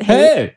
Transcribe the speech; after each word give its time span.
Hej! 0.00 0.56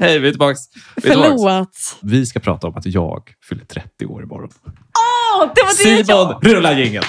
Hej, 0.00 0.18
vi 0.18 0.28
är 0.28 0.30
tillbaka. 0.30 0.56
Vi, 0.96 1.08
är 1.08 1.12
tillbaks. 1.12 1.38
Förlåt. 1.38 1.96
vi 2.00 2.26
ska 2.26 2.40
prata 2.40 2.66
om 2.66 2.76
att 2.76 2.86
jag 2.86 3.22
fyller 3.48 3.64
30 3.64 4.06
år 4.06 4.22
imorgon. 4.22 4.50
Åh, 4.64 5.52
det 5.54 5.62
var 5.62 5.68
det 5.68 6.04
Simon, 6.04 6.04
jag... 6.42 6.54
rulla 6.56 6.72
jingeln! 6.72 7.04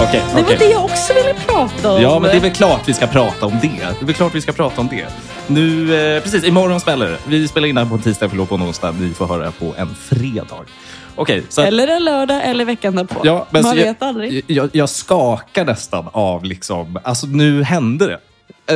Okej, 0.00 0.22
Det 0.36 0.42
var 0.42 0.56
det 0.58 0.64
jag 0.64 0.84
också 0.84 1.12
ville 1.14 1.34
prata 1.34 1.92
om. 1.92 2.02
Ja, 2.02 2.18
men 2.18 2.30
det 2.30 2.36
är 2.36 2.40
väl 2.40 2.50
klart 2.52 2.80
vi 2.88 2.94
ska 2.94 3.06
prata 3.06 3.46
om 3.46 3.52
det. 3.62 3.68
Det 3.68 4.00
är 4.02 4.04
väl 4.06 4.14
klart 4.14 4.34
vi 4.34 4.40
ska 4.40 4.52
prata 4.52 4.80
om 4.80 4.88
det. 4.88 5.06
Nu, 5.46 5.94
eh, 6.16 6.22
precis, 6.22 6.44
imorgon 6.44 6.80
smäller 6.80 7.06
det. 7.10 7.18
Vi 7.26 7.48
spelar 7.48 7.68
in 7.68 7.76
här 7.76 7.84
på 7.84 7.94
en 7.94 8.02
tisdag, 8.02 8.28
förlåt, 8.28 8.48
på 8.48 8.54
en 8.54 8.62
onsdag. 8.62 8.90
Ni 9.00 9.14
får 9.14 9.26
höra 9.26 9.50
på 9.52 9.74
en 9.78 9.94
fredag. 9.94 10.46
Okej, 11.14 11.42
så 11.48 11.60
att- 11.60 11.66
Eller 11.66 11.88
en 11.88 12.04
lördag 12.04 12.40
eller 12.44 12.64
veckan 12.64 12.96
därpå. 12.96 13.20
Ja, 13.24 13.46
men 13.50 13.62
Man 13.62 13.76
vet 13.76 13.86
jag, 14.00 14.08
aldrig. 14.08 14.44
Jag, 14.46 14.70
jag 14.72 14.88
skakar 14.88 15.64
nästan 15.64 16.08
av 16.12 16.44
liksom, 16.44 16.98
alltså 17.04 17.26
nu 17.26 17.62
hände 17.62 18.06
det. 18.06 18.20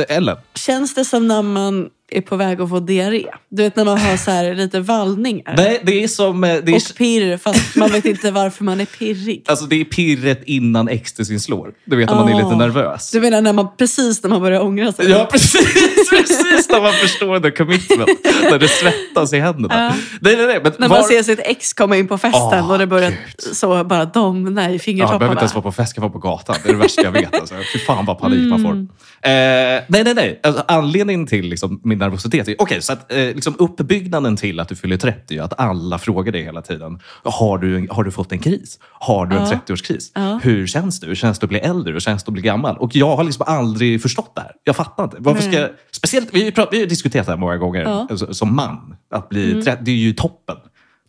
Ellen? 0.09 0.37
Känns 0.55 0.95
det 0.95 1.05
som 1.05 1.27
när 1.27 1.41
man 1.41 1.89
är 2.11 2.21
på 2.21 2.35
väg 2.35 2.61
att 2.61 2.69
få 2.69 2.79
diarré? 2.79 3.25
Du 3.49 3.63
vet 3.63 3.75
när 3.75 3.85
man 3.85 3.97
har 3.97 4.17
så 4.17 4.31
här 4.31 4.53
lite 4.55 4.79
vallningar. 4.79 5.53
Nej, 5.57 5.81
det 5.83 6.03
är 6.03 6.07
som... 6.07 6.43
eh, 6.43 6.55
Det 6.63 6.71
är, 6.71 6.75
Och 6.75 6.81
pirr, 6.97 7.37
fast 7.37 7.75
man 7.75 7.89
vet 7.91 8.05
inte 8.05 8.31
varför 8.31 8.63
man 8.63 8.81
är 8.81 8.85
pirrig. 8.85 9.43
alltså 9.47 9.65
det 9.65 9.81
är 9.81 9.83
pirret 9.85 10.41
innan 10.45 10.89
ecstasyn 10.89 11.39
slår. 11.39 11.71
Du 11.85 11.95
vet 11.95 12.09
när 12.09 12.15
man 12.15 12.29
är 12.29 12.43
lite 12.43 12.55
nervös. 12.55 13.11
Du 13.11 13.21
menar 13.21 13.41
när 13.41 13.53
man, 13.53 13.67
precis 13.77 14.23
när 14.23 14.29
man 14.29 14.41
börjar 14.41 14.61
ångra 14.61 14.91
sig? 14.91 15.09
Ja, 15.09 15.27
precis, 15.31 16.09
precis 16.09 16.69
när 16.69 16.81
man 16.81 16.93
förstår 16.93 17.39
the 17.39 17.51
commitment. 17.51 18.09
när 18.51 18.59
det 18.59 18.67
svettas 18.67 19.33
i 19.33 19.39
händerna. 19.39 19.75
Ja. 19.83 19.95
Nej, 20.21 20.35
nej, 20.37 20.45
nej. 20.45 20.59
Men 20.63 20.71
När 20.77 20.87
var- 20.89 20.97
man 20.97 21.03
ser 21.07 21.23
sitt 21.23 21.39
ex 21.43 21.73
komma 21.73 21.97
in 21.97 22.07
på 22.07 22.17
festen 22.17 22.41
Åh, 22.63 22.71
och 22.71 22.77
det 22.79 22.87
börjar 22.87 23.09
Gud. 23.09 23.55
så 23.55 23.83
bara 23.83 24.05
domna 24.05 24.51
i 24.51 24.53
Ja, 24.53 24.61
jag 24.61 24.61
behöver 24.61 24.77
fingertopparna. 24.79 25.31
inte 25.31 25.39
ens 25.41 25.53
vara 25.55 25.63
på 25.63 25.71
fest, 25.71 25.93
jag 25.95 26.01
vara 26.01 26.11
på 26.11 26.19
gatan. 26.19 26.55
Det 26.63 26.69
är 26.69 26.73
det 26.73 26.79
värsta 26.79 27.01
jag 27.03 27.11
vet. 27.11 27.33
Alltså. 27.39 27.55
Fy 27.73 27.79
fan 27.79 28.05
vad 28.05 28.19
panik 28.19 28.49
man 28.49 28.61
får. 28.61 28.71
Mm. 28.71 28.87
Eh, 29.23 29.83
nej, 29.87 30.03
nej, 30.03 30.13
nej. 30.13 30.39
Alltså, 30.43 30.63
anledningen 30.67 31.27
till 31.27 31.45
liksom, 31.49 31.81
min 31.83 32.00
nervositet. 32.01 32.47
Okej, 32.59 32.81
så 32.81 32.93
att, 32.93 33.11
eh, 33.11 33.17
liksom, 33.17 33.55
uppbyggnaden 33.59 34.37
till 34.37 34.59
att 34.59 34.67
du 34.69 34.75
fyller 34.75 34.97
30 34.97 35.37
är 35.37 35.41
att 35.41 35.59
alla 35.59 35.99
frågar 35.99 36.31
dig 36.31 36.43
hela 36.43 36.61
tiden. 36.61 36.99
Har 37.23 37.57
du, 37.57 37.87
har 37.91 38.03
du 38.03 38.11
fått 38.11 38.31
en 38.31 38.39
kris? 38.39 38.79
Har 38.91 39.25
du 39.25 39.35
en 39.35 39.41
Ja. 39.43 39.59
30-årskris? 39.67 40.11
Ja. 40.15 40.39
Hur 40.43 40.67
känns 40.67 40.99
det? 40.99 41.07
Hur 41.07 41.15
känns 41.15 41.39
det 41.39 41.43
att 41.43 41.49
bli 41.49 41.59
äldre? 41.59 41.93
Hur 41.93 41.99
känns 41.99 42.23
det 42.23 42.29
att 42.29 42.33
bli 42.33 42.41
gammal? 42.41 42.77
Och 42.77 42.95
jag 42.95 43.15
har 43.15 43.23
liksom 43.23 43.45
aldrig 43.47 44.01
förstått 44.01 44.31
det 44.35 44.41
här. 44.41 44.51
Jag 44.63 44.75
fattar 44.75 45.03
inte. 45.03 45.17
Varför 45.19 45.41
ska, 45.51 45.67
speciellt, 45.91 46.29
vi, 46.33 46.43
vi 46.71 46.79
har 46.79 46.85
diskuterat 46.85 47.25
det 47.25 47.31
här 47.31 47.39
många 47.39 47.57
gånger 47.57 47.81
Ja. 47.81 48.07
alltså, 48.09 48.33
som 48.33 48.55
man. 48.55 48.95
Att 49.13 49.29
bli 49.29 49.63
30, 49.63 49.83
det 49.83 49.91
är 49.91 49.95
ju 49.95 50.13
toppen. 50.13 50.55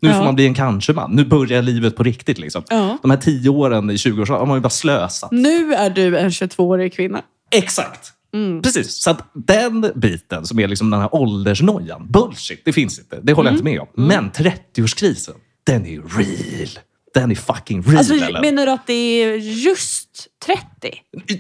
Nu 0.00 0.08
Ja. 0.08 0.14
får 0.14 0.24
man 0.24 0.34
bli 0.34 0.46
en 0.46 0.54
kanske-man. 0.54 1.10
Nu 1.12 1.24
börjar 1.24 1.62
livet 1.62 1.96
på 1.96 2.02
riktigt. 2.02 2.38
Liksom. 2.38 2.62
Ja. 2.70 2.98
De 3.02 3.10
här 3.10 3.18
tio 3.18 3.48
åren 3.50 3.90
i 3.90 3.96
20-årsåldern 3.96 4.38
har 4.38 4.46
man 4.46 4.56
ju 4.56 4.60
bara 4.60 4.70
slösat. 4.70 5.32
Nu 5.32 5.74
är 5.74 5.90
du 5.90 6.18
en 6.18 6.30
22-årig 6.30 6.92
kvinna. 6.94 7.22
Exakt! 7.50 8.12
Mm. 8.34 8.62
Precis. 8.62 8.92
Så 9.02 9.11
att 9.11 9.30
den 9.34 9.92
biten 9.94 10.47
som 10.47 10.58
är 10.58 10.69
liksom 10.69 10.91
den 10.91 11.00
här 11.00 11.14
åldersnojan, 11.14 12.06
bullshit, 12.11 12.62
det 12.64 12.72
finns 12.72 12.98
inte. 12.98 13.20
Det 13.22 13.33
håller 13.33 13.50
Mm. 13.50 13.66
jag 13.66 13.72
inte 13.77 13.84
med 13.97 14.06
om. 14.06 14.06
Men 14.08 14.30
30-årskrisen, 14.30 15.34
den 15.66 15.86
är 15.86 16.02
real. 16.19 16.69
Den 17.14 17.30
är 17.30 17.34
fucking 17.34 17.83
real. 17.83 17.97
Alltså, 17.97 18.14
Ellen. 18.14 18.41
menar 18.41 18.66
du 18.66 18.72
att 18.72 18.86
det 18.86 18.92
är 18.92 19.36
just 19.36 20.27
30? 20.47 20.62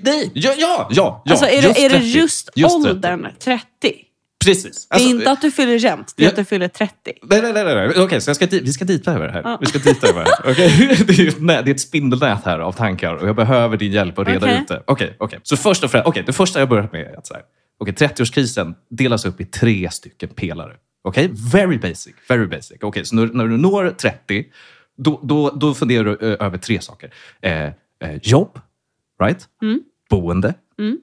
Nej, 0.02 0.30
ja, 0.34 0.54
ja, 0.58 0.88
ja. 0.90 1.22
ja 1.24 1.32
alltså, 1.32 1.46
är, 1.46 1.62
det, 1.62 1.84
är 1.84 1.88
det 1.88 1.96
30. 1.98 2.06
just, 2.06 2.46
30. 2.54 2.64
åldern 2.74 3.26
30? 3.38 3.62
Precis. 4.44 4.88
Det 4.88 4.94
är 4.94 4.96
Alltså, 4.96 5.08
inte 5.08 5.30
att 5.30 5.40
du 5.42 5.50
fyller 5.50 5.78
jämnt, 5.78 6.14
det 6.16 6.22
är 6.22 6.24
Ja. 6.26 6.30
att 6.30 6.36
du 6.36 6.44
fyller 6.44 6.68
30. 6.68 6.94
Nej, 7.22 7.42
nej, 7.42 7.52
nej. 7.52 7.64
nej. 7.64 7.92
Okej, 7.96 8.20
så 8.20 8.28
jag 8.30 8.36
ska, 8.36 8.46
di- 8.46 8.60
vi 8.60 8.72
ska 8.72 8.84
dita 8.84 9.12
över 9.14 9.26
det 9.26 9.32
här. 9.32 9.42
Ja. 9.44 9.58
Vi 9.60 9.66
ska 9.66 9.78
dita 9.78 10.08
över 10.08 10.24
det 10.24 10.30
här. 10.30 10.52
Okej? 10.52 10.96
Det, 11.06 11.18
är 11.18 11.28
ett 11.28 11.40
nät, 11.42 11.64
det 11.64 11.70
är 11.70 11.74
ett 11.74 11.80
spindelnät 11.80 12.44
här 12.44 12.58
av 12.58 12.72
tankar 12.72 13.14
och 13.14 13.28
jag 13.28 13.36
behöver 13.36 13.76
din 13.76 13.92
hjälp 13.92 14.18
att 14.18 14.28
reda 14.28 14.46
Okej. 14.46 14.60
ut 14.62 14.68
det. 14.68 14.82
Okej, 14.86 15.16
okej. 15.18 15.40
Så 15.42 15.56
först 15.56 15.84
och 15.84 15.90
främst, 15.90 16.06
okej, 16.06 16.22
det 16.26 16.32
första 16.32 16.58
jag 16.58 16.68
börjat 16.68 16.92
med 16.92 17.00
är 17.00 17.18
att 17.18 17.26
så 17.26 17.34
här, 17.34 17.42
okej, 17.78 17.94
30-årskrisen 17.94 18.74
delas 18.90 19.24
upp 19.24 19.40
i 19.40 19.44
tre 19.44 19.90
stycken 19.90 20.28
pelare. 20.28 20.72
Okej? 21.04 21.30
Very 21.52 21.78
basic. 21.78 22.14
Very 22.28 22.46
basic. 22.46 22.76
Okej, 22.80 23.04
så 23.04 23.14
när, 23.16 23.26
när 23.26 23.44
du 23.46 23.56
når 23.56 23.90
30, 23.90 24.44
då, 24.98 25.20
då, 25.22 25.50
då 25.50 25.74
funderar 25.74 26.04
du 26.04 26.16
över 26.36 26.58
tre 26.58 26.80
saker. 26.80 27.10
Eh, 27.42 27.62
eh, 27.64 27.70
jobb, 28.22 28.58
right? 29.22 29.48
Mm. 29.62 29.80
Boende, 30.10 30.54
Mm. 30.78 30.98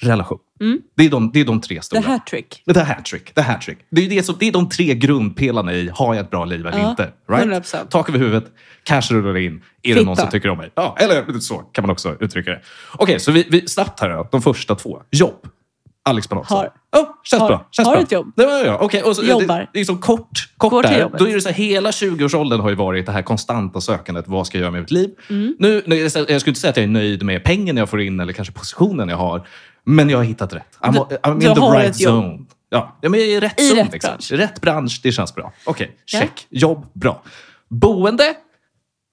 Relation. 0.00 0.38
Mm. 0.60 0.78
Det, 0.96 1.04
är 1.04 1.10
de, 1.10 1.30
det 1.32 1.40
är 1.40 1.44
de 1.44 1.60
tre 1.60 1.76
The 1.76 1.82
stora. 1.82 2.00
hattrick. 2.00 2.62
The 2.74 2.80
hattrick. 2.80 3.34
The 3.34 3.40
hattrick. 3.40 3.78
Det, 3.90 4.04
är 4.04 4.08
det, 4.08 4.22
som, 4.22 4.36
det 4.38 4.48
är 4.48 4.52
de 4.52 4.68
tre 4.68 4.94
grundpelarna 4.94 5.72
i 5.72 5.90
har 5.94 6.14
jag 6.14 6.24
ett 6.24 6.30
bra 6.30 6.44
liv 6.44 6.66
eller 6.66 6.78
Ja, 6.78 6.90
inte. 6.90 7.12
Right? 7.28 7.46
100%. 7.46 7.86
Tak 7.88 8.08
över 8.08 8.18
huvudet, 8.18 8.44
kanske 8.84 9.14
rullar 9.14 9.36
in. 9.36 9.52
Är 9.52 9.88
det 9.88 9.94
Fitta. 9.94 10.06
någon 10.06 10.16
som 10.16 10.30
tycker 10.30 10.48
om 10.48 10.58
mig? 10.58 10.70
Ja, 10.74 10.96
eller 11.00 11.38
så 11.40 11.58
kan 11.58 11.82
man 11.82 11.90
också 11.90 12.16
uttrycka 12.20 12.50
det. 12.50 12.60
Okej, 12.92 13.20
så 13.20 13.32
vi, 13.32 13.46
vi, 13.50 13.68
snabbt 13.68 14.00
här 14.00 14.08
då. 14.08 14.28
De 14.32 14.42
första 14.42 14.74
två. 14.74 15.02
Jobb. 15.10 15.46
Alex 16.02 16.26
Panatsson. 16.26 16.56
Har. 16.58 16.66
Oh, 17.02 17.08
känns 17.24 17.40
Har. 17.40 17.48
bra. 17.48 17.68
Känns 17.70 17.88
Har 17.88 17.94
bra. 17.94 18.02
ett 18.02 18.12
jobb. 18.12 18.32
Det 18.36 18.46
var 18.46 18.64
jag. 18.64 18.82
Okej, 18.82 19.02
och 19.02 19.16
så, 19.16 19.24
Jobbar. 19.24 19.58
Det, 19.58 19.68
det 19.72 19.80
är 19.80 19.84
som 19.84 19.98
kort, 19.98 20.48
kort 20.56 20.70
Går 20.70 20.82
där. 20.82 21.10
Då 21.18 21.28
är 21.28 21.34
det 21.34 21.40
så 21.40 21.48
här, 21.48 21.56
hela 21.56 21.90
20-årsåldern 21.90 22.60
har 22.60 22.68
ju 22.70 22.74
varit 22.74 23.06
det 23.06 23.12
här 23.12 23.22
konstanta 23.22 23.80
sökandet. 23.80 24.24
Vad 24.28 24.46
ska 24.46 24.58
jag 24.58 24.62
göra 24.62 24.70
med 24.70 24.80
mitt 24.80 24.90
liv? 24.90 25.10
Mm. 25.30 25.54
Nu, 25.58 25.82
jag 25.86 26.10
skulle 26.10 26.34
inte 26.34 26.60
säga 26.60 26.70
att 26.70 26.76
jag 26.76 26.84
är 26.84 26.88
nöjd 26.88 27.22
med 27.22 27.44
pengen 27.44 27.76
jag 27.76 27.88
får 27.88 28.00
in 28.00 28.20
eller 28.20 28.32
kanske 28.32 28.54
positionen 28.54 29.08
jag 29.08 29.16
har. 29.16 29.46
Men 29.84 30.10
jag 30.10 30.18
har 30.18 30.24
hittat 30.24 30.52
rätt. 30.52 30.78
I'm, 30.80 30.92
Du- 31.08 31.16
I'm 31.16 31.34
in 31.34 31.40
the 31.54 31.78
right 31.78 32.00
jobb. 32.00 32.14
zone. 32.24 32.38
Ja, 32.70 32.98
ja, 33.00 33.08
men 33.08 33.20
jag 33.20 33.28
är 33.28 33.32
i 33.32 33.40
rätt 33.40 33.60
I 33.60 33.68
zon. 33.68 33.76
rätt 33.78 33.92
liksom. 33.92 34.08
bransch. 34.10 34.32
Rätt 34.32 34.60
bransch, 34.60 35.00
det 35.02 35.12
känns 35.12 35.34
bra. 35.34 35.52
Okej, 35.64 35.96
Ja. 36.12 36.18
check. 36.20 36.46
Jobb, 36.50 36.86
bra. 36.94 37.22
Boende, 37.70 38.34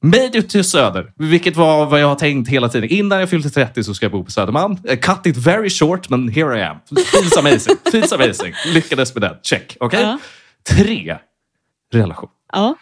Made 0.04 0.38
ut 0.38 0.50
till 0.50 0.64
Söder, 0.64 1.12
vilket 1.16 1.56
var 1.56 1.86
vad 1.86 2.00
jag 2.02 2.08
har 2.08 2.16
tänkt 2.16 2.50
hela 2.50 2.70
tiden. 2.70 2.90
Innan 2.90 3.20
jag 3.20 3.30
fyllde 3.30 3.50
30 3.50 3.84
så 3.84 3.94
ska 3.94 4.06
jag 4.06 4.12
bo 4.12 4.24
på 4.24 4.32
Södermalm. 4.32 4.78
Cut 4.78 5.26
it 5.26 5.38
very 5.38 5.70
short, 5.70 6.10
men 6.10 6.30
here 6.30 6.60
I 6.60 6.64
am. 6.64 6.78
Feels 7.12 7.38
amazing. 7.38 7.76
Feels 7.92 8.14
amazing. 8.14 8.54
Lyckades 8.66 9.16
med 9.16 9.22
den. 9.22 9.36
Check. 9.44 9.78
Okej? 9.80 10.02
Ja. 10.02 10.18
Tre, 10.70 11.18
relation. 11.94 12.30
Ja. 12.54 12.76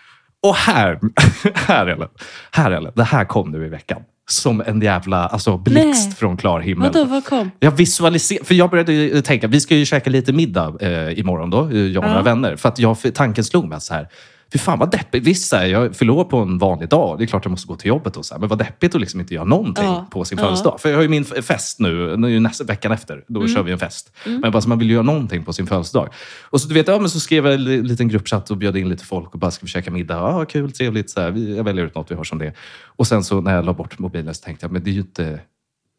Och 0.44 0.56
här, 0.56 1.00
här 1.54 1.88
Ellen, 1.88 2.10
här 2.52 2.72
Ellen, 2.72 2.92
det 2.96 3.04
här 3.04 3.26
kom 3.26 3.52
nu 3.52 3.66
i 3.66 3.70
veckan. 3.70 4.02
Som 4.30 4.62
en 4.66 4.82
jävla 4.82 5.28
alltså, 5.28 5.58
blixt 5.58 6.08
Nej. 6.08 6.16
från 6.16 6.38
klar 6.38 6.60
himmel. 6.60 6.92
Vadå, 6.94 7.06
vad 7.06 7.26
kom? 7.26 7.52
Jag 7.60 7.72
visualiserar, 7.72 8.44
för 8.44 8.56
jag 8.56 8.70
började 8.70 8.94
ju 8.94 9.22
tänka, 9.22 9.48
vi 9.48 9.60
ska 9.60 9.76
ju 9.76 9.86
käka 9.86 10.10
lite 10.10 10.34
middag 10.34 10.74
eh, 10.82 11.20
imorgon 11.20 11.50
då, 11.50 11.70
eh, 11.70 11.78
jag 11.78 11.98
och 12.04 12.10
några 12.10 12.20
Ja. 12.20 12.24
vänner. 12.24 12.56
För 12.56 12.70
att 12.70 12.80
jag, 12.80 12.98
tanken 13.14 13.44
slog 13.44 13.68
mig 13.68 13.82
så 13.82 13.94
här, 13.94 14.08
fy 14.56 14.60
fan 14.60 14.80
vad 14.80 14.92
deppigt. 14.92 15.28
Visst, 15.28 15.54
här, 15.54 15.66
jag 15.66 15.96
fyller 15.96 16.14
år 16.14 16.24
på 16.24 16.38
en 16.38 16.58
vanlig 16.58 16.90
dag. 16.90 17.18
Det 17.18 17.24
är 17.24 17.26
klart 17.26 17.46
jag 17.46 17.52
måste 17.52 17.68
gå 17.68 17.76
till 17.76 17.88
jobbet 17.88 18.18
och 18.18 18.26
så 18.26 18.34
här, 18.34 18.40
men 18.40 18.50
vad 18.50 18.58
deppigt 18.60 18.96
att 18.96 19.02
liksom 19.02 19.20
inte 19.20 19.34
göra 19.34 19.46
någonting 19.46 19.86
Ja. 19.86 20.08
på 20.12 20.26
sin 20.26 20.38
Ja. 20.38 20.44
födelsedag. 20.44 20.82
För 20.82 20.90
jag 20.90 20.98
har 20.98 21.04
ju 21.04 21.10
min 21.10 21.26
fest 21.26 21.80
nu, 21.80 22.18
nu 22.18 22.30
ju 22.30 22.40
nästa 22.40 22.64
veckan 22.64 22.92
efter. 22.92 23.24
Då 23.28 23.40
Mm. 23.40 23.54
kör 23.56 23.64
vi 23.64 23.72
en 23.72 23.80
fest. 23.80 24.12
Men 24.26 24.52
bara 24.52 24.62
så 24.62 24.70
man 24.70 24.80
vill 24.80 24.90
göra 24.90 25.02
någonting 25.04 25.44
på 25.44 25.54
sin 25.54 25.68
födelsedag. 25.68 26.10
Och 26.44 26.62
så 26.62 26.68
du 26.68 26.74
vet, 26.74 26.88
ja, 26.88 27.00
men 27.00 27.10
så 27.10 27.20
skrev 27.20 27.46
jag 27.46 27.54
en 27.54 27.64
li- 27.64 27.82
liten 27.82 28.08
gruppchatt 28.08 28.52
och 28.52 28.58
bjöd 28.58 28.78
in 28.78 28.90
lite 28.90 29.06
folk 29.06 29.34
och 29.34 29.40
bara, 29.40 29.52
ska 29.52 29.66
vi 29.66 29.70
käka 29.70 29.92
middag? 29.92 30.16
Ja, 30.16 30.46
kul, 30.46 30.72
trevligt. 30.72 31.10
Så 31.10 31.22
här, 31.22 31.32
vi, 31.32 31.56
jag 31.58 31.64
väljer 31.64 31.86
ut 31.86 31.96
något 31.96 32.12
vi 32.12 32.16
har 32.16 32.24
som 32.24 32.38
det. 32.40 32.54
Och 32.86 33.08
sen 33.08 33.24
så 33.24 33.42
när 33.42 33.56
jag 33.56 33.66
la 33.66 33.74
bort 33.74 34.00
mobilen 34.00 34.36
så 34.36 34.44
tänkte 34.46 34.64
jag, 34.66 34.72
men 34.72 34.84
det 34.84 34.90
är 34.90 34.94
ju 34.94 35.00
inte 35.02 35.40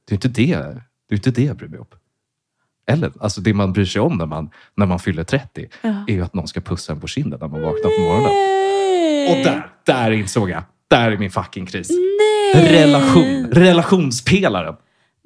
det, 0.08 0.12
är 0.12 0.14
inte 0.14 0.28
det, 0.28 0.46
det, 0.46 0.52
är 0.52 0.80
ju 1.10 1.16
inte 1.16 1.30
det 1.30 1.44
jag 1.44 1.56
bryr 1.56 1.68
mig 1.68 1.78
om. 1.78 1.86
Eller, 2.90 3.12
alltså 3.20 3.40
det 3.40 3.54
man 3.54 3.72
bryr 3.72 3.84
sig 3.84 4.00
om 4.00 4.16
när 4.16 4.26
man, 4.26 4.50
när 4.76 4.86
man 4.86 4.98
fyller 4.98 5.24
30 5.24 5.66
Ja. 5.82 6.04
är 6.06 6.12
ju 6.12 6.22
att 6.24 6.34
någon 6.34 6.48
ska 6.48 6.60
pussa 6.60 6.92
en 6.92 7.00
på 7.00 7.06
kinden 7.06 7.38
när 7.40 7.48
man 7.48 7.62
vaknar 7.62 7.96
på 7.98 8.00
morgonen. 8.02 8.30
Nej. 8.32 9.30
Och 9.38 9.44
där, 9.44 9.66
där 9.84 10.10
insåg 10.10 10.50
jag. 10.50 10.62
Där 10.90 11.12
är 11.12 11.18
min 11.18 11.30
fucking 11.30 11.66
kris. 11.66 11.88
Nej. 11.90 12.82
Relation. 12.82 13.46
Relationspelaren. 13.52 14.74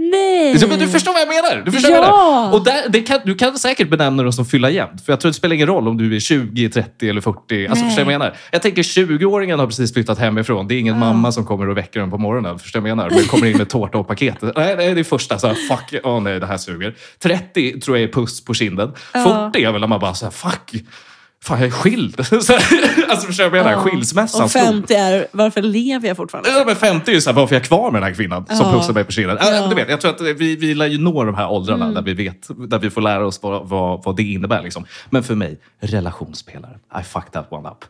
Nej. 0.02 0.54
Du, 0.54 0.76
du 0.76 0.88
förstår 0.88 1.12
vad 1.12 1.20
jag 1.20 1.28
menar? 1.28 1.64
Du 1.64 1.72
förstår 1.72 1.90
Ja. 1.90 2.50
Och 2.52 2.64
där, 2.64 2.88
det 2.88 3.00
kan, 3.00 3.20
du 3.24 3.34
kan 3.34 3.58
säkert 3.58 3.88
benämna 3.88 4.22
dem 4.22 4.32
som 4.32 4.44
fylla 4.44 4.70
jämnt. 4.70 5.04
För 5.04 5.12
jag 5.12 5.20
tror 5.20 5.30
det 5.30 5.34
spelar 5.34 5.54
ingen 5.54 5.66
roll 5.66 5.88
om 5.88 5.96
du 5.98 6.16
är 6.16 6.20
20, 6.20 6.68
30 6.70 7.08
eller 7.08 7.20
40. 7.20 7.66
Alltså, 7.66 7.84
Nej. 7.84 7.90
förstår 7.90 8.00
du 8.00 8.04
vad 8.04 8.14
jag 8.14 8.18
menar? 8.18 8.36
Jag 8.52 8.62
tänker 8.62 8.82
20-åringen 8.82 9.58
har 9.58 9.66
precis 9.66 9.94
flyttat 9.94 10.18
hemifrån. 10.18 10.68
Det 10.68 10.74
är 10.74 10.78
ingen 10.78 10.98
mamma 10.98 11.32
som 11.32 11.44
kommer 11.44 11.68
och 11.68 11.76
väcker 11.76 12.00
den 12.00 12.10
på 12.10 12.18
morgonen. 12.18 12.58
Förstår 12.58 12.80
du 12.80 12.82
vad 12.82 12.90
jag 12.90 12.96
menar? 12.96 13.10
Men 13.10 13.24
kommer 13.24 13.46
in 13.46 13.56
med 13.56 13.68
tårta 13.68 13.98
och 13.98 14.08
paket. 14.08 14.36
Nej, 14.42 14.76
nej, 14.76 14.94
det 14.94 15.00
är 15.00 15.04
första. 15.04 15.38
Så 15.38 15.46
här, 15.46 15.54
fuck, 15.54 16.00
åh 16.04 16.20
nej, 16.20 16.40
det 16.40 16.46
här 16.46 16.56
suger. 16.56 16.94
30 17.22 17.80
tror 17.80 17.96
jag 17.96 18.08
är 18.08 18.12
puss 18.12 18.44
på 18.44 18.54
kinden. 18.54 18.92
Ja. 19.14 19.50
40 19.52 19.64
är 19.64 19.72
väl 19.72 19.80
när 19.80 19.88
man 19.88 20.00
bara 20.00 20.14
så 20.14 20.26
här, 20.26 20.32
fuck. 20.32 20.74
Fan, 21.44 21.58
jag 21.58 21.66
är 21.66 21.70
skild. 21.70 22.20
Alltså, 23.10 23.26
förstår 23.26 23.44
du 23.44 23.50
vad 23.50 23.58
jag 23.58 23.64
menar? 23.64 23.78
Ja. 23.78 23.90
Skilsmässan 23.90 24.42
Och 24.44 24.50
stor. 24.50 24.60
50 24.60 24.94
är, 24.94 25.26
varför 25.32 25.62
lever 25.62 26.08
jag 26.08 26.16
fortfarande? 26.16 26.50
Ja, 26.50 26.62
men 26.66 26.76
50 26.76 27.10
är 27.10 27.14
ju 27.14 27.20
såhär, 27.20 27.34
varför 27.36 27.54
är 27.54 27.60
jag 27.60 27.66
kvar 27.66 27.90
med 27.90 28.02
den 28.02 28.08
här 28.08 28.14
kvinnan 28.14 28.46
som 28.46 28.56
Ja. 28.56 28.72
pussar 28.72 28.92
mig 28.92 29.04
på 29.04 29.12
kinden? 29.12 29.38
Ja. 29.40 29.54
Ja. 29.54 29.66
Du 29.66 29.74
vet, 29.74 29.88
jag 29.90 30.00
tror 30.00 30.10
att 30.10 30.20
vi, 30.20 30.56
vi 30.56 30.74
lär 30.74 30.86
ju 30.86 30.98
nå 30.98 31.24
de 31.24 31.34
här 31.34 31.48
åldrarna 31.50 31.84
Mm. 31.84 31.94
där 31.94 32.02
vi 32.02 32.14
vet, 32.24 32.48
där 32.70 32.78
vi 32.78 32.90
får 32.90 33.00
lära 33.00 33.26
oss 33.26 33.42
vad, 33.42 33.68
vad, 33.68 34.04
vad 34.04 34.16
det 34.16 34.22
innebär. 34.22 34.62
Liksom. 34.62 34.84
Men 35.10 35.22
för 35.22 35.34
mig, 35.34 35.58
relationspelare. 35.80 36.78
I 37.00 37.02
fucked 37.04 37.32
that 37.32 37.46
one 37.52 37.68
up. 37.68 37.84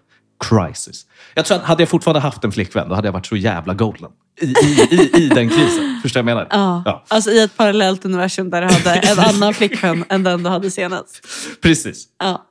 Crisis. 0.48 1.06
Jag 1.34 1.44
tror 1.44 1.56
att 1.58 1.64
hade 1.64 1.82
jag 1.82 1.88
fortfarande 1.88 2.20
haft 2.20 2.44
en 2.44 2.52
flickvän, 2.52 2.88
då 2.88 2.94
hade 2.94 3.08
jag 3.08 3.12
varit 3.12 3.26
så 3.26 3.36
jävla 3.36 3.74
golden. 3.74 4.10
I, 4.40 4.46
i, 4.46 4.88
i, 4.90 5.22
i 5.24 5.28
den 5.28 5.48
krisen. 5.48 5.98
Förstår 6.02 6.22
du 6.22 6.24
vad 6.24 6.42
jag 6.42 6.48
menar? 6.50 6.82
Ja. 6.84 7.04
Alltså 7.08 7.30
i 7.30 7.42
ett 7.42 7.56
parallellt 7.56 8.04
universum 8.04 8.50
där 8.50 8.60
du 8.62 8.66
hade 8.68 8.94
en 8.94 9.18
annan 9.18 9.54
flickvän 9.54 10.04
än 10.08 10.22
den 10.22 10.42
du 10.42 10.50
hade 10.50 10.70
senast. 10.70 11.26
Precis. 11.62 12.04
Ja. 12.18 12.46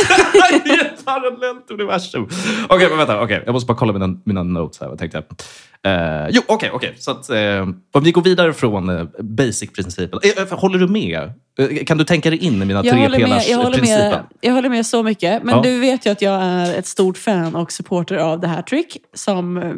I 0.66 0.80
ett 0.80 1.04
parallellt 1.04 1.70
universum. 1.70 2.28
Okej, 2.68 2.88
men 2.88 2.98
vänta. 2.98 3.22
Okay. 3.22 3.40
Jag 3.46 3.52
måste 3.52 3.66
bara 3.66 3.78
kolla 3.78 3.92
mina, 3.92 4.20
mina 4.24 4.42
notes 4.42 4.80
här. 4.80 4.88
Vad 4.88 4.98
tänkte 4.98 5.16
jag? 5.18 5.24
Uh, 5.86 6.28
jo, 6.30 6.42
okej. 6.46 6.70
Okay, 6.70 6.88
okay. 6.88 7.00
Så 7.00 7.10
att, 7.10 7.30
uh, 7.30 7.74
om 7.92 8.02
vi 8.04 8.12
går 8.12 8.22
vidare 8.22 8.52
från 8.52 8.88
uh, 8.88 9.08
basic-principen. 9.20 10.20
Uh, 10.38 10.54
håller 10.58 10.78
du 10.78 10.88
med? 10.88 11.32
kan 11.86 11.98
du 11.98 12.04
tänka 12.04 12.30
dig 12.30 12.38
in 12.38 12.62
i 12.62 12.64
mina 12.64 12.84
jag 12.84 12.94
tre 12.94 13.18
pelars 13.18 13.48
jag 13.48 13.58
håller 13.58 13.78
principen? 13.78 14.10
med, 14.10 14.24
Jag 14.40 14.52
håller 14.52 14.68
med 14.68 14.86
så 14.86 15.02
mycket. 15.02 15.42
Men 15.42 15.54
Ja. 15.54 15.62
du 15.62 15.78
vet 15.80 16.06
ju 16.06 16.10
att 16.10 16.22
jag 16.22 16.42
är 16.42 16.74
ett 16.78 16.86
stort 16.86 17.18
fan 17.18 17.54
och 17.54 17.72
supporter 17.72 18.16
av 18.16 18.40
The 18.40 18.46
Hat-Trick 18.46 18.96
som 19.14 19.56
eh, 19.56 19.72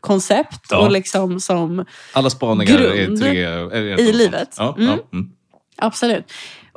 koncept 0.00 0.66
Ja. 0.70 0.78
och 0.78 0.90
liksom 0.90 1.40
som 1.40 1.84
Alla 2.12 2.30
spaningar 2.30 2.78
är 2.78 3.04
Grund 3.04 3.20
tre... 3.20 3.42
Är 3.44 3.96
det 3.96 4.02
i 4.02 4.12
livet. 4.12 4.54
Ja, 4.58 4.74
Mm. 4.78 4.98
mm. 5.12 5.30
Absolut. 5.80 6.24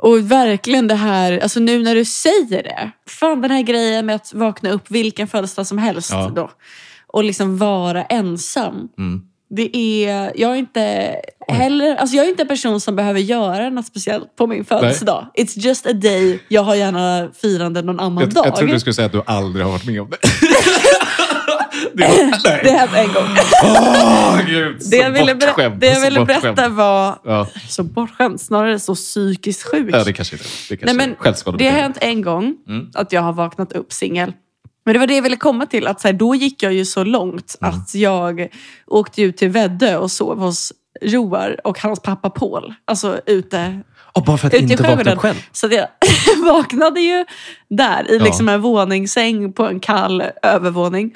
Och 0.02 0.30
verkligen 0.30 0.88
det 0.88 0.94
här, 0.94 1.38
alltså 1.38 1.60
nu 1.60 1.82
när 1.82 1.94
du 1.94 2.04
säger 2.04 2.62
det. 2.62 2.90
Fan 3.06 3.40
den 3.42 3.50
här 3.50 3.62
grejen 3.62 4.06
med 4.06 4.14
att 4.14 4.34
vakna 4.34 4.70
upp 4.70 4.90
vilken 4.90 5.28
födelsedag 5.28 5.66
som 5.66 5.78
helst 5.78 6.10
Ja. 6.12 6.32
då. 6.36 6.50
Och 7.06 7.24
liksom 7.24 7.58
vara 7.58 8.04
ensam. 8.04 8.88
Mm. 8.98 9.22
Det 9.56 9.76
är, 9.76 10.32
jag 10.34 10.50
är 10.50 10.56
inte 10.56 11.14
heller, 11.48 11.96
alltså 11.96 12.16
jag 12.16 12.24
är 12.24 12.28
inte 12.30 12.42
en 12.42 12.48
person 12.48 12.80
som 12.80 12.96
behöver 12.96 13.20
göra 13.20 13.70
något 13.70 13.86
speciellt 13.86 14.36
på 14.36 14.46
min 14.46 14.64
födelsedag. 14.64 15.26
It's 15.38 15.52
just 15.58 15.86
a 15.86 15.92
day. 15.92 16.38
Jag 16.48 16.62
har 16.62 16.74
gärna 16.74 17.28
firande 17.42 17.82
någon 17.82 18.00
annan 18.00 18.20
Jag, 18.20 18.30
dag. 18.32 18.46
jag 18.46 18.56
trodde 18.56 18.72
du 18.72 18.80
skulle 18.80 18.94
säga 18.94 19.06
att 19.06 19.12
du 19.12 19.22
aldrig 19.26 19.64
har 19.64 19.72
varit 19.72 19.86
med 19.86 20.00
om 20.02 20.10
det. 20.10 20.16
det 21.94 22.08
var, 22.08 22.40
nej. 22.44 22.60
Det 22.64 22.70
hände 22.70 22.98
en 22.98 23.12
gång. 23.12 23.36
Åh, 23.64 24.40
gud. 24.46 24.76
Det 24.90 24.96
jag 24.96 25.10
ville, 25.10 25.34
det 25.78 25.86
jag 25.86 26.00
ville 26.00 26.24
berätta 26.24 26.68
var 26.68 27.18
Ja. 27.24 27.46
så 27.68 27.82
bortskämd, 27.82 28.40
snarare 28.40 28.78
så 28.78 28.94
psykiskt 28.94 29.62
sjuk. 29.62 29.88
ja, 29.94 30.04
det 30.04 30.12
kanske 30.12 30.36
inte 30.36 30.46
det 30.68 30.76
kanske 30.76 30.96
Nej, 30.96 31.06
men 31.16 31.54
är 31.54 31.58
det 31.58 31.68
har 31.68 31.78
hänt 31.78 31.98
en 32.00 32.22
gång 32.22 32.54
Mm. 32.68 32.90
att 32.94 33.12
jag 33.12 33.22
har 33.22 33.32
vaknat 33.32 33.72
upp 33.72 33.92
singel. 33.92 34.32
Men 34.84 34.92
det 34.92 34.98
var 34.98 35.06
det 35.06 35.14
jag 35.14 35.22
ville 35.22 35.36
komma 35.36 35.66
till. 35.66 35.86
Att 35.86 36.00
så 36.00 36.08
här, 36.08 36.12
då 36.12 36.34
gick 36.34 36.62
jag 36.62 36.72
ju 36.72 36.84
så 36.84 37.04
långt 37.04 37.56
Mm. 37.62 37.74
att 37.74 37.94
jag 37.94 38.48
åkte 38.86 39.22
ut 39.22 39.36
till 39.36 39.48
Väddö 39.48 39.96
och 39.96 40.10
sov 40.10 40.38
hos 40.38 40.72
Joar 41.00 41.60
och 41.64 41.78
hans 41.80 42.00
pappa 42.00 42.30
Paul. 42.30 42.74
Alltså 42.84 43.20
ute, 43.26 43.80
Ja, 44.14 44.22
bara 44.26 44.36
för 44.38 44.46
att 44.46 44.54
inte 44.54 44.82
vakna 44.82 45.12
upp 45.12 45.18
själv. 45.18 45.46
Så 45.52 45.68
jag 45.70 45.86
vaknade 46.46 47.00
ju 47.00 47.24
där 47.70 48.10
i 48.10 48.16
Ja. 48.16 48.24
liksom 48.24 48.48
en 48.48 48.60
våningssäng 48.60 49.52
på 49.52 49.66
en 49.66 49.80
kall 49.80 50.22
övervåning. 50.42 51.14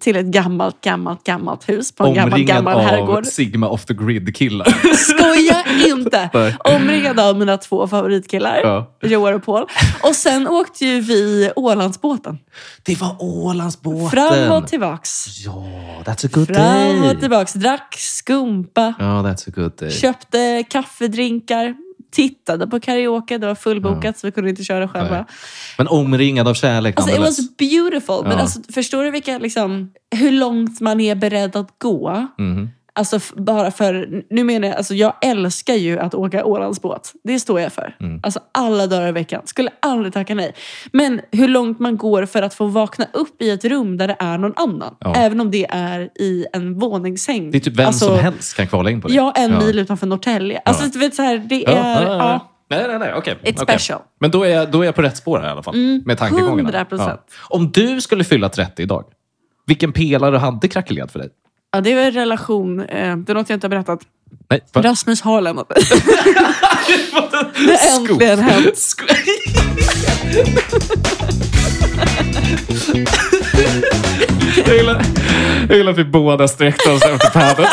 Till 0.00 0.16
ett 0.16 0.26
gammalt, 0.26 0.80
gammalt, 0.80 1.24
gammalt 1.24 1.68
hus 1.68 1.92
på 1.92 2.04
en 2.04 2.14
gammal, 2.14 2.32
Omringad 2.32 2.56
gammal 2.56 2.74
av 2.74 2.80
herrgård. 2.80 3.26
Sigma 3.26 3.68
off 3.68 3.84
the 3.86 3.94
grid-killar. 3.94 4.94
Skoja 4.96 5.64
inte! 5.88 6.30
Nej. 6.34 6.56
Omringad 6.64 7.20
av 7.20 7.38
mina 7.38 7.56
två 7.56 7.86
favoritkillar, 7.88 8.60
Ja. 8.62 8.96
Joar 9.02 9.32
och 9.32 9.44
Paul. 9.44 9.66
Och 10.02 10.16
sen 10.16 10.48
åkte 10.48 10.86
ju 10.86 11.00
vi 11.00 11.50
Ålandsbåten. 11.56 12.38
Det 12.82 13.00
var 13.00 13.16
Ålandsbåten. 13.18 14.10
Fram 14.10 14.52
och 14.52 14.66
tillbaks. 14.68 15.26
Ja, 15.46 15.64
that's 16.04 16.26
a 16.26 16.30
good 16.32 16.46
Fram 16.46 16.56
day. 17.00 17.10
och 17.10 17.20
tillbaks. 17.20 17.52
Drack 17.52 17.94
skumpa. 17.98 18.94
Ja, 18.98 19.04
that's 19.04 19.48
a 19.48 19.52
good 19.56 19.72
day. 19.78 19.90
Köpte 19.90 20.64
kaffedrinkar. 20.70 21.74
Tittade 22.10 22.66
på 22.66 22.80
karaoke. 22.80 23.38
Det 23.38 23.46
var 23.46 23.54
fullbokat 23.54 24.18
så 24.18 24.26
vi 24.26 24.30
kunde 24.32 24.50
inte 24.50 24.64
köra 24.64 24.88
själva. 24.88 25.10
Nej. 25.16 25.24
Men 25.78 25.88
omringad 25.88 26.48
av 26.48 26.54
kärlek 26.54 26.96
Alltså, 27.00 27.14
it 27.14 27.20
was 27.20 27.56
beautiful. 27.56 28.22
Men 28.22 28.32
Ja. 28.32 28.38
alltså, 28.38 28.60
förstår 28.72 29.04
du 29.04 29.10
vilka, 29.10 29.38
liksom, 29.38 29.92
hur 30.16 30.32
långt 30.32 30.80
man 30.80 31.00
är 31.00 31.14
beredd 31.14 31.56
att 31.56 31.68
gå? 31.78 32.26
Mhm. 32.38 32.70
Alltså 32.92 33.18
bara 33.36 33.70
för, 33.70 34.22
nu 34.30 34.44
menar 34.44 34.68
jag, 34.68 34.76
alltså 34.76 34.94
jag 34.94 35.14
älskar 35.24 35.74
ju 35.74 35.98
att 35.98 36.14
åka 36.14 36.44
Ålandsbåt. 36.44 37.12
Det 37.24 37.40
står 37.40 37.60
jag 37.60 37.72
för. 37.72 37.96
Mm. 38.00 38.20
Alltså 38.22 38.40
alla 38.52 38.86
dagar 38.86 39.08
i 39.08 39.12
veckan. 39.12 39.42
Skulle 39.44 39.70
aldrig 39.82 40.12
tacka 40.12 40.34
nej. 40.34 40.54
Men 40.92 41.20
hur 41.32 41.48
långt 41.48 41.78
man 41.78 41.96
går 41.96 42.26
för 42.26 42.42
att 42.42 42.54
få 42.54 42.66
vakna 42.66 43.06
upp 43.12 43.42
i 43.42 43.50
ett 43.50 43.64
rum 43.64 43.96
där 43.96 44.08
det 44.08 44.16
är 44.18 44.38
någon 44.38 44.52
annan. 44.56 44.94
Ja. 45.00 45.14
Även 45.16 45.40
om 45.40 45.50
det 45.50 45.66
är 45.70 46.00
i 46.00 46.46
en 46.52 46.78
våningssäng. 46.78 47.50
Det 47.50 47.58
är 47.58 47.60
typ 47.60 47.76
vem 47.78 47.86
alltså, 47.86 48.04
som 48.06 48.18
helst 48.18 48.56
kan 48.56 48.66
kvala 48.66 48.90
in 48.90 49.00
på 49.00 49.08
det. 49.08 49.14
Ja, 49.14 49.32
en 49.36 49.50
Ja. 49.52 49.58
mil 49.58 49.78
utanför 49.78 50.06
Norrtälje. 50.06 50.62
Alltså 50.64 50.86
du 50.86 50.98
vet 50.98 51.14
så 51.14 51.22
här, 51.22 51.38
det 51.38 51.60
Ja, 51.66 51.70
är... 51.70 52.02
ja, 52.02 52.08
ja, 52.08 52.16
ja. 52.16 52.16
ja. 52.18 52.46
Nej, 52.70 52.84
nej, 52.88 52.98
nej. 52.98 53.14
Okej. 53.14 53.34
It's 53.34 53.38
okej. 53.62 53.62
special. 53.62 54.00
Men 54.20 54.30
då 54.30 54.42
är, 54.44 54.48
jag, 54.50 54.70
då 54.70 54.80
är 54.80 54.84
jag 54.86 54.94
på 54.94 55.02
rätt 55.02 55.16
spår 55.16 55.38
här 55.38 55.48
i 55.48 55.50
alla 55.50 55.62
fall. 55.62 55.74
Mm, 55.74 56.02
med 56.06 56.18
tankegångarna. 56.18 56.70
100%. 56.84 57.18
Om 57.48 57.70
du 57.70 58.00
skulle 58.00 58.24
fylla 58.24 58.48
30 58.48 58.82
idag, 58.82 59.04
vilken 59.66 59.92
pelare 59.92 60.36
hade 60.36 60.68
krackelerat 60.68 61.12
för 61.12 61.18
dig? 61.18 61.28
Ja, 61.72 61.80
det 61.80 61.92
är 61.92 62.06
en 62.06 62.12
relation. 62.12 62.80
Eh, 62.80 63.16
det 63.16 63.32
är 63.32 63.34
något 63.34 63.48
jag 63.48 63.56
inte 63.56 63.66
har 63.66 63.70
berättat. 63.70 64.00
Nej, 64.50 64.60
va? 64.72 64.82
Rasmus 64.82 65.20
har 65.22 65.40
lämnat 65.40 65.68
mig. 65.68 65.78
Det 67.66 67.76
har 67.76 68.00
äntligen 68.00 68.38
hänt. 68.38 68.78
Sko- 68.78 69.06
jag, 74.66 74.76
gillar, 74.76 75.02
jag 75.68 75.76
gillar 75.78 75.92
att 75.92 75.98
vi 75.98 76.04
båda 76.04 76.48
sträckte 76.48 76.90
oss 76.90 77.02
efter 77.02 77.30
padden. 77.30 77.56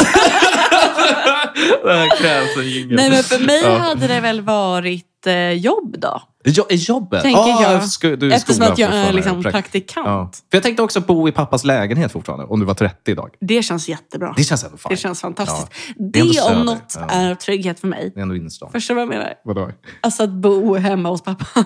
det 1.84 1.94
här 1.94 2.18
krävs 2.18 2.58
en 2.58 2.70
jingel. 2.70 2.96
Nej, 2.96 3.10
men 3.10 3.24
för 3.24 3.40
mig 3.40 3.62
Ja. 3.64 3.78
hade 3.78 4.08
det 4.08 4.20
väl 4.20 4.42
varit 4.42 5.28
eh, 5.28 5.52
jobb 5.52 5.96
då. 6.00 6.22
Jo, 6.50 6.64
jobbet? 6.70 7.22
Tänker 7.22 7.40
Ah, 7.42 7.72
jag. 7.74 7.84
sko- 7.90 8.16
du 8.16 8.34
Eftersom 8.34 8.64
att 8.64 8.78
jag 8.78 8.94
är 8.94 9.14
liksom 9.14 9.44
Prakt- 9.44 9.52
praktikant. 9.52 10.08
Ja. 10.08 10.30
För 10.52 10.58
jag 10.58 10.64
tänkte 10.64 10.84
också 10.84 11.02
bo 11.02 11.28
i 11.28 11.32
pappas 11.32 11.64
lägenhet 11.64 12.12
fortfarande, 12.12 12.46
om 12.46 12.60
du 12.60 12.66
var 12.66 12.74
30 12.74 13.12
idag. 13.12 13.30
Det 13.40 13.64
känns 13.64 13.90
jättebra. 13.90 14.34
Det 14.38 14.44
känns 14.44 14.64
ändå 14.64 14.78
fine. 14.78 14.90
Det 14.90 14.98
känns 14.98 15.22
fantastiskt. 15.22 15.72
Det 15.98 16.20
ändå 16.20 16.32
Det 16.34 16.40
söder. 16.40 16.60
om 16.60 16.66
något 16.66 16.96
Ja. 17.00 17.06
är 17.10 17.36
trygghet 17.36 17.80
för 17.80 17.88
mig. 17.88 18.12
Det 18.14 18.20
är 18.20 18.22
ändå 18.22 18.36
innerstan. 18.36 18.72
Förstår 18.72 18.96
du 18.96 19.06
vad 19.06 19.14
jag 19.16 19.20
menar? 19.20 19.34
Vadå? 19.44 19.72
Alltså 20.02 20.24
att 20.24 20.30
bo 20.30 20.76
hemma 20.76 21.10
hos 21.10 21.24
pappa. 21.24 21.46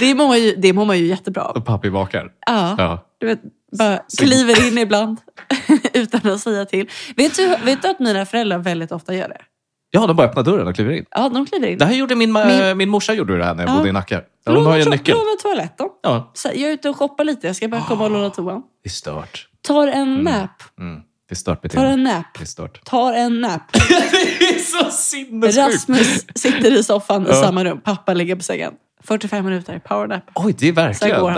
det, 0.00 0.14
mår 0.14 0.26
man 0.28 0.40
ju, 0.42 0.54
det 0.56 0.72
mår 0.72 0.84
man 0.84 0.98
ju 0.98 1.06
jättebra 1.06 1.42
av. 1.42 1.56
Och 1.56 1.64
pappi 1.66 1.90
bakar? 1.90 2.28
Ja. 2.46 2.74
Ja. 2.78 3.06
Du 3.20 3.26
vet, 3.26 3.40
bara 3.78 3.98
kliver 4.18 4.66
in 4.68 4.78
ibland 4.78 5.18
utan 5.92 6.30
att 6.32 6.40
säga 6.40 6.64
till. 6.64 6.88
Vet 7.16 7.36
du, 7.36 7.56
vet 7.64 7.82
du 7.82 7.88
att 7.88 8.00
mina 8.00 8.26
föräldrar 8.26 8.58
väldigt 8.58 8.92
ofta 8.92 9.14
gör 9.14 9.28
det? 9.28 9.40
Ja, 9.90 10.06
de 10.06 10.16
bara 10.16 10.26
öppnar 10.26 10.42
dörren 10.42 10.66
och 10.68 10.74
kliver 10.74 10.92
in. 10.92 11.04
Ja, 11.10 11.28
de 11.28 11.46
kliver 11.46 11.68
in. 11.68 11.78
Det 11.78 11.84
här 11.84 11.94
gjorde 11.94 12.14
min, 12.14 12.32
Min- 12.32 12.76
min 12.76 12.88
morsa 12.88 13.14
gjorde 13.14 13.38
det 13.38 13.44
här 13.44 13.54
när 13.54 13.62
jag 13.62 13.72
Ja. 13.72 13.76
bodde 13.76 13.88
i 13.88 13.92
Nacka. 13.92 14.20
De 14.44 14.66
har 14.66 14.76
ju 14.76 14.82
en 14.82 14.90
nyckel. 14.90 15.14
låna 15.14 15.36
toaletten. 15.42 15.86
Ja, 16.02 16.30
Så 16.34 16.48
jag 16.48 16.56
är 16.70 16.72
ute 16.72 16.88
och 16.90 16.96
shoppar 16.96 17.24
lite. 17.24 17.46
Jag 17.46 17.56
ska 17.56 17.68
bara 17.68 17.80
komma 17.80 18.04
och 18.04 18.10
låna 18.10 18.30
toan. 18.30 18.62
det 18.82 18.88
är 18.88 18.90
stört. 18.90 19.48
Tar 19.62 19.86
en 19.88 20.14
nap. 20.14 20.50
Mm. 20.80 21.00
Det 21.28 21.32
är 21.32 21.36
stört 21.36 21.56
Tar 21.62 21.62
beteende. 21.62 21.90
en 21.90 22.02
nap. 22.02 22.24
Det 22.38 22.44
är 22.44 22.46
stört. 22.46 22.84
Tar 22.84 23.12
en 23.12 23.40
nap. 23.40 23.62
det 23.72 24.44
är 24.48 24.58
så 24.58 24.90
sinnessjukt! 24.90 25.56
Rasmus 25.58 26.26
sitter 26.34 26.72
i 26.78 26.82
soffan 26.84 27.26
i 27.26 27.32
samma 27.32 27.64
rum. 27.64 27.80
Pappa 27.84 28.14
ligger 28.14 28.36
på 28.36 28.42
sängen. 28.42 28.72
45 29.06 29.44
minuter, 29.44 29.78
powernap. 29.78 30.22
Oj, 30.34 30.54
det 30.58 30.68
är 30.68 30.72
verkligen... 30.72 31.16
Så 31.20 31.28
eh, 31.28 31.34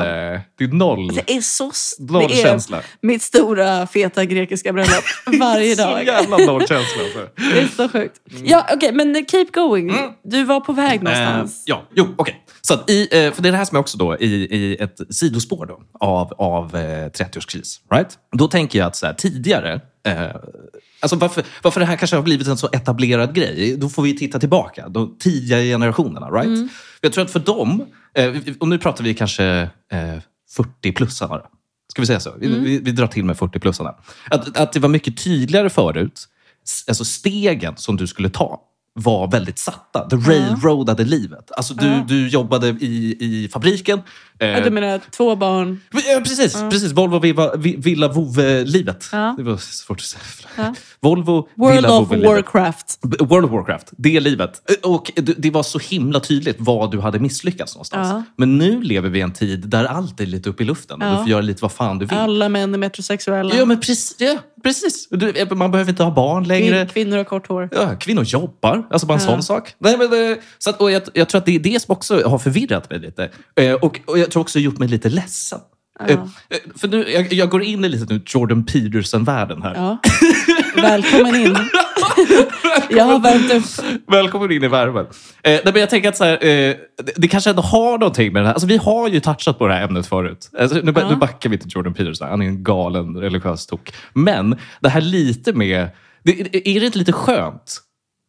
Det 0.58 0.64
är 0.64 0.68
noll. 0.68 1.08
Det 1.14 1.32
är 1.36 1.40
så... 1.40 1.72
Noll 1.98 2.28
Det 2.28 2.40
är 2.40 2.42
känsla. 2.42 2.82
mitt 3.00 3.22
stora 3.22 3.86
feta 3.86 4.24
grekiska 4.24 4.72
bröllop 4.72 5.04
varje 5.40 5.76
Så 5.76 5.82
dag. 5.82 6.04
jävla 6.06 6.36
noll 6.36 6.60
känsla. 6.60 7.02
Alltså. 7.04 7.28
Det 7.54 7.60
är 7.60 7.66
så 7.66 7.88
sjukt. 7.88 8.20
Ja, 8.44 8.66
okej, 8.74 8.92
men 8.92 9.26
keep 9.30 9.46
going. 9.52 9.92
Du 10.24 10.44
var 10.44 10.60
på 10.60 10.72
väg 10.72 11.02
någonstans. 11.02 11.56
Eh, 11.56 11.62
ja, 11.66 11.82
jo, 11.94 12.14
okej. 12.18 12.44
Så 12.60 12.74
att 12.74 12.90
i, 12.90 13.02
eh, 13.02 13.32
för 13.32 13.42
det 13.42 13.48
är 13.48 13.52
det 13.52 13.58
här 13.58 13.64
som 13.64 13.76
är 13.76 13.80
också 13.80 13.98
då 13.98 14.16
i, 14.18 14.34
i 14.56 14.76
ett 14.80 14.96
sidospår 15.10 15.66
då, 15.66 15.80
av, 16.00 16.32
av 16.38 16.76
eh, 16.76 16.80
30-årskris. 17.08 17.76
Right? 17.92 18.18
Då 18.32 18.48
tänker 18.48 18.78
jag 18.78 18.86
att 18.86 18.96
så 18.96 19.06
här, 19.06 19.14
tidigare, 19.14 19.80
eh, 20.06 20.14
alltså 21.00 21.16
varför, 21.16 21.44
varför 21.62 21.80
det 21.80 21.86
här 21.86 21.96
kanske 21.96 22.16
har 22.16 22.22
blivit 22.22 22.46
en 22.48 22.56
så 22.56 22.68
etablerad 22.72 23.34
grej, 23.34 23.76
då 23.76 23.88
får 23.88 24.02
vi 24.02 24.16
titta 24.16 24.38
tillbaka. 24.38 24.88
De 24.88 25.16
tidiga 25.18 25.58
generationerna. 25.58 26.26
Right? 26.26 26.70
Jag 27.00 27.12
tror 27.12 27.24
att 27.24 27.30
för 27.30 27.40
dem, 27.40 27.84
eh, 28.14 28.34
och 28.60 28.68
nu 28.68 28.78
pratar 28.78 29.04
vi 29.04 29.14
kanske 29.14 29.44
eh, 29.92 29.98
40-plussarna. 30.58 31.40
Ska 31.92 32.02
vi 32.02 32.06
säga 32.06 32.20
så? 32.20 32.32
Vi, 32.40 32.48
vi, 32.48 32.78
vi 32.78 32.92
drar 32.92 33.06
till 33.06 33.24
med 33.24 33.36
40-plussarna. 33.36 33.94
Att, 34.30 34.56
att 34.56 34.72
det 34.72 34.80
var 34.80 34.88
mycket 34.88 35.24
tydligare 35.24 35.70
förut, 35.70 36.20
alltså 36.88 37.04
stegen 37.04 37.76
som 37.76 37.96
du 37.96 38.06
skulle 38.06 38.30
ta 38.30 38.64
var 38.94 39.30
väldigt 39.30 39.58
satta. 39.58 40.08
The 40.10 40.16
railroadade 40.16 41.04
livet. 41.04 41.50
Alltså 41.56 41.74
du, 41.74 41.86
Ja. 41.86 42.04
du 42.08 42.28
jobbade 42.28 42.68
i, 42.68 43.16
i 43.20 43.48
fabriken. 43.52 44.00
Eh, 44.40 44.48
Ja, 44.48 44.60
du 44.64 44.70
menar 44.70 45.00
två 45.10 45.36
barn? 45.36 45.80
Ja, 45.92 46.20
precis, 46.20 46.62
precis. 46.70 46.92
Volvo 46.92 47.18
Villa, 47.78 48.08
Vove-livet. 48.08 49.08
Ja. 49.12 49.34
Det 49.36 49.42
var 49.42 49.56
svårt 49.56 49.98
att 50.00 50.04
säga. 50.04 50.22
Ja. 50.56 50.74
Volvo 51.00 51.48
World 51.56 51.74
Villa 51.74 51.98
of. 51.98 52.10
Warcraft. 52.10 52.98
World 53.20 53.44
of 53.44 53.50
Warcraft, 53.50 53.86
det 53.96 54.20
livet. 54.20 54.62
Och 54.82 55.12
det 55.36 55.50
var 55.50 55.62
så 55.62 55.78
himla 55.78 56.20
tydligt 56.20 56.56
var 56.58 56.88
du 56.90 57.00
hade 57.00 57.18
misslyckats 57.18 57.74
någonstans. 57.74 58.08
Ja. 58.10 58.22
Men 58.36 58.58
nu 58.58 58.82
lever 58.82 59.08
vi 59.08 59.18
i 59.18 59.22
en 59.22 59.32
tid 59.32 59.68
där 59.68 59.84
allt 59.84 60.20
är 60.20 60.26
lite 60.26 60.50
upp 60.50 60.60
i 60.60 60.64
luften. 60.64 60.98
Ja. 61.00 61.10
du 61.10 61.16
får 61.16 61.28
göra 61.28 61.40
lite 61.40 61.62
vad 61.62 61.72
fan 61.72 61.98
du 61.98 62.06
vill. 62.06 62.18
Alla 62.18 62.48
män 62.48 62.74
är 62.74 62.78
metrosexuella. 62.78 63.54
Ja, 63.54 63.64
men 63.64 63.80
precis. 63.80 64.16
Ja, 64.18 64.36
precis. 64.62 65.08
Du, 65.10 65.46
man 65.54 65.70
behöver 65.70 65.90
inte 65.90 66.02
ha 66.02 66.10
barn 66.10 66.44
längre. 66.44 66.84
Kvin- 66.84 66.88
Kvinnor 66.92 67.16
har 67.16 67.24
kort 67.24 67.48
hår. 67.48 67.68
Ja, 67.72 67.94
kvinnor 68.00 68.24
jobbar. 68.24 68.86
Alltså 68.90 69.06
bara 69.06 69.14
en 69.18 69.24
Ja. 69.24 69.30
sån 69.30 69.42
sak. 69.42 69.74
Nej, 69.78 69.96
men, 69.98 70.30
eh, 70.30 70.36
så 70.58 70.70
att, 70.70 70.80
och 70.80 70.90
jag, 70.90 71.02
jag 71.14 71.28
tror 71.28 71.38
att 71.38 71.46
det 71.46 71.54
är 71.54 71.58
det 71.60 71.82
som 71.82 71.92
också 71.92 72.22
har 72.28 72.38
förvirrat 72.38 72.90
mig 72.90 72.98
lite. 72.98 73.30
Eh, 73.60 73.72
Och, 73.74 74.00
och 74.06 74.18
jag 74.18 74.27
tror 74.30 74.40
också 74.40 74.58
gjort 74.58 74.78
mig 74.78 74.88
lite 74.88 75.08
ledsen. 75.08 75.58
Ja. 76.00 76.06
Eh, 76.06 76.14
eh, 76.14 76.58
För 76.76 76.88
nu, 76.88 77.10
jag, 77.10 77.32
jag 77.32 77.48
går 77.50 77.62
in 77.62 77.84
i 77.84 77.88
lite 77.88 78.14
nu 78.14 78.20
Jordan 78.26 78.64
Peterson-världen 78.64 79.62
här. 79.62 79.74
Ja. 79.74 79.98
Välkommen 80.76 81.34
in. 81.36 81.56
Jag 82.90 83.04
har 83.04 83.18
värmt 83.18 83.52
upp. 83.52 83.84
Välkommen 84.12 84.52
in 84.52 84.64
i 84.64 84.68
värmen. 84.68 85.06
Eh, 85.06 85.10
nej, 85.42 85.60
men 85.64 85.74
jag 85.76 85.90
tänker 85.90 86.08
att 86.08 86.16
så 86.16 86.24
här, 86.24 86.32
eh, 86.44 86.76
det, 87.04 87.12
det 87.16 87.28
kanske 87.28 87.50
ändå 87.50 87.62
har 87.62 87.98
någonting 87.98 88.32
med 88.32 88.42
det 88.42 88.46
här. 88.46 88.52
Alltså, 88.54 88.66
vi 88.66 88.76
har 88.76 89.08
ju 89.08 89.20
touchat 89.20 89.58
på 89.58 89.66
det 89.66 89.74
här 89.74 89.82
ämnet 89.84 90.06
förut. 90.06 90.50
Alltså, 90.58 90.76
nu, 90.82 90.92
Ja. 90.96 91.10
nu 91.10 91.16
backar 91.16 91.50
vi 91.50 91.58
till 91.58 91.70
Jordan 91.74 91.94
Peterson. 91.94 92.28
Han 92.28 92.42
är 92.42 92.46
en 92.46 92.62
galen 92.64 93.16
religiös 93.16 93.66
tok. 93.66 93.92
Men 94.12 94.56
det 94.80 94.88
här 94.88 95.00
lite 95.00 95.52
med... 95.52 95.88
Det, 96.24 96.40
är 96.68 96.80
det 96.80 96.86
inte 96.86 96.98
lite 96.98 97.12
skönt 97.12 97.80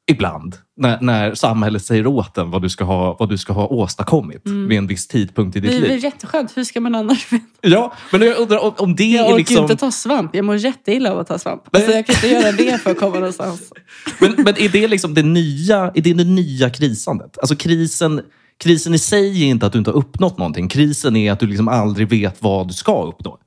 ibland 0.09 0.55
när, 0.77 1.01
när 1.01 1.35
samhället 1.35 1.85
säger 1.85 2.07
åt 2.07 2.37
en 2.37 2.51
vad 2.51 2.61
du 2.61 2.69
ska 2.69 2.83
ha, 2.83 3.15
vad 3.19 3.29
du 3.29 3.37
ska 3.37 3.53
ha 3.53 3.67
åstadkommit 3.67 4.41
vid 4.45 4.77
en 4.77 4.87
viss 4.87 5.07
tidpunkt 5.07 5.55
i 5.55 5.59
ditt 5.59 5.71
Det 5.71 5.77
är 5.77 5.81
liv? 5.81 6.03
jätteskönt. 6.03 6.57
Hur 6.57 6.63
ska 6.63 6.81
man 6.81 6.95
annars 6.95 7.33
veta? 7.33 7.45
Ja, 7.61 7.93
men 8.11 8.21
jag 8.21 8.37
undrar 8.37 8.59
om, 8.59 8.73
om 8.77 8.95
det 8.95 9.03
Jag 9.03 9.21
är 9.25 9.27
orkar 9.27 9.37
liksom... 9.37 9.57
inte 9.63 9.75
ta 9.75 9.91
svamp. 9.91 10.35
Jag 10.35 10.45
mår 10.45 10.55
jätteilla 10.55 11.11
av 11.11 11.19
att 11.19 11.27
ta 11.27 11.39
svamp. 11.39 11.61
Alltså, 11.71 11.91
jag 11.91 12.05
kan 12.05 12.15
inte 12.15 12.27
göra 12.27 12.51
det 12.51 12.81
för 12.81 12.91
att 12.91 12.99
komma 12.99 13.15
någonstans. 13.15 13.73
Men, 14.19 14.35
men 14.37 14.57
är 14.57 14.69
det 14.69 14.87
liksom 14.87 15.13
det 15.13 15.23
nya, 15.23 15.77
är 15.95 16.01
det, 16.01 16.13
det 16.13 16.23
nya 16.23 16.69
krisandet? 16.69 17.37
Alltså 17.39 17.55
krisen, 17.55 18.21
krisen 18.57 18.93
i 18.93 18.99
sig 18.99 19.43
är 19.43 19.47
inte 19.47 19.65
att 19.65 19.73
du 19.73 19.79
inte 19.79 19.91
har 19.91 19.97
uppnått 19.97 20.37
någonting. 20.37 20.67
Krisen 20.67 21.15
är 21.15 21.31
att 21.31 21.39
du 21.39 21.47
liksom 21.47 21.67
aldrig 21.67 22.09
vet 22.09 22.41
vad 22.41 22.67
du 22.67 22.73
ska 22.73 23.03
uppnå. 23.03 23.37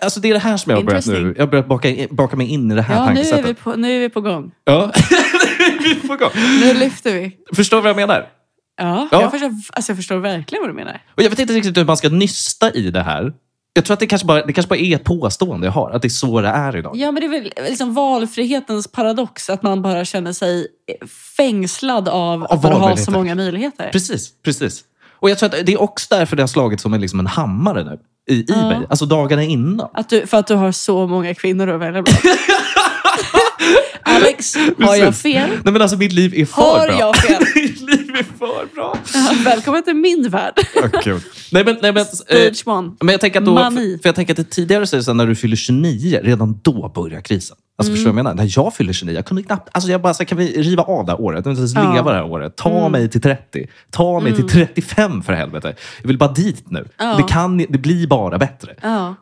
Alltså 0.00 0.20
det 0.20 0.28
är 0.28 0.32
det 0.34 0.38
här 0.38 0.56
som 0.56 0.70
jag 0.70 0.76
har 0.76 0.84
börjat 0.84 1.06
nu. 1.06 1.34
Jag 1.36 1.42
har 1.42 1.50
börjat 1.50 1.68
baka, 1.68 1.88
in- 1.88 2.08
baka 2.10 2.36
mig 2.36 2.46
in 2.46 2.70
i 2.72 2.74
det 2.74 2.82
här 2.82 2.94
Ja, 2.94 3.00
nu 3.04 3.10
är, 3.10 3.14
tankesättet. 3.14 3.46
vi 3.50 3.54
på, 3.54 3.76
nu 3.76 3.96
är 3.96 4.00
vi 4.00 4.08
på 4.08 4.20
gång. 4.20 4.50
Ja. 4.64 4.92
vi 5.82 5.94
får 5.94 6.16
gå. 6.16 6.30
Nu 6.60 6.74
lyfter 6.74 7.12
vi. 7.12 7.36
Förstår 7.56 7.76
du 7.76 7.80
vad 7.80 7.90
jag 7.90 7.96
menar? 7.96 8.26
Ja, 8.76 9.08
Ja. 9.12 9.20
Jag, 9.22 9.30
förstår, 9.30 9.50
alltså 9.72 9.90
jag 9.92 9.96
förstår 9.96 10.16
verkligen 10.16 10.62
vad 10.62 10.70
du 10.70 10.74
menar. 10.74 11.02
Och 11.16 11.22
jag 11.22 11.30
vet 11.30 11.38
inte 11.38 11.52
riktigt 11.54 11.76
hur 11.76 11.84
man 11.84 11.96
ska 11.96 12.08
nysta 12.08 12.70
i 12.70 12.90
det 12.90 13.02
här. 13.02 13.32
Jag 13.72 13.84
tror 13.84 13.94
att 13.94 14.00
det 14.00 14.06
kanske, 14.06 14.26
bara, 14.26 14.46
det 14.46 14.52
kanske 14.52 14.68
bara 14.68 14.78
är 14.78 14.94
ett 14.96 15.04
påstående 15.04 15.66
jag 15.66 15.72
har. 15.72 15.90
Att 15.90 16.02
det 16.02 16.08
är 16.08 16.10
så 16.10 16.40
det 16.40 16.48
är 16.48 16.76
idag. 16.76 16.96
Ja, 16.96 17.12
men 17.12 17.20
det 17.20 17.26
är 17.26 17.40
väl 17.40 17.52
liksom 17.68 17.94
valfrihetens 17.94 18.88
paradox. 18.88 19.50
Att 19.50 19.62
man 19.62 19.82
bara 19.82 20.04
känner 20.04 20.32
sig 20.32 20.66
fängslad 21.36 22.08
av, 22.08 22.44
Av 22.44 22.66
att 22.66 22.72
har 22.74 22.96
så 22.96 23.10
många 23.10 23.34
möjligheter. 23.34 23.88
Precis, 23.92 24.42
precis. 24.42 24.84
Och 25.20 25.30
jag 25.30 25.38
tror 25.38 25.46
att 25.54 25.66
det 25.66 25.72
är 25.72 25.80
också 25.80 26.06
därför 26.14 26.36
det 26.36 26.42
har 26.42 26.48
slagit 26.48 26.80
som 26.80 26.94
en, 26.94 27.00
liksom 27.00 27.20
en 27.20 27.26
hammare 27.26 27.84
nu. 27.84 27.98
I, 28.28 28.34
i 28.34 28.44
Ja. 28.48 28.68
mig. 28.68 28.86
Alltså 28.90 29.06
dagarna 29.06 29.42
innan. 29.44 29.88
Att 29.94 30.08
du, 30.08 30.26
för 30.26 30.36
att 30.38 30.46
du 30.46 30.54
har 30.54 30.72
så 30.72 31.06
många 31.06 31.34
kvinnor 31.34 31.68
att 31.68 31.80
välja 31.80 32.02
bland. 32.02 32.18
Alex, 34.02 34.54
har 34.80 34.96
jag 34.96 35.16
fel? 35.16 35.50
Nej 35.64 35.72
men 35.72 35.82
alltså 35.82 35.96
mitt 35.96 36.12
liv 36.12 36.34
är 36.36 36.44
för 36.46 36.62
Har 36.62 36.86
bra. 36.86 36.98
jag 37.00 37.16
fel? 37.16 37.42
mitt 37.54 37.80
liv 37.80 38.10
är 38.18 38.38
för 38.38 38.74
bra. 38.74 38.98
Ja, 39.14 39.32
Välkommen 39.44 39.82
till 39.82 39.94
min 39.94 40.28
värld. 40.30 40.54
Kul. 41.02 41.20
Nej 41.52 41.64
men, 41.64 41.76
nej, 41.82 41.92
men, 41.92 42.02
eh, 42.02 42.06
Stage 42.52 42.62
one. 42.66 42.90
men 43.00 43.08
jag 43.12 43.20
tänker 43.20 43.38
att 43.40 43.46
då, 43.46 43.54
Mani. 43.54 43.98
för 44.02 44.08
jag 44.08 44.14
tänker 44.16 44.32
att 44.32 44.36
det 44.36 44.44
tidigare 44.50 44.86
så 44.86 44.96
här, 44.96 45.14
när 45.14 45.26
du 45.26 45.34
fyller 45.34 45.56
29, 45.56 46.20
redan 46.22 46.60
då 46.62 46.92
börjar 46.94 47.20
krisen. 47.20 47.56
Alltså 47.78 47.92
förstår 47.92 48.10
du 48.10 48.12
vad 48.12 48.18
jag 48.18 48.24
menar? 48.24 48.34
När 48.34 48.52
jag 48.56 48.74
fyller 48.74 48.92
29, 48.92 49.14
jag 49.14 49.26
kunde 49.26 49.42
knappt... 49.42 49.68
Alltså 49.72 49.90
jag 49.90 50.02
bara, 50.02 50.14
så 50.14 50.22
här, 50.22 50.28
kan 50.28 50.38
vi 50.38 50.62
riva 50.62 50.82
av 50.82 51.06
det 51.06 51.12
här 51.12 51.20
året? 51.20 51.36
Jag 51.46 51.52
vill 51.52 51.62
inte 51.62 51.78
ens 51.80 51.94
leva 51.94 52.10
det 52.10 52.16
här 52.16 52.24
året. 52.24 52.56
Ta 52.56 52.88
mig 52.88 53.08
till 53.08 53.20
30. 53.20 53.66
Ta 53.90 54.20
mig 54.20 54.34
till 54.34 54.48
35 54.48 55.22
för 55.22 55.32
helvete. 55.32 55.74
Jag 56.00 56.08
vill 56.08 56.18
bara 56.18 56.32
dit 56.32 56.70
nu. 56.70 56.88
Ja. 56.98 57.16
Det, 57.16 57.22
kan, 57.22 57.58
det 57.58 57.78
blir 57.78 58.06
bara 58.06 58.38
bättre. 58.38 58.74
Ja. 58.82 59.14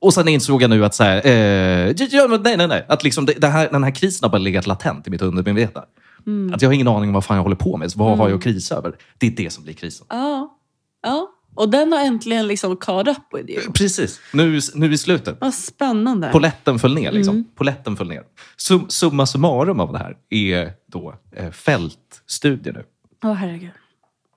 Och 0.00 0.14
sen 0.14 0.28
insåg 0.28 0.62
jag 0.62 0.70
nu 0.70 0.84
att 0.84 0.94
så 0.94 1.04
här, 1.04 1.26
eh, 1.26 1.94
ja, 2.10 2.38
nej, 2.44 2.56
nej, 2.56 2.68
nej. 2.68 2.84
Att 2.88 3.04
liksom 3.04 3.26
det, 3.26 3.32
det 3.32 3.46
här, 3.46 3.68
den 3.72 3.84
här 3.84 3.90
krisen 3.90 4.24
har 4.24 4.30
bara 4.30 4.38
legat 4.38 4.66
latent 4.66 5.06
i 5.06 5.10
mitt 5.10 5.22
undermedvetna. 5.22 5.84
Mm. 6.26 6.54
Att 6.54 6.62
jag 6.62 6.68
har 6.68 6.74
ingen 6.74 6.88
aning 6.88 7.10
om 7.10 7.14
vad 7.14 7.24
fan 7.24 7.36
jag 7.36 7.42
håller 7.42 7.56
på 7.56 7.76
med. 7.76 7.92
Så 7.92 7.98
vad 7.98 8.18
har 8.18 8.28
jag 8.28 8.36
att 8.36 8.42
krisa 8.42 8.74
över? 8.74 8.94
Det 9.18 9.26
är 9.26 9.30
det 9.30 9.52
som 9.52 9.64
blir 9.64 9.74
krisen. 9.74 10.06
Ja. 10.10 10.58
ja. 11.02 11.29
Och 11.54 11.68
den 11.68 11.92
har 11.92 12.00
äntligen 12.00 12.46
liksom 12.46 12.76
caught 12.76 13.08
up 13.08 13.16
with 13.32 13.50
you. 13.50 13.72
Precis. 13.72 14.20
Nu, 14.32 14.60
nu 14.74 14.92
i 14.92 14.98
slutet. 14.98 15.36
Vad 15.40 15.54
spännande. 15.54 16.28
Poletten 16.32 16.78
föll 16.78 16.94
ner. 16.94 17.12
Liksom. 17.12 17.34
Mm. 17.34 17.46
Poletten 17.56 17.96
föll 17.96 18.08
ner. 18.08 18.22
Sum, 18.56 18.86
summa 18.88 19.26
summarum 19.26 19.80
av 19.80 19.92
det 19.92 19.98
här 19.98 20.16
är 20.30 20.72
då 20.92 21.14
eh, 21.36 21.50
fältstudier 21.50 22.72
nu. 22.72 22.84
Åh 23.24 23.32
herregud. 23.32 23.70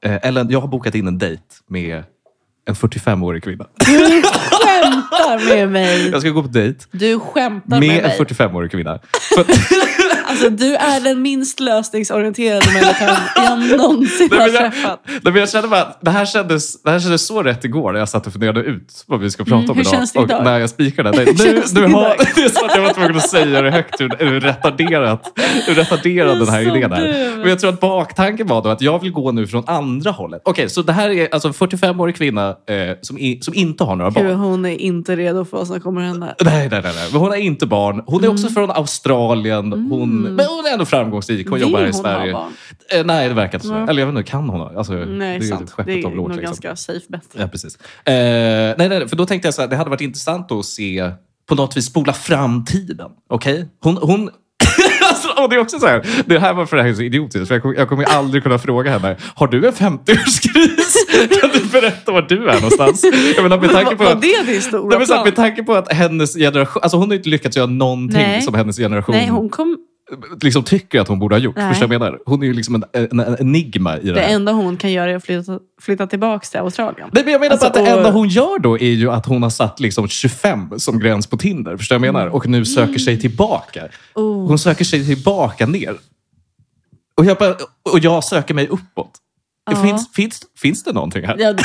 Eh, 0.06 0.28
Ellen, 0.28 0.50
jag 0.50 0.62
har 0.62 0.68
bokat 0.68 0.96
in 0.96 1.08
en 1.08 1.18
dejt 1.18 1.44
med 1.68 2.04
en 2.66 2.76
45-årig 2.76 3.44
kvinna. 3.44 3.68
Du 3.78 4.22
skämtar 4.24 5.50
med 5.50 5.72
mig. 5.72 6.10
Jag 6.10 6.22
ska 6.22 6.30
gå 6.30 6.42
på 6.42 6.48
dejt 6.48 6.86
Du 6.92 7.20
skämtar 7.20 7.80
med, 7.80 7.88
med 7.88 7.98
en 7.98 8.04
mig. 8.04 8.20
45-årig 8.20 8.72
kvinna. 8.72 9.00
För, 9.36 9.44
Alltså, 10.34 10.50
du 10.50 10.76
är 10.76 11.00
den 11.02 11.22
minst 11.22 11.60
lösningsorienterade 11.60 12.66
människan 12.74 13.16
jag 13.36 13.78
någonsin 13.78 14.28
Nej, 14.32 14.40
har 14.40 14.50
träffat. 14.50 15.00
nej, 15.06 15.20
men 15.24 15.36
jag 15.36 15.50
kände 15.50 15.68
bara, 15.68 15.88
det, 16.02 16.10
här 16.12 16.26
kändes, 16.26 16.82
det 16.84 16.90
här 16.92 17.00
kändes 17.00 17.26
så 17.28 17.44
rätt 17.44 17.66
igår 17.66 17.92
när 17.92 18.00
jag 18.00 18.10
satt 18.10 18.28
och 18.28 18.34
funderade 18.34 18.60
ut 18.60 19.04
vad 19.08 19.20
vi 19.20 19.32
ska 19.32 19.44
prata 19.44 19.56
Mm, 19.58 19.70
om 19.70 19.76
hur 19.78 19.82
idag. 19.84 19.94
känns 19.94 20.12
det 20.14 20.20
och 20.20 20.26
idag? 20.26 20.44
när 20.44 20.60
jag 20.60 20.70
spikade. 20.70 21.10
Hur 21.20 21.26
Nu, 21.26 21.88
nu 21.88 21.94
har, 21.94 22.16
det 22.36 22.42
är 22.42 22.50
så 22.50 22.66
att 22.66 22.76
jag 22.76 22.82
var 22.84 22.94
tvungen 22.94 23.16
att 23.16 23.30
säga 23.30 23.62
det 23.62 23.72
högt 23.72 24.02
hur, 24.02 24.12
hur 24.20 24.40
retarderat, 24.40 25.32
hur 25.68 25.76
retarderad 25.76 26.40
den 26.40 26.48
här 26.50 26.62
idén 26.78 26.92
är. 26.94 27.38
Men 27.38 27.50
jag 27.50 27.60
tror 27.60 27.70
att 27.74 27.80
baktanken 27.80 28.48
var 28.48 28.62
då 28.64 28.70
att 28.70 28.82
jag 28.82 29.02
vill 29.02 29.12
gå 29.12 29.32
nu 29.32 29.48
från 29.48 29.64
andra 29.68 30.12
hållet. 30.12 30.42
Okej, 30.46 30.70
så 30.70 30.82
det 30.82 30.94
här 30.94 31.10
är 31.10 31.28
alltså 31.34 31.48
en 31.48 31.54
45-årig 31.54 32.16
kvinna 32.16 32.50
eh, 32.50 32.56
som, 33.02 33.18
i, 33.18 33.40
som 33.42 33.54
inte 33.54 33.84
har 33.84 33.96
några 33.96 34.12
barn. 34.12 34.26
Gud, 34.28 34.36
hon 34.38 34.66
är 34.66 34.82
inte 34.82 35.16
redo 35.16 35.46
för 35.46 35.58
vad 35.58 35.68
som 35.68 35.80
kommer 35.80 36.02
hända. 36.02 36.26
Nej, 36.42 36.70
nej, 36.72 36.82
nej, 36.84 36.92
nej. 36.96 37.08
Men 37.12 37.22
hon 37.22 37.30
har 37.30 37.36
inte 37.38 37.66
barn. 37.66 38.04
Hon 38.06 38.24
är 38.24 38.28
också 38.30 38.44
Mm. 38.48 38.54
från 38.54 38.72
Australien. 38.72 39.72
Hon, 39.74 40.23
Men 40.32 40.46
hon 40.46 40.66
är 40.66 40.74
ändå 40.74 40.86
framgångsrik. 40.86 41.50
Hon 41.50 41.60
Vill 41.60 41.68
jobbar 41.68 41.80
här 41.80 41.86
i 41.88 41.92
hon 41.92 42.06
ha 42.06 42.12
Sverige. 42.14 42.34
barn? 42.34 42.52
Eh, 42.92 43.06
nej, 43.06 43.28
det 43.30 43.34
verkar 43.36 43.58
inte 43.58 43.68
så. 43.68 43.74
Nej. 43.74 43.86
Eller 43.90 44.02
jag 44.02 44.08
vet 44.08 44.18
inte, 44.18 44.32
kan 44.32 44.50
hon 44.50 44.60
ha? 44.60 44.78
Alltså, 44.78 44.94
Nej, 44.94 45.06
det 45.18 45.26
är 45.26 45.40
ju 45.40 45.48
sant. 45.48 45.72
skeppet 45.72 45.86
Det 45.86 46.02
är 46.02 46.06
av 46.06 46.16
nog 46.16 46.30
Liksom. 46.30 46.44
ganska 46.44 46.76
safe 46.76 47.06
bet. 47.10 47.22
Ja, 47.34 47.48
precis. 47.48 47.76
Eh, 48.06 48.14
nej, 48.78 48.90
nej, 48.90 49.08
för 49.08 49.16
då 49.16 49.26
tänkte 49.26 49.48
jag 49.48 49.54
så 49.54 49.62
här, 49.62 49.70
det 49.70 49.76
hade 49.76 49.90
varit 49.90 50.02
intressant 50.02 50.52
att 50.52 50.66
se 50.66 51.12
på 51.50 51.56
något 51.56 51.78
vis 51.78 51.86
spola 51.86 52.14
fram 52.14 52.66
tiden. 52.66 53.10
Okej? 53.30 53.68
Hon... 53.84 53.98
hon 54.02 54.30
alltså, 55.10 55.28
och 55.44 55.50
det 55.50 55.56
är 55.56 55.60
också 55.60 55.80
så 55.80 55.88
här, 55.88 56.06
det 56.26 56.40
här 56.40 56.54
var 56.54 56.66
för 56.66 56.78
det 56.78 56.84
här 56.84 56.90
är 56.90 56.94
så 56.94 57.02
idiotiskt, 57.02 57.48
för 57.48 57.56
jag 57.56 57.62
kommer, 57.62 57.76
jag 57.76 57.90
kommer 57.90 58.04
ju 58.04 58.10
aldrig 58.10 58.44
kunna 58.44 58.60
fråga 58.60 58.92
henne, 58.92 59.18
har 59.36 59.48
du 59.48 59.68
en 59.68 59.74
50-årskris? 59.74 60.96
kan 61.42 61.50
du 61.54 61.66
berätta 61.72 62.12
var 62.12 62.22
du 62.22 62.50
är 62.50 62.54
någonstans? 62.56 63.04
Jag 63.36 63.44
menar, 63.44 63.60
med 63.60 63.70
tanke 63.72 63.96
på 63.96 64.04
Var 64.04 64.12
att, 64.12 64.22
det 64.22 64.44
din 64.46 64.62
stora 64.62 64.90
Nej, 64.90 64.98
men 64.98 65.08
så 65.08 65.14
här, 65.14 65.20
plan? 65.22 65.28
med 65.28 65.36
tanke 65.36 65.64
på 65.64 65.74
att 65.74 65.94
hennes 65.94 66.36
generation, 66.36 66.84
alltså 66.84 66.98
hon 66.98 67.10
har 67.10 67.16
inte 67.16 67.30
lyckats 67.30 67.58
göra 67.58 67.68
någonting 67.68 68.22
Nej. 68.22 68.42
som 68.42 68.54
hennes 68.54 68.78
generation 68.78 69.16
Nej, 69.16 69.28
hon 69.28 69.50
kom... 69.50 69.78
liksom 70.42 70.64
tycker 70.64 71.00
att 71.02 71.08
hon 71.08 71.20
borde 71.20 71.36
ha 71.36 71.40
gjort. 71.40 71.56
Nej. 71.56 71.70
Förstår 71.70 71.94
jag 71.94 72.02
menar? 72.02 72.20
Hon 72.26 72.42
är 72.44 72.48
ju 72.48 72.54
liksom 72.54 72.76
en, 72.76 72.84
en, 72.94 73.20
en 73.20 73.36
enigma 73.40 73.98
i 73.98 74.06
det, 74.08 74.14
Det 74.14 74.20
här. 74.22 74.36
enda 74.36 74.52
hon 74.52 74.78
kan 74.78 74.92
göra 74.92 75.12
är 75.12 75.16
att 75.16 75.24
flytta, 75.26 75.60
flytta 75.82 76.08
tillbaka 76.08 76.46
till 76.46 76.60
Australien. 76.60 77.10
Nej, 77.14 77.24
men 77.24 77.32
jag 77.34 77.40
menar 77.42 77.52
Alltså, 77.52 77.68
att 77.68 77.74
det 77.74 77.82
och- 77.82 77.88
enda 77.88 78.12
hon 78.12 78.28
gör 78.28 78.60
då 78.60 78.80
är 78.80 78.92
ju 78.92 79.12
att 79.12 79.26
hon 79.26 79.44
har 79.44 79.50
satt 79.50 79.80
liksom 79.80 80.08
25 80.08 80.80
som 80.80 81.00
gräns 81.00 81.28
på 81.28 81.38
Tinder. 81.38 81.78
Förstår 81.78 81.96
jag 81.96 82.02
menar? 82.02 82.28
Och 82.28 82.48
nu 82.48 82.66
söker 82.66 83.00
sig 83.00 83.20
tillbaka. 83.22 83.80
Mm. 83.80 83.92
Oh. 84.16 84.48
Hon 84.48 84.60
söker 84.60 84.86
sig 84.86 85.06
tillbaka 85.08 85.66
ner. 85.66 85.96
Och 87.18 87.26
jag, 87.26 87.38
bara, 87.38 87.56
och 87.92 88.00
jag 88.00 88.24
söker 88.24 88.54
mig 88.54 88.68
uppåt. 88.68 89.12
Ja. 89.72 89.76
Finns, 89.84 90.14
finns, 90.14 90.42
finns 90.58 90.84
det 90.84 90.94
någonting 90.94 91.26
här? 91.26 91.36
Ja, 91.40 91.54
det, 91.54 91.64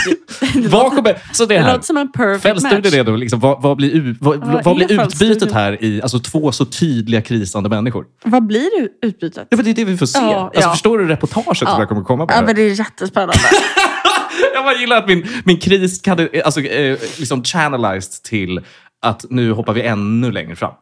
det, 0.54 0.68
Vad 0.68 0.92
kommer, 0.92 1.34
så 1.34 1.44
det 1.46 1.54
det 1.54 1.60
här. 1.60 1.72
låter 1.72 1.86
som 1.86 1.96
en 1.96 2.12
perfect 2.12 2.62
match. 2.62 2.94
Är 2.94 3.04
då 3.04 3.16
liksom, 3.16 3.40
vad, 3.40 3.62
vad 3.62 3.76
blir, 3.76 4.16
vad, 4.20 4.36
Ja, 4.36 4.60
vad 4.64 4.76
blir 4.76 5.00
utbytet 5.04 5.52
här 5.52 5.84
i 5.84 6.02
alltså, 6.02 6.18
två 6.18 6.52
så 6.52 6.64
tydliga 6.64 7.22
krisande 7.22 7.68
människor? 7.68 8.04
Vad 8.24 8.46
blir 8.46 8.68
utbytet? 9.02 9.46
Ja, 9.50 9.56
men 9.56 9.64
det 9.64 9.70
är 9.70 9.74
det 9.74 9.84
vi 9.84 9.96
får 9.96 10.06
se. 10.06 10.18
Ja, 10.18 10.50
alltså. 10.54 10.70
Förstår 10.70 10.98
du 10.98 11.06
reportaget 11.08 11.56
som 11.58 11.68
Ja. 11.68 11.78
jag 11.78 11.88
kommer 11.88 12.02
komma 12.02 12.26
med? 12.26 12.36
Ja, 12.36 12.42
men 12.42 12.54
det 12.54 12.62
är 12.62 12.74
jättespännande. 12.78 13.34
Jag 14.54 14.64
bara 14.64 14.74
gillar 14.74 14.96
att 14.96 15.08
min, 15.08 15.26
min 15.44 15.58
kris 15.60 16.00
kan 16.00 16.28
alltså, 16.44 16.60
eh, 16.60 16.98
liksom 17.18 17.44
channelized 17.44 18.22
till 18.22 18.60
att 19.02 19.24
nu 19.30 19.52
hoppar 19.52 19.72
vi 19.72 19.82
ännu 19.82 20.32
längre 20.32 20.56
fram. 20.56 20.72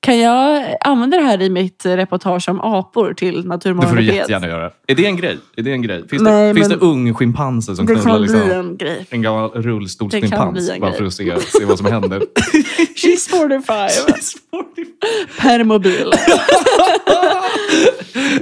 Kan 0.00 0.18
jag 0.18 0.76
använda 0.84 1.16
det 1.16 1.22
här 1.22 1.42
i 1.42 1.50
mitt 1.50 1.86
reportage 1.86 2.48
om 2.48 2.60
apor 2.60 3.14
till 3.14 3.48
Det 3.48 3.60
får 3.60 3.96
du 3.96 4.02
jättegärna 4.02 4.46
göra. 4.48 4.70
Är 4.86 4.94
det 4.94 5.06
en 5.06 5.16
grej? 5.16 5.38
Är 5.56 5.62
det 5.62 5.72
en 5.72 5.82
grej? 5.82 6.08
Finns, 6.08 6.22
Nej, 6.22 6.48
det, 6.48 6.54
finns 6.54 6.68
det 6.68 6.76
ung 6.76 7.14
schimpanser 7.14 7.74
som 7.74 7.86
Det 7.86 7.94
knullar 7.94 8.10
kan 8.12 8.22
liksom, 8.22 8.40
bli 8.44 8.54
en 8.54 8.76
grej. 8.76 9.06
en 9.10 9.22
gammal 9.22 9.50
Det 9.54 9.60
rullstolschimpans? 9.60 10.70
Bara 10.80 10.92
för 10.92 11.04
att 11.04 11.12
se, 11.14 11.40
se 11.40 11.64
vad 11.64 11.78
som 11.78 11.86
händer. 11.86 12.20
She's 12.96 13.30
45. 13.30 13.88
Per 15.40 15.64
mobil. 15.64 16.12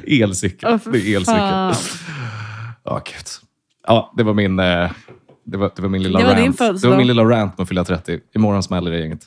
elcykel. 0.06 0.70
Åh, 0.72 0.78
för 0.78 0.90
det 0.90 0.98
är 0.98 1.16
elcykel. 1.16 1.42
Ja, 2.84 3.02
gud. 3.04 3.26
Ja, 3.86 4.12
det 4.16 4.22
var 4.22 4.34
min... 4.34 4.58
eh, 4.58 4.90
Det 5.44 5.56
var, 5.58 5.70
det 5.76 5.82
var 5.82 5.88
min 5.88 6.02
lilla 6.02 6.18
Det 6.18 6.24
var 6.24 6.34
rant. 6.34 6.58
det 6.82 6.88
var 6.88 6.96
min 6.96 7.06
lilla 7.06 7.22
rant 7.24 7.58
med 7.58 7.62
att 7.62 7.68
fylla 7.68 7.84
30. 7.84 8.18
Imorgon 8.34 8.62
smäller 8.62 8.90
det 8.90 8.98
gänget. 9.00 9.20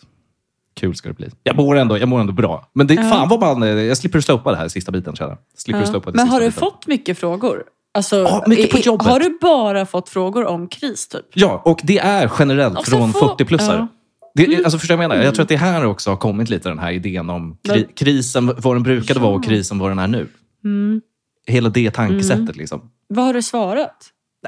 Kul 0.79 0.95
ska 0.95 1.09
det 1.09 1.15
bli. 1.15 1.29
Jag 1.43 1.55
mår 1.55 1.75
ändå, 1.77 1.97
jag 1.97 2.09
mår 2.09 2.19
ändå 2.19 2.33
bra. 2.33 2.69
Men 2.73 2.87
det, 2.87 2.93
Ja. 2.93 3.03
fan 3.03 3.29
vad 3.29 3.39
man... 3.39 3.63
eh, 3.63 3.69
Jag 3.69 3.97
slipper 3.97 4.19
slopa 4.21 4.51
det 4.51 4.57
här 4.57 4.67
sista 4.67 4.91
biten, 4.91 5.15
känner. 5.15 5.37
Slipper 5.57 5.79
Ja. 5.81 5.85
slopa 5.85 6.11
det 6.11 6.17
Men 6.17 6.27
har 6.27 6.39
du 6.39 6.45
biten. 6.45 6.59
fått 6.59 6.87
mycket 6.87 7.17
frågor? 7.17 7.63
Alltså, 7.93 8.15
Ja, 8.15 8.43
mycket 8.47 8.71
på 8.71 8.77
jobbet. 8.77 9.07
Har 9.07 9.19
du 9.19 9.37
bara 9.41 9.85
fått 9.85 10.09
frågor 10.09 10.45
om 10.45 10.67
kris 10.67 11.07
typ? 11.07 11.25
Ja, 11.33 11.61
och 11.65 11.79
det 11.83 11.97
är 11.99 12.31
generellt 12.39 12.77
Också 12.79 12.91
från 12.91 13.13
få- 13.13 13.35
40-plussare. 13.37 13.77
ja. 13.77 13.87
Det, 14.35 14.63
alltså 14.63 14.79
förstår 14.79 14.93
jag 15.01 15.09
menar? 15.09 15.23
Jag 15.23 15.35
tror 15.35 15.43
att 15.43 15.49
det 15.49 15.57
här 15.57 15.85
också 15.85 16.09
har 16.09 16.17
kommit 16.17 16.49
lite 16.49 16.69
den 16.69 16.79
här 16.79 16.91
idén 16.91 17.29
om 17.29 17.57
kri, 17.67 17.87
krisen, 17.95 18.51
vad 18.57 18.75
den 18.75 18.83
brukade 18.83 19.19
vara 19.19 19.33
och 19.35 19.45
Ja. 19.45 19.47
krisen 19.49 19.79
vad 19.79 19.91
den 19.91 19.99
är 19.99 20.07
nu. 20.07 20.27
Mm. 20.63 21.01
Hela 21.47 21.69
det 21.69 21.91
tankesättet 21.91 22.55
liksom. 22.55 22.81
Vad 23.07 23.25
har 23.25 23.33
du 23.33 23.41
svarat? 23.41 23.95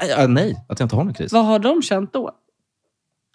Nej, 0.00 0.10
ja, 0.18 0.26
nej, 0.26 0.64
att 0.68 0.78
jag 0.80 0.84
inte 0.86 0.96
har 0.96 1.04
någon 1.04 1.14
kris. 1.14 1.32
Vad 1.32 1.44
har 1.44 1.58
de 1.58 1.82
känt 1.82 2.12
då? 2.12 2.30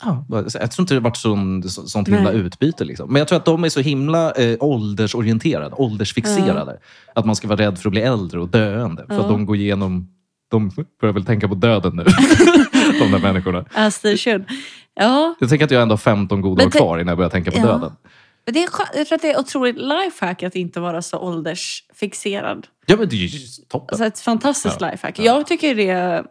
Ja, 0.03 0.25
jag 0.53 0.71
tror 0.71 0.83
inte 0.83 0.93
det 0.93 0.99
varit 0.99 1.17
sån, 1.17 1.63
så- 1.69 1.87
sånt 1.87 2.07
himla 2.07 2.21
Nej. 2.31 2.35
utbyte. 2.39 2.83
Liksom. 2.85 3.13
Men 3.13 3.19
jag 3.19 3.27
tror 3.27 3.37
att 3.37 3.45
de 3.45 3.63
är 3.63 3.69
så 3.69 3.79
himla 3.79 4.31
eh, 4.31 4.57
åldersorienterade, 4.59 5.75
åldersfixerade. 5.75 6.79
Att 7.15 7.25
man 7.25 7.35
ska 7.35 7.47
vara 7.47 7.59
rädd 7.59 7.79
för 7.79 7.89
att 7.89 7.91
bli 7.91 8.01
äldre 8.01 8.39
och 8.39 8.49
döende. 8.49 9.05
För 9.07 9.19
att 9.19 9.27
de 9.27 9.45
går 9.45 9.55
igenom... 9.55 10.07
De 10.49 10.71
börjar 11.01 11.13
väl 11.13 11.25
tänka 11.25 11.47
på 11.47 11.55
döden 11.55 11.95
nu, 11.95 12.03
de 12.99 13.11
där 13.11 13.19
människorna. 13.19 13.65
As 13.73 13.99
they 13.99 14.17
should. 14.17 14.45
Ja, 14.95 15.35
Jag 15.39 15.49
tänker 15.49 15.65
att 15.65 15.71
jag 15.71 15.81
ändå 15.81 15.93
har 15.93 15.97
15 15.97 16.41
goda 16.41 16.65
år 16.65 16.69
kvar 16.69 16.97
innan 16.97 17.07
jag 17.11 17.17
börjar 17.17 17.29
tänka 17.29 17.51
på 17.51 17.57
Ja. 17.57 17.65
döden. 17.65 17.91
men 18.45 18.53
det 18.53 18.59
är, 18.63 18.69
jag 18.95 19.07
tror 19.07 19.15
att 19.15 19.21
det 19.21 19.31
är 19.31 19.39
otroligt 19.39 19.75
lifehack 19.77 20.43
att 20.43 20.55
inte 20.55 20.79
vara 20.79 21.01
så 21.01 21.17
åldersfixerad. 21.19 22.67
Ja, 22.85 22.95
men 22.97 23.09
det 23.09 23.15
är 23.15 23.27
ju 23.27 23.39
toppen. 23.67 23.87
Alltså 23.91 24.05
ett 24.05 24.19
fantastiskt 24.19 24.77
Ja, 24.81 24.91
lifehack. 24.91 25.19
Jag 25.19 25.47
tycker 25.47 25.75
det 25.75 26.23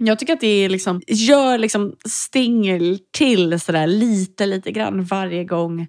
jag 0.00 0.18
tycker 0.18 0.32
att 0.32 0.40
det 0.40 0.46
är 0.64 0.68
liksom, 0.68 1.02
gör 1.06 1.58
liksom 1.58 1.96
stingel 2.08 2.98
till 3.10 3.60
sådär 3.60 3.86
lite, 3.86 4.46
lite 4.46 4.72
grann 4.72 5.04
varje 5.04 5.44
gång 5.44 5.86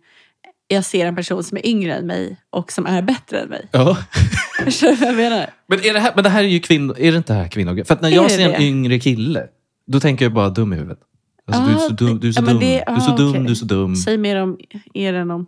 jag 0.68 0.86
ser 0.86 1.06
en 1.06 1.16
person 1.16 1.44
som 1.44 1.58
är 1.58 1.68
yngre 1.68 1.94
än 1.96 2.08
mig 2.08 2.38
och 2.50 2.72
som 2.72 2.86
är 2.86 3.02
bättre 3.02 3.40
än 3.40 3.50
mig. 3.50 3.70
Ja. 3.72 3.98
Förstår 4.64 4.88
du 4.88 4.96
vad 4.96 5.10
jag 5.10 5.16
menar? 5.16 5.50
Men, 5.68 5.80
är 5.80 5.94
det 5.94 6.00
här, 6.00 6.12
men 6.16 6.24
det 6.24 6.30
här 6.30 6.44
är 6.44 6.48
ju 6.48 6.60
kvinnor... 6.60 6.96
Är 7.00 7.12
det 7.12 7.18
inte 7.18 7.34
här 7.34 7.48
kvinnor? 7.48 7.84
För 7.84 7.98
när 8.02 8.10
jag 8.10 8.32
ser 8.32 8.46
en 8.46 8.52
det? 8.52 8.64
yngre 8.64 9.00
kille, 9.00 9.48
då 9.88 10.00
tänker 10.00 10.26
jag 10.26 10.34
bara 10.34 10.50
dum 10.50 10.74
i 10.74 10.76
huvudet. 10.76 11.00
Alltså, 11.48 11.64
du 11.64 11.72
är 11.72 11.76
Ah, 11.76 11.80
så 11.80 11.90
dum, 11.94 12.20
du 12.20 12.28
är 12.28 12.32
så 12.32 12.42
ja, 12.42 12.46
dum, 12.46 12.60
det- 12.60 12.84
du 12.88 12.94
är 12.94 13.00
så 13.00 13.12
ah, 13.12 13.18
dum, 13.18 13.44
du 13.46 13.52
är 13.52 13.56
så 13.56 13.66
dum. 13.66 13.96
Säg 13.96 14.18
mer 14.18 14.36
om 14.42 14.58
er 14.94 15.14
än 15.14 15.32
om... 15.32 15.46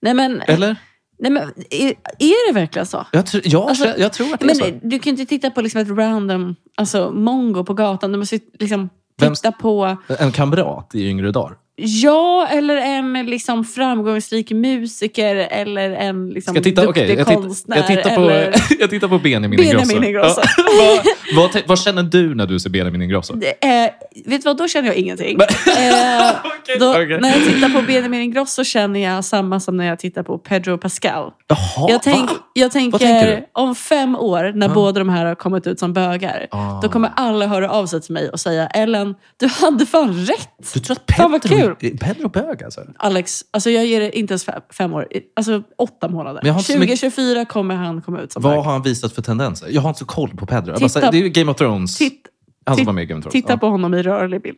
Nej 0.00 0.14
men, 0.14 0.42
Eller? 0.46 0.76
Nej, 1.18 1.32
men 1.32 1.42
är, 1.70 1.88
är 2.18 2.52
det 2.52 2.60
verkligen 2.60 2.86
så? 2.86 3.06
Jag, 3.12 3.26
tror- 3.26 3.42
ja, 3.46 3.68
Alltså, 3.68 3.94
jag 3.98 4.12
tror 4.12 4.34
att 4.34 4.40
det 4.40 4.50
är 4.50 4.54
så. 4.54 4.64
Men 4.64 4.80
du 4.82 4.98
kan 4.98 5.14
ju 5.14 5.20
inte 5.20 5.26
titta 5.26 5.50
på 5.50 5.60
liksom 5.60 5.80
ett 5.80 5.88
random 5.90 6.56
alltså, 6.74 7.10
mongo 7.10 7.64
på 7.64 7.74
gatan. 7.74 8.12
Du 8.12 8.18
måste 8.18 8.38
liksom 8.58 8.88
titta 9.20 9.52
på... 9.52 9.96
En 10.18 10.32
kamrat 10.32 10.94
i 10.94 11.08
yngre 11.08 11.30
dagar. 11.30 11.56
Ja, 11.78 12.46
eller 12.50 12.76
en 12.76 13.26
liksom 13.26 13.64
framgångsrik 13.64 14.50
musiker 14.50 15.36
eller 15.36 15.90
en 15.90 16.30
liksom 16.30 16.54
jag, 16.54 16.64
titta, 16.64 16.82
duktig 16.84 17.02
okej, 17.02 17.16
jag, 17.16 17.26
konstnär. 17.26 17.76
jag, 17.76 17.86
tittar 17.86 18.16
på, 18.16 18.22
eller... 18.22 18.54
jag 18.80 18.90
tittar 18.90 19.08
på 19.08 19.18
Benjamin 19.18 19.56
Benjamin 19.56 20.04
Ingrosso. 20.04 20.04
Ingrosso. 20.04 20.40
Ja. 20.56 20.62
vad, 20.80 21.06
vad, 21.36 21.62
vad 21.66 21.78
känner 21.78 22.02
du 22.02 22.34
när 22.34 22.46
du 22.46 22.60
ser 22.60 22.70
Benjamin 22.70 23.02
Ingrosso? 23.02 23.34
Är- 23.60 23.90
vet 24.30 24.42
du 24.42 24.48
vad, 24.48 24.56
då 24.56 24.68
känner 24.68 24.88
jag 24.88 24.96
ingenting. 24.96 25.38
eh, 25.66 26.78
då, 26.80 26.90
okej. 26.90 27.20
När 27.20 27.28
jag 27.28 27.44
tittar 27.54 27.68
på 27.80 27.82
Benjamin 27.86 28.20
Ingrosso 28.20 28.64
känner 28.64 29.00
jag 29.00 29.24
samma 29.24 29.60
som 29.60 29.76
när 29.76 29.86
jag 29.86 29.98
tittar 29.98 30.22
på 30.22 30.38
Pedro 30.38 30.78
Pascal. 30.78 31.32
Jaha, 31.46 31.86
Jag, 31.90 32.02
tänk, 32.02 32.30
jag 32.54 32.72
tänker, 32.72 32.98
tänker 32.98 33.44
om 33.52 33.74
fem 33.74 34.16
år 34.16 34.52
när 34.54 34.68
båda 34.68 34.98
de 34.98 35.08
här 35.08 35.24
har 35.24 35.34
kommit 35.34 35.66
ut 35.66 35.78
som 35.78 35.92
bögar. 35.92 36.46
Ah. 36.50 36.80
Då 36.82 36.88
kommer 36.88 37.10
alla 37.16 37.46
höra 37.46 37.70
av 37.70 37.86
sig 37.86 38.00
till 38.00 38.12
mig 38.12 38.30
och 38.30 38.40
säga 38.40 38.66
Ellen, 38.66 39.14
du 39.36 39.46
hade 39.46 39.86
fan 39.86 40.14
rätt. 40.26 40.48
Du 40.74 40.80
tror 40.80 40.96
att 40.96 41.16
Fan, 41.16 41.32
vad 41.32 41.42
Pedro, 41.42 41.74
kul. 41.76 41.98
Pedro 41.98 42.28
bög 42.28 42.62
alltså? 42.62 42.80
Alex, 42.96 43.40
alltså 43.50 43.70
jag 43.70 43.86
ger 43.86 44.00
det 44.00 44.18
inte 44.18 44.32
ens 44.32 44.44
fem, 44.44 44.60
fem 44.72 44.94
år, 44.94 45.06
alltså 45.36 45.62
åtta 45.78 46.08
månader. 46.08 46.40
Men 46.42 46.46
jag 46.46 46.54
har 46.54 46.60
inte 46.60 46.72
så 46.72 46.78
mycket- 46.78 47.00
2024 47.00 47.44
kommer 47.44 47.74
han 47.74 48.02
komma 48.02 48.20
ut 48.20 48.32
som 48.32 48.42
Vad 48.42 48.52
bög. 48.52 48.64
har 48.64 48.72
han 48.72 48.82
visat 48.82 49.12
för 49.12 49.22
tendenser? 49.22 49.68
Jag 49.70 49.82
har 49.82 49.88
inte 49.88 49.98
så 49.98 50.04
koll 50.04 50.30
på 50.36 50.46
Pedro. 50.46 50.76
Titta- 50.76 51.00
bara, 51.00 51.10
det 51.16 51.20
är 51.20 51.22
ju 51.24 51.28
Game 51.28 51.50
of 51.50 51.56
Thrones. 51.56 51.96
Titt, 51.98 52.26
han 52.66 52.76
som 52.76 52.84
var 52.84 52.92
med 52.92 53.02
i 53.04 53.06
Game 53.06 53.18
of 53.18 53.22
Thrones. 53.24 53.32
titta 53.32 53.52
Ja. 53.52 53.56
på 53.58 53.68
honom 53.68 53.94
i 53.94 54.02
rörlig 54.02 54.42
bild. 54.42 54.56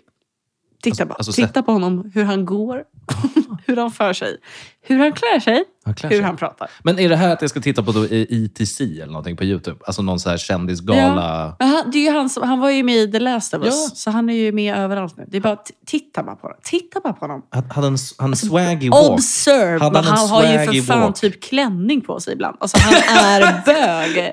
Titta, 0.83 0.91
Alltså- 0.93 1.07
bara. 1.07 1.15
alltså 1.15 1.33
titta 1.33 1.63
på 1.63 1.73
honom, 1.73 2.11
hur 2.15 2.25
han 2.25 2.45
går, 2.47 2.85
hur 3.67 3.77
han 3.77 3.91
för 3.91 4.13
sig, 4.13 4.37
hur 4.83 4.99
han 4.99 5.13
klär 5.13 5.41
sig, 5.41 5.65
Han 5.85 5.95
klär 5.95 6.11
hur 6.11 6.17
sig. 6.17 6.25
han 6.25 6.37
pratar. 6.37 6.71
Men 6.83 6.99
är 6.99 7.09
det 7.09 7.17
här 7.17 7.33
att 7.33 7.41
jag 7.41 7.51
ska 7.51 7.61
titta 7.61 7.83
på 7.83 7.93
då 7.93 8.07
ITC 8.11 8.81
eller 8.81 9.07
någonting 9.07 9.37
på 9.37 9.45
Youtube? 9.45 9.79
Alltså 9.87 10.03
någon 10.03 10.21
så 10.21 10.31
här 10.31 10.37
kändisgala? 10.37 11.57
Men 11.59 11.69
han, 11.69 11.91
det 11.91 12.07
är 12.09 12.13
han, 12.13 12.29
som, 12.31 12.43
han 12.49 12.61
var 12.61 12.71
ju 12.71 12.83
med 12.83 12.97
i 12.97 13.13
The 13.13 13.19
Last 13.21 13.55
of 13.55 13.65
Us, 13.65 13.75
Ja. 13.91 13.95
så 13.97 14.11
han 14.11 14.31
är 14.31 14.35
ju 14.35 14.53
med 14.53 14.77
överallt 14.77 15.17
nu. 15.17 15.25
Det 15.29 15.37
är 15.37 15.41
bara, 15.41 15.59
titta 15.87 16.23
bara 16.23 16.37
på 16.37 16.43
honom. 16.47 16.59
Titta 16.63 17.01
bara 17.01 17.13
på 17.13 17.21
honom. 17.21 17.43
Han 17.51 17.65
hade 17.71 17.87
en, 17.87 17.97
han 18.19 18.37
swaggy 18.37 18.89
walk. 18.91 19.11
Observe! 19.11 19.79
Hade 19.85 19.99
han 19.99 20.19
han 20.19 20.29
har 20.29 20.43
ju 20.43 20.59
för 20.83 20.87
fan 20.87 21.01
walk? 21.01 21.17
typ 21.21 21.43
klänning 21.43 22.01
på 22.01 22.21
sig 22.21 22.33
ibland. 22.33 22.57
Alltså 22.61 22.79
han 22.81 22.95
är 23.19 23.65
bög. 23.67 24.33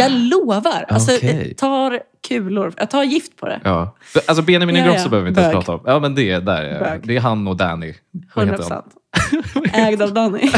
Jag 0.00 0.12
lovar. 0.12 0.84
Alltså, 0.88 1.12
Okej. 1.16 1.54
tar 1.58 1.98
kulor. 2.28 2.72
Jag 2.76 2.90
tar 2.90 3.04
gift 3.04 3.36
på 3.36 3.46
det. 3.46 3.60
Ja. 3.64 3.96
Alltså 4.26 4.42
Benjamin 4.42 4.76
Ja, 4.76 4.82
Ingrosso 4.82 5.04
ja. 5.04 5.08
behöver 5.08 5.24
vi 5.24 5.28
inte 5.28 5.40
ens 5.40 5.52
prata 5.54 5.72
om. 5.72 5.80
Ja, 5.86 5.98
men 6.00 6.14
det, 6.14 6.30
är- 6.30 6.40
där 6.40 6.62
är, 6.62 6.80
Bög. 6.80 7.00
det 7.06 7.16
är 7.16 7.20
han 7.20 7.48
och 7.48 7.56
Danny. 7.56 7.94
Vad 8.34 8.48
100 8.48 8.62
heter 8.64 8.74
han? 8.74 8.82
procent. 8.82 9.74
Ägd 9.88 10.02
av 10.02 10.14
Danny. 10.14 10.50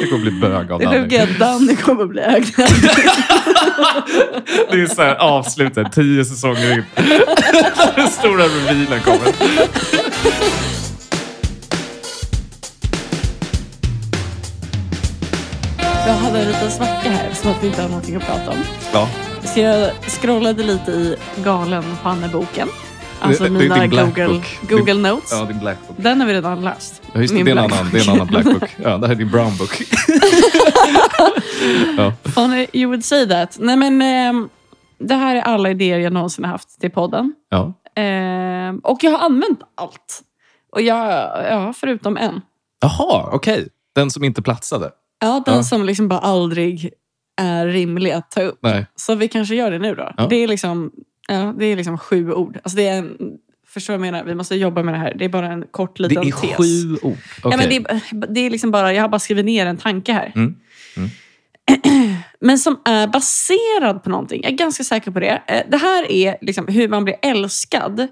Det 0.00 0.06
kommer 0.10 0.22
bli 0.22 0.30
bög 0.30 0.72
av 0.72 0.78
Det 0.78 0.84
Danny. 0.84 0.98
sjuka 1.02 1.16
är 1.22 1.22
att 1.32 1.38
Danny 1.38 1.76
kommer 1.76 2.06
bli 2.06 2.20
ägd. 2.22 2.46
Det 4.70 4.80
är 4.82 4.86
så 4.86 5.02
här 5.02 5.14
avslutet, 5.14 5.92
tio 5.92 6.24
säsonger 6.24 6.72
in. 6.72 6.84
Den 7.96 8.08
stora 8.08 8.42
revealen 8.44 9.00
kommer. 9.00 9.32
Jag 16.08 16.14
hade 16.14 16.38
en 16.40 16.48
liten 16.48 16.70
svacka 16.70 17.10
här, 17.10 17.32
som 17.34 17.50
att 17.50 17.62
vi 17.62 17.66
inte 17.66 17.82
har 17.82 17.88
någonting 17.88 18.16
att 18.16 18.26
prata 18.26 18.50
om. 18.50 18.56
Ja. 18.92 19.08
Så 19.44 19.60
jag 19.60 19.90
scrollade 20.06 20.62
lite 20.62 20.90
i 20.90 21.16
Galen 21.44 21.82
Fanne-boken. 22.02 22.68
Alltså 23.20 23.44
Det- 23.44 23.50
mina 23.50 23.74
din 23.78 23.90
Google, 23.90 24.28
Book. 24.28 24.58
Google 24.68 24.92
Din- 24.92 25.02
Notes. 25.02 25.32
Ja, 25.32 25.44
din 25.44 25.58
black 25.58 25.76
book. 25.88 25.96
Den 26.00 26.20
har 26.20 26.26
vi 26.28 26.34
redan 26.34 26.60
läst. 26.64 27.02
Ja, 27.12 27.20
just 27.20 27.34
det, 27.34 27.36
Min 27.36 27.44
det, 27.44 27.50
är 27.50 27.56
en 27.56 27.72
annan, 27.72 27.90
det 27.92 27.98
är 27.98 28.02
en 28.08 28.14
annan 28.14 28.26
black 28.26 28.44
book. 28.44 28.76
Ja, 28.82 28.98
det 28.98 29.06
här 29.06 29.14
är 29.14 29.18
din 29.18 29.30
brown 29.30 29.56
book. 29.56 29.82
ja. 31.96 32.12
Funny 32.30 32.66
you 32.72 32.86
would 32.90 33.04
say 33.04 33.28
that. 33.28 33.56
Nej 33.60 33.76
men, 33.76 34.02
ehm, 34.02 34.48
det 34.98 35.14
här 35.14 35.36
är 35.36 35.40
alla 35.42 35.70
idéer 35.70 35.98
jag 35.98 36.12
någonsin 36.12 36.44
har 36.44 36.52
haft 36.52 36.80
till 36.80 36.90
podden. 36.90 37.34
Ja. 37.48 37.72
Ehm, 37.96 38.78
och 38.78 38.98
jag 39.04 39.10
har 39.10 39.18
använt 39.18 39.60
allt. 39.74 40.20
Och 40.72 40.82
jag, 40.82 41.06
ja, 41.50 41.72
förutom 41.76 42.16
en. 42.16 42.40
Jaha, 42.80 43.28
okej. 43.32 43.68
Den 43.94 44.10
som 44.10 44.24
inte 44.24 44.42
platsade. 44.42 44.90
Ja, 45.20 45.42
den 45.46 45.54
Ja. 45.56 45.62
som 45.62 45.84
liksom 45.84 46.08
bara 46.08 46.18
aldrig 46.20 46.90
är 47.40 47.66
rimlig 47.66 48.10
att 48.10 48.30
ta 48.30 48.42
upp. 48.42 48.58
Nej. 48.62 48.86
Så 48.96 49.14
vi 49.14 49.28
kanske 49.28 49.54
gör 49.54 49.70
det 49.70 49.78
nu 49.78 49.94
då. 49.94 50.12
Ja. 50.16 50.26
Det, 50.30 50.36
är 50.36 50.48
liksom, 50.48 50.90
ja, 51.28 51.54
det 51.58 51.64
är 51.66 51.76
liksom 51.76 51.98
sju 51.98 52.32
ord. 52.32 52.58
Alltså 52.62 52.76
det 52.76 52.86
är 52.88 52.98
en, 52.98 53.16
förstår 53.68 53.94
du 53.94 53.98
vad 53.98 54.06
jag 54.06 54.12
menar? 54.12 54.24
Vi 54.26 54.34
måste 54.34 54.54
jobba 54.56 54.82
med 54.82 54.94
det 54.94 54.98
här. 54.98 55.14
Det 55.18 55.24
är 55.24 55.28
bara 55.28 55.46
en 55.52 55.64
kort 55.70 55.96
Det 55.96 56.02
liten 56.02 56.26
är 56.26 56.30
tes. 56.32 56.56
sju 56.56 56.96
ord. 57.02 57.16
Ja, 57.44 57.56
men 57.56 57.68
det, 57.68 57.76
är, 57.76 58.26
det 58.34 58.40
är 58.40 58.50
liksom 58.50 58.70
bara, 58.70 58.92
jag 58.92 59.02
har 59.02 59.08
bara 59.08 59.18
skrivit 59.18 59.44
ner 59.44 59.66
en 59.66 59.76
tanke 59.76 60.12
här. 60.12 60.32
Mm. 60.36 60.54
Men 62.40 62.58
som 62.58 62.80
är 62.84 63.06
baserad 63.06 64.02
på 64.02 64.10
någonting. 64.10 64.42
Jag 64.42 64.52
är 64.52 64.56
ganska 64.56 64.84
säker 64.84 65.10
på 65.10 65.20
det. 65.20 65.42
Eh, 65.46 65.62
Det 65.70 65.76
här 65.76 66.10
är 66.12 66.36
liksom 66.40 66.66
hur 66.68 66.88
man 66.88 67.04
blir 67.04 67.16
älskad 67.22 68.06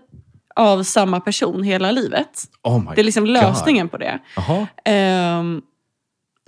av 0.57 0.83
samma 0.83 1.21
person 1.21 1.63
hela 1.63 1.91
livet. 1.91 2.45
Oh 2.63 2.95
Det 2.95 3.01
är 3.01 3.05
liksom 3.05 3.25
God. 3.25 3.33
lösningen 3.33 3.89
på 3.89 3.97
det. 3.97 4.19
Jaha. 4.37 4.67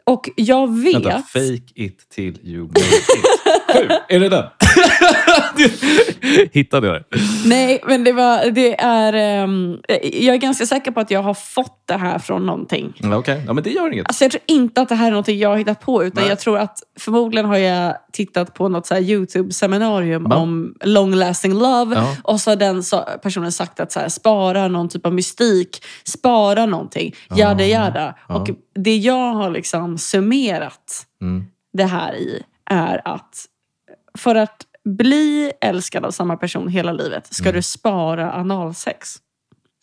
Och 0.09 0.31
jag 0.37 0.79
vet... 0.79 0.94
Vänta, 0.94 1.23
fake 1.33 1.73
it 1.75 2.11
till 2.14 2.38
you 2.42 2.62
make 2.62 2.81
it. 2.81 3.49
Sju, 3.73 3.88
är 4.09 4.21
det 4.21 4.29
den? 4.29 4.44
Hittade 6.53 6.87
jag 6.87 6.97
det? 6.97 7.05
Nej, 7.44 7.83
men 7.87 8.05
det, 8.05 8.12
var, 8.12 8.51
det 8.51 8.81
är... 8.81 9.12
ehm, 9.12 9.77
jag 10.03 10.35
är 10.35 10.38
ganska 10.38 10.66
säker 10.66 10.90
på 10.90 11.01
att 11.01 11.11
jag 11.11 11.23
har 11.23 11.35
fått 11.35 11.83
det 11.88 11.94
här 11.97 12.18
från 12.18 12.47
någonting. 12.47 12.92
Ja, 12.97 13.16
Okej, 13.16 13.42
ja, 13.47 13.53
men 13.53 13.64
det 13.64 13.71
gör 13.71 13.92
inget. 13.92 14.07
Alltså 14.07 14.25
jag 14.25 14.31
tror 14.31 14.42
inte 14.47 14.81
att 14.81 14.88
det 14.88 14.94
här 14.94 15.07
är 15.07 15.11
någonting 15.11 15.38
jag 15.38 15.49
har 15.49 15.57
hittat 15.57 15.81
på. 15.81 16.05
Utan 16.05 16.23
Nej. 16.23 16.29
jag 16.29 16.38
tror 16.38 16.59
att 16.59 16.79
förmodligen 16.99 17.47
har 17.47 17.57
jag 17.57 17.94
tittat 18.12 18.55
på 18.55 18.68
något 18.68 18.87
så 18.87 18.94
YouTube-seminarium 18.94 20.27
Ja. 20.31 20.37
om 20.37 20.75
long 20.85 21.14
lasting 21.14 21.53
love. 21.53 21.97
Ja. 21.97 22.16
Och 22.23 22.40
så 22.40 22.51
har 22.51 22.57
den 22.57 22.83
personen 23.23 23.53
sagt 23.53 23.81
att 23.81 23.92
så 23.92 24.01
här, 24.01 24.09
spara 24.09 24.68
någon 24.68 24.88
typ 24.88 25.07
av 25.07 25.14
mystik. 25.14 25.85
Spara 26.05 26.66
någonting. 26.66 27.14
Jada 27.37 27.64
jada. 27.64 28.14
Ja. 28.29 28.35
Och 28.35 28.51
det 28.85 28.97
jag 28.97 29.35
har 29.35 29.51
liksom 29.51 29.99
summerat 29.99 31.07
Mm. 31.23 31.45
det 31.73 31.85
här 31.85 32.14
i 32.14 32.43
är 32.71 33.01
att 33.09 33.45
för 34.19 34.35
att 34.35 34.57
bli 34.85 35.53
älskad 35.61 36.05
av 36.05 36.11
samma 36.11 36.37
person 36.37 36.69
hela 36.69 36.93
livet 36.93 37.35
ska 37.35 37.45
Mm. 37.45 37.55
du 37.55 37.62
spara 37.62 38.33
analsex. 38.33 39.17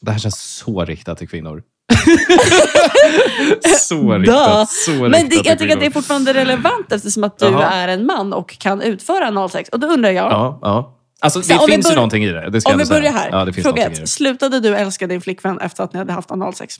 Det 0.01 0.12
här 0.12 0.19
känns 0.19 0.41
så 0.58 0.86
riktat 0.86 1.17
till 1.17 1.27
kvinnor. 1.29 1.63
så 3.79 4.17
riktat. 4.17 4.69
Så 4.69 4.91
Men 4.91 5.12
riktat 5.12 5.29
det, 5.29 5.36
till 5.38 5.45
jag 5.45 5.60
tycker 5.60 5.73
att 5.73 5.79
det 5.79 5.86
är 5.86 5.91
fortfarande 5.91 6.34
relevant 6.34 6.91
eftersom 6.91 7.23
att 7.23 7.39
du 7.39 7.45
Jaha. 7.45 7.71
är 7.71 7.88
en 7.88 8.05
man 8.05 8.34
och 8.34 8.58
kan 8.60 8.81
utföra 8.81 9.27
analsex. 9.27 9.69
Och 9.69 9.79
då 9.79 9.88
undrar 9.88 10.10
jag, 10.12 10.31
Ja, 10.31 10.60
ja. 10.62 10.91
Alltså, 11.19 11.41
Så 11.41 11.53
det 11.53 11.60
vi 11.67 11.73
finns 11.73 11.91
ju 11.91 11.95
någonting 11.95 12.23
i 12.23 12.27
det. 12.31 12.49
det 12.49 12.65
om 12.65 12.77
vi 12.77 12.86
börjar 12.86 13.12
här. 13.12 13.29
Ja, 13.31 13.45
det 13.45 13.53
Fråga 13.53 13.86
ett. 13.88 13.95
det. 13.99 14.08
Slutade 14.08 14.60
du 14.60 14.75
älska 14.75 15.08
din 15.08 15.21
flickvän 15.21 15.60
efter 15.60 15.84
att 15.84 15.93
ni 15.93 15.99
hade 15.99 16.13
haft 16.13 16.31
analsex? 16.31 16.75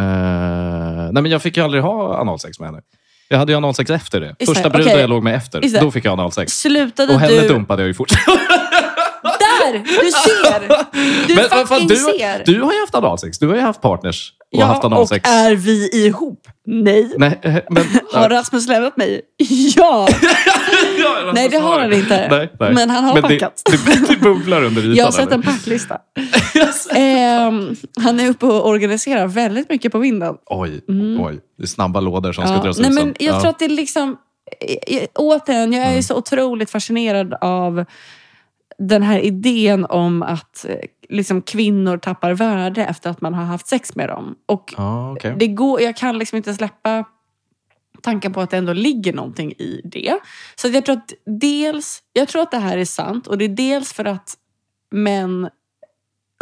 Eh, 0.00 0.37
nej, 1.12 1.22
men 1.22 1.32
jag 1.32 1.42
fick 1.42 1.56
ju 1.56 1.64
aldrig 1.64 1.82
ha 1.82 2.16
analsex 2.20 2.60
med 2.60 2.68
henne. 2.68 2.80
Jag 3.28 3.38
hade 3.38 3.52
ju 3.52 3.56
analsex 3.56 3.90
efter 3.90 4.20
det. 4.20 4.36
Just 4.38 4.52
Första 4.54 4.70
bruden 4.70 5.00
jag 5.00 5.10
låg 5.10 5.22
med 5.22 5.34
efter, 5.34 5.80
då 5.80 5.90
fick 5.90 6.04
jag 6.04 6.12
analsex. 6.12 6.52
Slutade 6.52 7.14
Och 7.14 7.20
henne 7.20 7.40
du... 7.40 7.48
dumpade 7.48 7.82
jag 7.82 7.86
ju 7.86 7.94
fortfarande. 7.94 8.44
Där! 9.22 9.78
Du 9.78 10.10
ser! 10.10 10.68
Du 11.28 11.34
Men 11.34 11.42
vad 11.50 11.50
fan, 11.50 11.66
fucking 11.66 11.88
du, 11.88 11.96
ser! 11.96 12.42
du 12.44 12.60
har 12.60 12.72
ju 12.72 12.80
haft 12.80 12.94
analsex. 12.94 13.38
Du 13.38 13.48
har 13.48 13.54
ju 13.54 13.60
haft 13.60 13.80
partners 13.80 14.32
och 14.54 14.60
ja, 14.60 14.64
haft 14.66 14.84
och 14.84 14.92
analsex. 14.92 15.28
är 15.30 15.54
vi 15.54 16.06
ihop? 16.06 16.48
Nej. 16.66 17.12
Nej, 17.18 17.38
eh, 17.42 17.56
men... 17.70 17.84
Har 18.12 18.28
Rasmus 18.28 18.68
lämnat 18.68 18.96
mig? 18.96 19.20
Ja! 19.76 20.08
Ja, 20.98 21.32
Nej, 21.34 21.48
det 21.48 21.58
har 21.58 21.80
han 21.80 21.92
inte. 21.92 22.28
Nej, 22.30 22.52
nej. 22.60 22.74
Men 22.74 22.90
han 22.90 23.04
har 23.04 23.14
det, 23.14 23.22
packat. 23.22 23.62
Det, 23.70 24.08
det 24.08 24.16
bubblar 24.20 24.64
under 24.64 24.82
ytan. 24.82 24.94
Jag 24.94 25.04
har 25.04 25.12
sett 25.12 25.32
en 25.32 25.42
packlista. 25.42 25.98
Ehm, 26.94 27.76
han 28.00 28.20
är 28.20 28.28
uppe 28.30 28.46
och 28.46 28.68
organiserar 28.68 29.26
väldigt 29.26 29.70
mycket 29.70 29.92
på 29.92 29.98
vinden. 29.98 30.34
Oj, 30.46 30.80
oj. 31.20 31.40
Det 31.58 31.62
är 31.62 31.66
snabba 31.66 32.00
lådor 32.00 32.32
som 32.32 32.44
ska 32.44 32.52
Mm. 32.54 32.58
Ja. 32.58 32.64
dras 32.64 32.78
Nej, 32.78 32.88
ut 32.88 32.94
men 32.94 33.04
sen. 33.04 33.14
jag 33.18 33.34
ja. 33.34 33.40
tror 33.40 33.50
att 33.50 33.58
det 33.58 33.64
är 33.64 33.68
liksom... 33.68 34.16
eh, 34.60 34.96
eh, 34.96 35.06
Återigen, 35.14 35.72
jag 35.72 35.84
är 35.84 35.90
Mm. 35.90 36.02
så 36.02 36.14
otroligt 36.16 36.70
fascinerad 36.70 37.34
av 37.40 37.84
den 38.78 39.02
här 39.02 39.18
idén 39.18 39.84
om 39.84 40.22
att 40.22 40.64
eh, 40.68 40.76
liksom, 41.08 41.42
kvinnor 41.42 41.98
tappar 41.98 42.34
värde 42.34 42.84
efter 42.84 43.10
att 43.10 43.20
man 43.20 43.34
har 43.34 43.44
haft 43.44 43.66
sex 43.66 43.94
med 43.94 44.08
dem. 44.08 44.34
Och 44.46 44.74
Ja, 44.76 45.12
okej. 45.12 45.34
det 45.38 45.46
går, 45.46 45.80
jag 45.80 45.96
kan 45.96 46.18
liksom 46.18 46.36
inte 46.36 46.54
släppa 46.54 47.04
tanken 48.02 48.32
på 48.32 48.40
att 48.40 48.50
det 48.50 48.56
ändå 48.56 48.72
ligger 48.72 49.12
någonting 49.12 49.52
i 49.52 49.80
det. 49.84 50.18
Så 50.56 50.68
jag 50.68 50.84
tror 50.84 50.96
att 50.96 51.12
dels, 51.26 52.02
jag 52.12 52.28
tror 52.28 52.42
att 52.42 52.50
det 52.50 52.58
här 52.58 52.78
är 52.78 52.84
sant 52.84 53.26
och 53.26 53.38
det 53.38 53.44
är 53.44 53.48
dels 53.48 53.92
för 53.92 54.04
att 54.04 54.34
män 54.90 55.48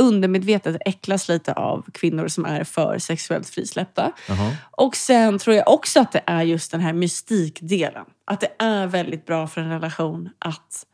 undermedvetet 0.02 0.76
äcklas 0.86 1.28
lite 1.28 1.52
av 1.52 1.84
kvinnor 1.92 2.28
som 2.28 2.44
är 2.44 2.64
för 2.64 2.98
sexuellt 2.98 3.48
frisläppta. 3.48 4.12
Jaha. 4.28 4.56
Och 4.70 4.96
sen 4.96 5.38
tror 5.38 5.56
jag 5.56 5.68
också 5.68 6.00
att 6.00 6.12
det 6.12 6.22
är 6.26 6.42
just 6.42 6.70
den 6.70 6.80
här 6.80 6.92
mystikdelen. 6.92 8.04
Att 8.24 8.40
det 8.40 8.52
är 8.58 8.86
väldigt 8.86 9.26
bra 9.26 9.46
för 9.46 9.60
en 9.60 9.70
relation 9.70 10.28
att 10.38 10.86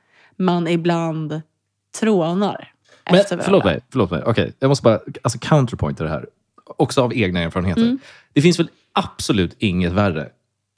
man 0.44 0.68
ibland 0.68 1.42
trånar 2.00 2.72
Men 3.11 3.20
efter 3.20 3.38
förlåt 3.38 3.64
mig. 3.64 3.81
Förlåt 3.90 4.11
mig. 4.11 4.22
Okej, 4.26 4.52
jag 4.59 4.68
måste 4.68 4.83
bara 4.85 5.00
alltså 5.22 5.38
counterpointa 5.38 6.05
det 6.05 6.11
här. 6.11 6.26
Också 6.76 7.02
av 7.02 7.14
egna 7.14 7.40
erfarenheter. 7.40 7.83
Mm. 7.83 7.98
Det 8.33 8.42
finns 8.42 8.59
väl 8.59 8.68
absolut 8.92 9.57
inget 9.59 9.92
värre 9.92 10.28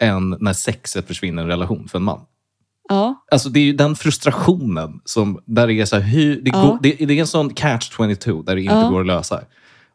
än 0.02 0.36
när 0.40 0.52
sexet 0.52 1.06
försvinner 1.06 1.42
i 1.42 1.44
en 1.44 1.48
relation 1.50 1.88
för 1.88 1.98
en 1.98 2.02
man. 2.04 2.20
Ja, 2.88 3.24
Alltså 3.30 3.48
det 3.48 3.60
är 3.60 3.64
ju 3.64 3.72
den 3.72 3.96
frustrationen 3.96 5.00
som 5.04 5.40
där 5.44 5.66
det 5.66 5.74
är 5.74 5.84
så 5.84 5.96
här, 5.96 6.02
hur, 6.02 6.40
det, 6.42 6.50
Ja. 6.54 6.62
går, 6.62 6.78
det, 6.82 6.92
det 7.06 7.14
är 7.14 7.20
en 7.20 7.26
sån 7.26 7.54
catch 7.54 7.90
22 7.96 8.42
där 8.42 8.54
det 8.54 8.60
inte 8.62 8.74
Ja. 8.74 8.88
går 8.88 9.00
att 9.00 9.06
lösa. 9.06 9.40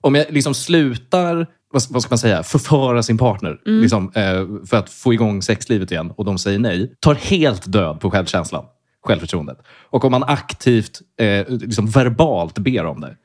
Om 0.01 0.15
jag 0.15 0.25
liksom 0.29 0.53
slutar, 0.53 1.47
vad, 1.73 1.83
vad 1.89 2.01
ska 2.01 2.11
man 2.11 2.17
säga, 2.19 2.43
förföra 2.43 3.03
sin 3.03 3.17
partner 3.17 3.61
Mm. 3.65 3.81
liksom, 3.81 4.11
eh, 4.15 4.65
för 4.69 4.77
att 4.77 4.89
få 4.89 5.13
igång 5.13 5.41
sexlivet 5.41 5.91
igen 5.91 6.11
och 6.17 6.25
de 6.25 6.37
säger 6.37 6.59
nej, 6.59 6.93
tar 6.99 7.15
helt 7.15 7.71
död 7.71 7.99
på 7.99 8.11
självkänslan, 8.11 8.65
självförtroendet. 9.05 9.57
Och 9.89 10.05
om 10.05 10.11
man 10.11 10.23
aktivt, 10.23 11.01
eh, 11.21 11.47
liksom 11.49 11.87
verbalt 11.87 12.59
ber 12.59 12.85
om 12.85 13.01
det, 13.01 13.15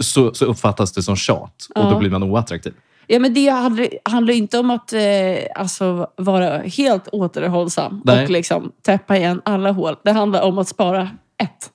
så, 0.00 0.34
så 0.34 0.44
uppfattas 0.44 0.92
det 0.92 1.02
som 1.02 1.16
tjat 1.16 1.66
och 1.74 1.82
Ja. 1.84 1.90
då 1.90 1.98
blir 1.98 2.10
man 2.10 2.22
oattraktiv. 2.22 2.74
Ja, 3.06 3.18
men 3.18 3.34
det 3.34 3.48
handlar, 3.48 3.88
handlar 4.04 4.34
inte 4.34 4.58
om 4.58 4.70
att 4.70 4.92
eh, 4.92 5.00
alltså, 5.54 6.10
vara 6.16 6.58
helt 6.58 7.08
återhållsam 7.08 8.02
Nej. 8.04 8.24
och 8.24 8.30
liksom 8.30 8.72
täppa 8.82 9.16
igen 9.16 9.40
alla 9.44 9.72
hål. 9.72 9.96
Det 10.04 10.12
handlar 10.12 10.42
om 10.42 10.58
att 10.58 10.68
spara 10.68 11.10
ett. 11.42 11.70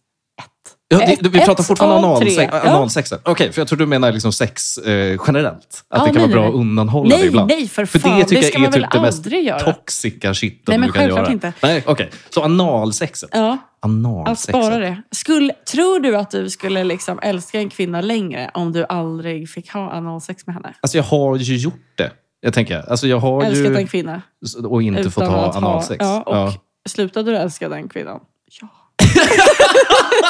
Ja, 0.89 0.97
det, 0.97 1.04
Ett- 1.04 1.19
vi 1.28 1.39
pratar 1.39 1.63
fortfarande 1.63 2.08
analsex, 2.08 2.36
Ja. 2.54 2.62
analsexen. 2.62 3.19
Okej, 3.23 3.52
för 3.52 3.62
jag 3.62 3.67
tror 3.67 3.78
du 3.80 3.86
menar 3.86 4.12
liksom 4.12 4.32
sex 4.34 4.78
eh, 4.78 5.19
generellt. 5.28 5.84
Att 5.89 6.00
Ja, 6.00 6.06
det 6.06 6.06
kan 6.06 6.13
nej, 6.13 6.21
vara 6.21 6.32
bra 6.32 6.39
nej, 6.41 6.47
att 6.47 6.54
nej. 6.54 6.62
undanhålla 6.62 7.10
det 7.10 7.15
Nej, 7.17 7.28
ibland. 7.28 7.47
nej, 7.50 7.67
för 7.67 7.86
För 7.86 8.00
fan. 8.00 8.19
det 8.19 8.26
tycker 8.26 8.41
Det 8.41 8.54
jag 8.54 8.63
är 8.63 8.71
typ 8.82 8.91
det 8.91 9.02
mest 9.02 9.26
göra. 9.26 9.60
toxica 9.60 10.34
shiten 10.34 10.82
du 10.82 10.88
kan 10.88 10.93
självklart 10.93 11.19
göra. 11.23 11.32
inte. 11.32 11.54
Nej, 11.62 11.84
okej. 11.88 12.10
Så 12.30 12.43
analsexet. 12.43 13.30
Ja, 13.34 13.52
att 13.54 13.86
Analsexet. 13.86 14.56
spara 14.65 14.78
det. 14.80 15.02
Skulle, 15.12 15.54
tror 15.71 16.00
du 16.00 16.17
att 16.17 16.32
du 16.32 16.50
skulle 16.50 16.84
liksom 16.84 17.19
älska 17.21 17.60
en 17.60 17.69
kvinna 17.69 18.02
längre 18.02 18.52
om 18.54 18.71
du 18.71 18.86
aldrig 18.89 19.50
fick 19.50 19.71
ha 19.73 19.91
analsex 19.91 20.45
med 20.47 20.56
henne? 20.56 20.73
Alltså 20.82 20.97
jag 20.97 21.04
har 21.04 21.36
ju 21.38 21.56
gjort 21.58 21.73
det. 21.97 22.12
Jag 22.41 22.54
tänker, 22.54 22.89
alltså 22.89 23.08
jag 23.08 23.19
har 23.19 23.43
Älskat 23.43 23.71
ju... 23.71 23.76
en 23.78 23.88
kvinna 23.88 24.21
Och 24.63 24.82
inte 24.84 25.12
fått 25.12 25.28
ha 25.28 25.45
att 25.50 25.56
analsex. 25.56 25.97
Ja, 26.00 26.21
och 26.21 26.36
Ja. 26.36 26.54
slutade 26.89 27.32
du 27.32 27.38
älska 27.38 27.69
den 27.69 27.89
kvinnan? 27.89 28.19
Ja. 28.62 28.67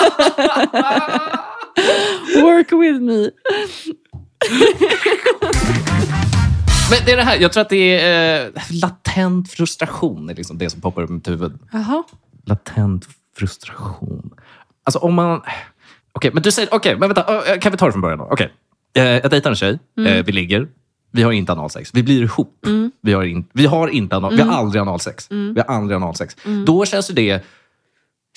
Me. 3.08 3.30
Men 6.90 7.00
det 7.06 7.12
är 7.12 7.18
det 7.18 7.24
här, 7.24 7.38
jag 7.40 7.54
tror 7.54 7.62
att 7.62 7.70
det 7.70 8.00
är 8.00 8.46
eh, 8.46 8.52
latent 8.82 9.52
frustration 9.52 10.30
är 10.30 10.36
liksom 10.36 10.58
det 10.58 10.70
som 10.70 10.82
poppar 10.82 11.02
upp 11.02 11.10
i 11.10 11.14
mitt 11.14 11.28
huvud. 11.28 11.60
Jaha. 11.72 12.04
Latent 12.46 13.08
frustration. 13.38 14.30
Alltså 14.84 15.00
om 15.00 15.14
man... 15.14 15.42
Okej, 16.12 16.32
men 16.34 16.44
du 16.44 16.52
säger... 16.52 16.74
Okej, 16.74 16.98
men 16.98 17.10
vänta. 17.14 17.54
eh, 17.54 17.60
Kan 17.60 17.72
vi 17.72 17.78
ta 17.78 17.86
det 17.86 17.92
från 17.92 18.02
början 18.02 18.18
då? 18.20 18.28
Okej. 18.32 18.54
Eh, 18.96 19.04
Jag 19.04 19.30
dejtar 19.32 19.50
en 19.50 19.56
tjej. 19.56 19.80
Mm. 19.98 20.14
Eh, 20.14 20.26
Vi 20.26 20.32
ligger. 20.32 20.68
Vi 21.12 21.24
har 21.24 21.32
inte 21.32 21.52
analsex. 21.52 21.90
Vi 21.94 22.04
blir 22.04 22.24
ihop. 22.24 22.66
Vi, 23.02 23.14
har 23.14 23.24
in, 23.24 23.46
vi 23.54 23.66
har 23.66 23.88
inte 23.88 24.16
anal, 24.16 24.32
Vi 24.36 24.42
Mm. 24.42 24.50
har 24.54 24.60
aldrig 24.60 24.82
analsex. 24.82 25.28
Vi 25.32 25.54
har 25.68 25.76
aldrig 25.76 25.96
analsex. 25.96 26.36
Då 26.66 26.86
känns 26.86 27.10
ju 27.10 27.14
det... 27.14 27.46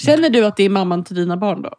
Känner 0.00 0.30
du 0.30 0.44
att 0.46 0.56
det 0.56 0.62
är 0.64 0.68
mamman 0.70 1.04
till 1.04 1.16
dina 1.16 1.36
barn 1.36 1.62
då? 1.62 1.74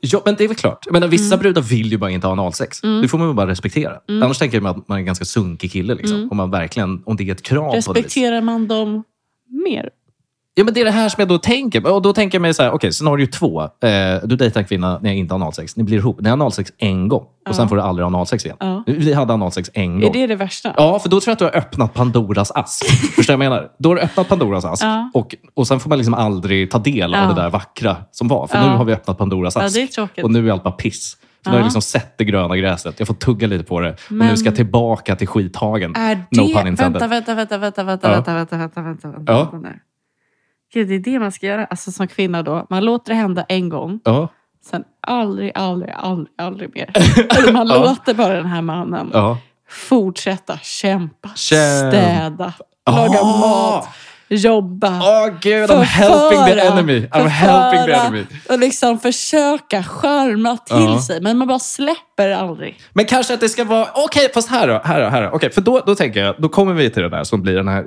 Ja, 0.00 0.22
men 0.24 0.34
det 0.38 0.44
är 0.44 0.48
väl 0.48 0.56
klart. 0.56 0.82
Jag 0.86 0.92
menar, 0.92 1.08
vissa 1.08 1.34
Mm. 1.34 1.38
brudar 1.42 1.62
vill 1.62 1.90
ju 1.92 1.98
bara 1.98 2.10
inte 2.10 2.26
ha 2.26 2.32
analsex. 2.32 2.80
Det 2.80 3.08
får 3.08 3.18
man 3.18 3.26
väl 3.26 3.36
bara 3.36 3.46
respektera. 3.46 4.00
Annars 4.08 4.38
tänker 4.38 4.60
jag 4.60 4.66
att 4.66 4.88
man 4.88 4.96
är 4.96 5.00
en 5.00 5.06
ganska 5.06 5.24
sunkig 5.24 5.72
kille. 5.72 5.94
Liksom. 5.94 6.28
Om, 6.30 6.36
man 6.36 6.50
verkligen, 6.50 7.02
om 7.06 7.16
det 7.16 7.28
är 7.28 7.32
ett 7.32 7.42
krav. 7.42 7.64
Mm. 7.64 7.74
Respekterar 7.74 8.40
man 8.40 8.68
dem 8.68 9.04
mer? 9.64 9.90
Ja, 10.58 10.64
men 10.64 10.74
det 10.74 10.80
är 10.80 10.84
det 10.84 10.90
här 10.90 11.08
som 11.08 11.20
jag 11.20 11.28
då 11.28 11.38
tänker. 11.38 11.92
Och 11.92 12.02
då 12.02 12.12
tänker 12.12 12.38
jag 12.38 12.42
mig 12.42 12.54
så 12.54 12.62
här, 12.62 12.70
okej, 12.72 12.92
scenario 12.92 13.26
två. 13.26 13.62
Eh, 13.62 13.68
du 14.24 14.36
dejtar 14.36 14.60
en 14.60 14.66
kvinna 14.66 14.98
när 15.02 15.10
jag 15.10 15.16
inte 15.16 15.34
har 15.34 15.40
analsex. 15.40 15.76
Ni 15.76 15.84
blir 15.84 15.96
ihop. 15.96 16.20
Ni 16.20 16.28
har 16.28 16.32
analsex 16.32 16.72
en 16.78 17.08
gång. 17.08 17.24
Och 17.48 17.54
sen 17.54 17.68
får 17.68 17.76
du 17.76 17.82
aldrig 17.82 18.04
ha 18.04 18.06
analsex 18.06 18.44
igen. 18.44 18.56
Ja. 18.60 18.82
Vi 18.86 19.12
hade 19.12 19.32
analsex 19.32 19.70
en 19.74 20.00
gång. 20.00 20.08
Är 20.10 20.12
det 20.12 20.26
det 20.26 20.34
värsta? 20.36 20.74
Ja, 20.76 20.98
för 20.98 21.08
då 21.08 21.20
tror 21.20 21.30
jag 21.30 21.32
att 21.32 21.38
du 21.38 21.44
har 21.44 21.56
öppnat 21.56 21.94
Pandoras 21.94 22.50
ask. 22.50 22.86
Förstår 22.90 23.32
du 23.32 23.36
vad 23.36 23.44
jag 23.44 23.50
menar? 23.50 23.68
Då 23.78 23.88
har 23.88 23.96
du 23.96 24.02
öppnat 24.02 24.28
Pandoras 24.28 24.64
ask. 24.64 24.84
Ja. 24.84 25.10
Och, 25.14 25.34
och 25.54 25.66
sen 25.66 25.80
får 25.80 25.88
man 25.88 25.98
liksom 25.98 26.14
aldrig 26.14 26.70
ta 26.70 26.78
del 26.78 27.14
av 27.14 27.20
Ja. 27.22 27.28
det 27.28 27.34
där 27.42 27.50
vackra 27.50 27.96
som 28.10 28.28
var. 28.28 28.46
För 28.46 28.58
Ja. 28.58 28.70
nu 28.70 28.76
har 28.76 28.84
vi 28.84 28.92
öppnat 28.92 29.18
Pandoras 29.18 29.54
Ja, 29.56 29.62
ask. 29.64 29.74
det 29.74 29.82
är 29.82 29.86
tråkigt. 29.86 30.24
Och 30.24 30.30
nu 30.30 30.48
är 30.48 30.52
allt 30.52 30.62
bara 30.64 30.72
piss. 30.74 31.16
För 31.44 31.50
nu 31.50 31.54
har 31.54 31.58
Ja. 31.58 31.60
jag 31.60 31.64
liksom 31.66 31.82
sett 31.82 32.18
det 32.18 32.24
gröna 32.24 32.56
gräset. 32.56 32.94
Jag 32.98 33.06
får 33.08 33.14
tugga 33.14 33.46
lite 33.46 33.64
på 33.64 33.80
det. 33.80 33.90
Och 33.90 33.96
nu 34.10 34.16
Men- 34.18 34.36
ska 34.36 34.46
jag 34.48 34.56
tillbaka 34.56 35.16
till 35.16 35.28
skithagen. 35.28 35.94
Är 35.96 36.14
det... 36.30 36.40
No 36.40 36.46
pun 36.54 36.66
intended. 36.66 36.78
vänta, 36.78 37.06
vänta, 37.08 37.34
vänta, 37.34 37.58
vänta, 37.58 37.84
vänta, 37.84 38.08
Ja. 38.08 38.14
vänta, 38.14 38.34
vänta, 38.34 38.56
vänta, 38.56 38.80
vänta, 38.82 39.08
vänta, 39.08 39.32
Ja. 39.32 39.38
vänta 39.38 39.56
nu. 39.68 39.74
Gud, 40.72 40.88
det 40.88 40.94
är 40.94 40.98
det 40.98 41.18
man 41.18 41.32
ska 41.32 41.46
göra. 41.46 41.64
Alltså 41.64 41.92
som 41.92 42.08
kvinna 42.08 42.42
då. 42.42 42.66
Man 42.70 42.84
låter 42.84 43.12
det 43.12 43.18
hända 43.18 43.44
en 43.48 43.68
gång. 43.68 44.00
Ja, 44.04 44.28
Sen 44.70 44.84
aldrig, 45.06 45.52
aldrig, 45.54 45.94
aldrig, 45.96 46.28
aldrig 46.38 46.74
mer. 46.74 46.90
Eller 47.38 47.52
man 47.52 47.66
Ja. 47.68 47.84
låter 47.84 48.14
bara 48.14 48.34
den 48.34 48.46
här 48.46 48.62
mannen 48.62 49.10
ja. 49.12 49.38
fortsätta 49.70 50.58
kämpa, 50.62 51.28
Käm- 51.28 51.88
städa, 51.90 52.52
laga 52.90 53.18
Ah! 53.20 53.38
mat, 53.40 53.88
jobba. 54.28 54.88
Åh 55.02 55.28
gud, 55.40 55.70
I'm 55.70 55.82
helping 55.82 56.44
the 56.44 56.60
enemy. 56.60 57.06
I'm 57.06 57.26
helping 57.28 57.84
the 57.86 57.92
enemy. 57.92 58.26
Och 58.50 58.58
liksom 58.58 58.98
försöka 58.98 59.82
charma 59.82 60.56
till 60.56 60.76
Ja. 60.76 61.00
sig. 61.02 61.20
Men 61.20 61.38
man 61.38 61.48
bara 61.48 61.58
släpper 61.58 62.30
aldrig. 62.30 62.80
Men 62.92 63.04
kanske 63.04 63.34
att 63.34 63.40
det 63.40 63.48
ska 63.48 63.64
vara... 63.64 63.86
Okej, 63.94 64.28
fast 64.34 64.48
här 64.50 64.68
då. 64.68 64.80
Här 64.84 65.00
då, 65.00 65.08
här 65.08 65.22
då. 65.22 65.30
Okej, 65.30 65.50
för 65.50 65.60
då, 65.60 65.80
då 65.86 65.94
tänker 65.94 66.20
jag, 66.24 66.34
då 66.38 66.48
kommer 66.48 66.74
vi 66.74 66.90
till 66.90 67.02
det 67.02 67.08
där 67.08 67.24
som 67.24 67.42
blir 67.42 67.54
den 67.54 67.68
här 67.68 67.84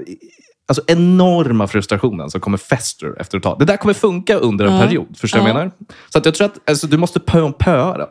alltså, 0.67 0.83
enorma 0.87 1.67
frustrationen 1.67 2.29
som 2.29 2.41
kommer 2.41 2.57
fester 2.57 3.21
efter 3.21 3.37
ett 3.37 3.43
tag. 3.43 3.59
Det 3.59 3.65
där 3.65 3.77
kommer 3.77 3.93
funka 3.93 4.35
under 4.35 4.65
en 4.65 4.73
Ja. 4.73 4.81
period. 4.81 5.17
Förstår 5.17 5.39
du 5.39 5.43
vad 5.43 5.49
jag 5.49 5.55
Ja. 5.55 5.59
menar? 5.59 5.71
Så 6.09 6.17
att 6.17 6.25
jag 6.25 6.35
tror 6.35 6.45
att 6.45 6.69
alltså, 6.69 6.87
du 6.87 6.97
måste 6.97 7.19
pö 7.19 7.41
om 7.41 7.53
pöa 7.53 7.97
den. 7.97 8.07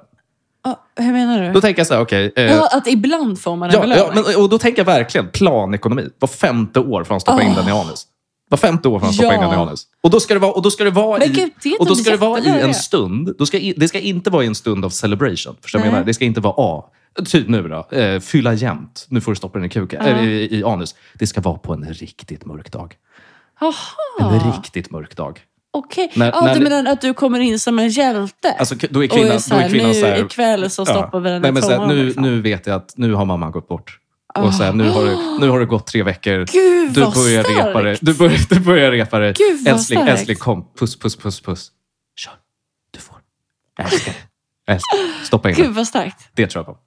Ja, 0.65 0.81
hur 0.97 1.13
menar 1.13 1.43
du? 1.43 1.53
Då 1.53 1.61
tänker 1.61 1.81
jag 1.81 1.87
så 1.87 1.95
här, 1.95 2.01
okej. 2.01 2.33
eh, 2.37 2.45
Ja, 2.45 2.69
att 2.73 2.87
ibland 2.87 3.41
får 3.41 3.57
man 3.57 3.71
en 3.71 3.75
ja, 3.75 3.81
ja, 3.81 3.87
belöning. 4.11 4.25
men, 4.33 4.43
och 4.43 4.49
då 4.49 4.59
tänker 4.59 4.81
jag 4.81 4.87
verkligen 4.87 5.29
planekonomi. 5.33 6.09
Var 6.19 6.29
femte 6.29 6.81
år 6.81 7.05
får 7.05 7.15
han 7.15 7.21
stoppa 7.21 7.43
in 7.43 7.51
Oh. 7.51 7.57
den 7.57 7.69
i 7.69 7.71
anus. 7.71 8.07
Var 8.51 8.59
femte 8.59 8.89
år 8.89 8.99
får 8.99 9.07
han 9.07 9.15
stoppa 9.15 9.35
in 9.35 9.41
Ja. 9.41 9.49
den 9.51 9.59
i 9.59 9.63
anus. 9.63 9.87
Och 10.03 10.11
då 10.11 10.21
ska 10.21 10.35
det 10.35 10.41
vara, 10.41 10.53
och 10.53 10.63
då 10.63 10.71
ska 10.71 10.85
det 10.85 10.91
vara 10.91 11.25
i, 11.25 11.29
gud, 11.29 11.51
det 11.63 11.77
och 11.79 11.87
då 11.87 11.95
ska 11.95 12.11
det 12.11 12.17
vara 12.17 12.41
i 12.41 12.49
en 12.61 12.75
stund. 12.75 13.35
Då 13.39 13.47
ska, 13.47 13.59
det 13.77 13.89
ska 13.89 13.99
inte 14.01 14.31
vara 14.31 14.45
i 14.45 14.47
en 14.47 14.55
stund 14.55 14.85
av 14.85 14.91
celebration. 14.91 15.57
Förstår 15.63 15.79
du 15.79 15.83
vad 15.83 15.87
jag 15.87 15.93
menar? 15.93 16.07
Det 16.07 16.15
ska 16.15 16.25
inte 16.25 16.41
vara 16.41 16.55
A. 16.59 16.85
Typ 17.25 17.49
nu 17.49 17.69
då. 17.69 17.97
Eh, 17.97 18.21
fylla 18.21 18.55
jämt. 18.55 19.07
Nu 19.09 19.21
får 19.21 19.33
du 19.33 19.37
stoppa 19.37 19.59
den 19.59 19.67
i 19.67 19.69
kuken. 19.69 20.01
Ja. 20.05 20.09
Eller 20.11 20.23
i, 20.29 20.59
i 20.59 20.65
anus. 20.65 20.95
Det 21.15 21.27
ska 21.27 21.41
vara 21.41 21.59
på 21.59 21.73
en 21.73 21.85
riktigt 21.85 22.45
mörk 22.45 22.73
dag. 22.73 22.95
En 23.61 23.73
Jaha, 24.19 24.53
riktigt 24.57 24.91
mörk 24.91 25.17
dag. 25.17 25.41
okej. 25.71 26.13
När- 26.15 26.27
Ja, 26.33 26.41
när 26.45 26.55
du 26.55 26.61
menar 26.61 26.93
att 26.93 27.01
du 27.01 27.15
kommer 27.15 27.41
in 27.41 27.59
som 27.61 27.79
en 27.79 27.89
hjälte? 27.89 28.53
Alltså, 28.59 28.75
då 28.91 29.05
är 29.05 29.09
och 29.09 29.15
kvinnan, 29.17 29.33
då 29.35 29.41
så 29.41 29.55
här, 29.55 29.65
är 29.65 29.69
kvinnan 29.69 29.89
nu 29.89 29.95
så 29.95 30.07
här, 30.07 30.25
ikväll 30.25 30.71
så 30.71 30.87
stoppar 30.87 31.21
vi 31.21 31.31
den 31.31 31.43
Nej, 31.43 31.49
i 31.49 31.53
men 31.53 31.63
här, 31.63 31.77
toan. 31.77 31.89
nu, 31.89 32.05
liksom. 32.05 32.23
nu 32.23 32.41
vet 32.41 32.67
jag 32.67 32.77
att 32.77 32.93
nu 32.97 33.15
har 33.15 33.25
mamman 33.25 33.53
gått 33.53 33.69
bort. 33.69 33.99
Och 34.35 34.55
så 34.55 34.63
här, 34.63 34.73
nu, 34.73 34.89
har 34.91 35.05
det, 35.05 35.17
nu 35.41 35.49
har 35.49 35.61
det 35.61 35.67
gått 35.67 35.87
tre 35.87 36.03
veckor. 36.03 36.47
Gud, 36.53 36.93
du 36.93 37.01
börjar 37.01 37.43
starkt. 37.43 37.67
repa 37.69 37.83
det. 37.83 37.99
Du 38.01 38.15
börjar, 38.15 38.39
du 38.55 38.61
börjar 38.61 38.91
repa 38.91 39.19
det. 39.19 39.33
Gud, 39.39 39.69
älskling, 39.69 39.99
starkt. 39.99 40.11
älskling, 40.19 40.37
kom. 40.37 40.67
Puss, 40.79 40.99
puss, 40.99 41.17
puss, 41.17 41.41
puss. 41.41 41.71
Kör. 42.17 42.33
Du 42.91 43.01
får. 43.01 43.17
Jag 43.77 43.87
älskar 43.93 44.13
dig. 44.13 44.21
Dig. 44.67 44.81
Stoppa 45.25 45.49
in 45.51 45.55
Gud 45.57 45.75
vad 45.75 45.87
starkt. 45.89 46.29
Det 46.35 46.47
tror 46.47 46.65
jag 46.67 46.75
på. 46.75 46.81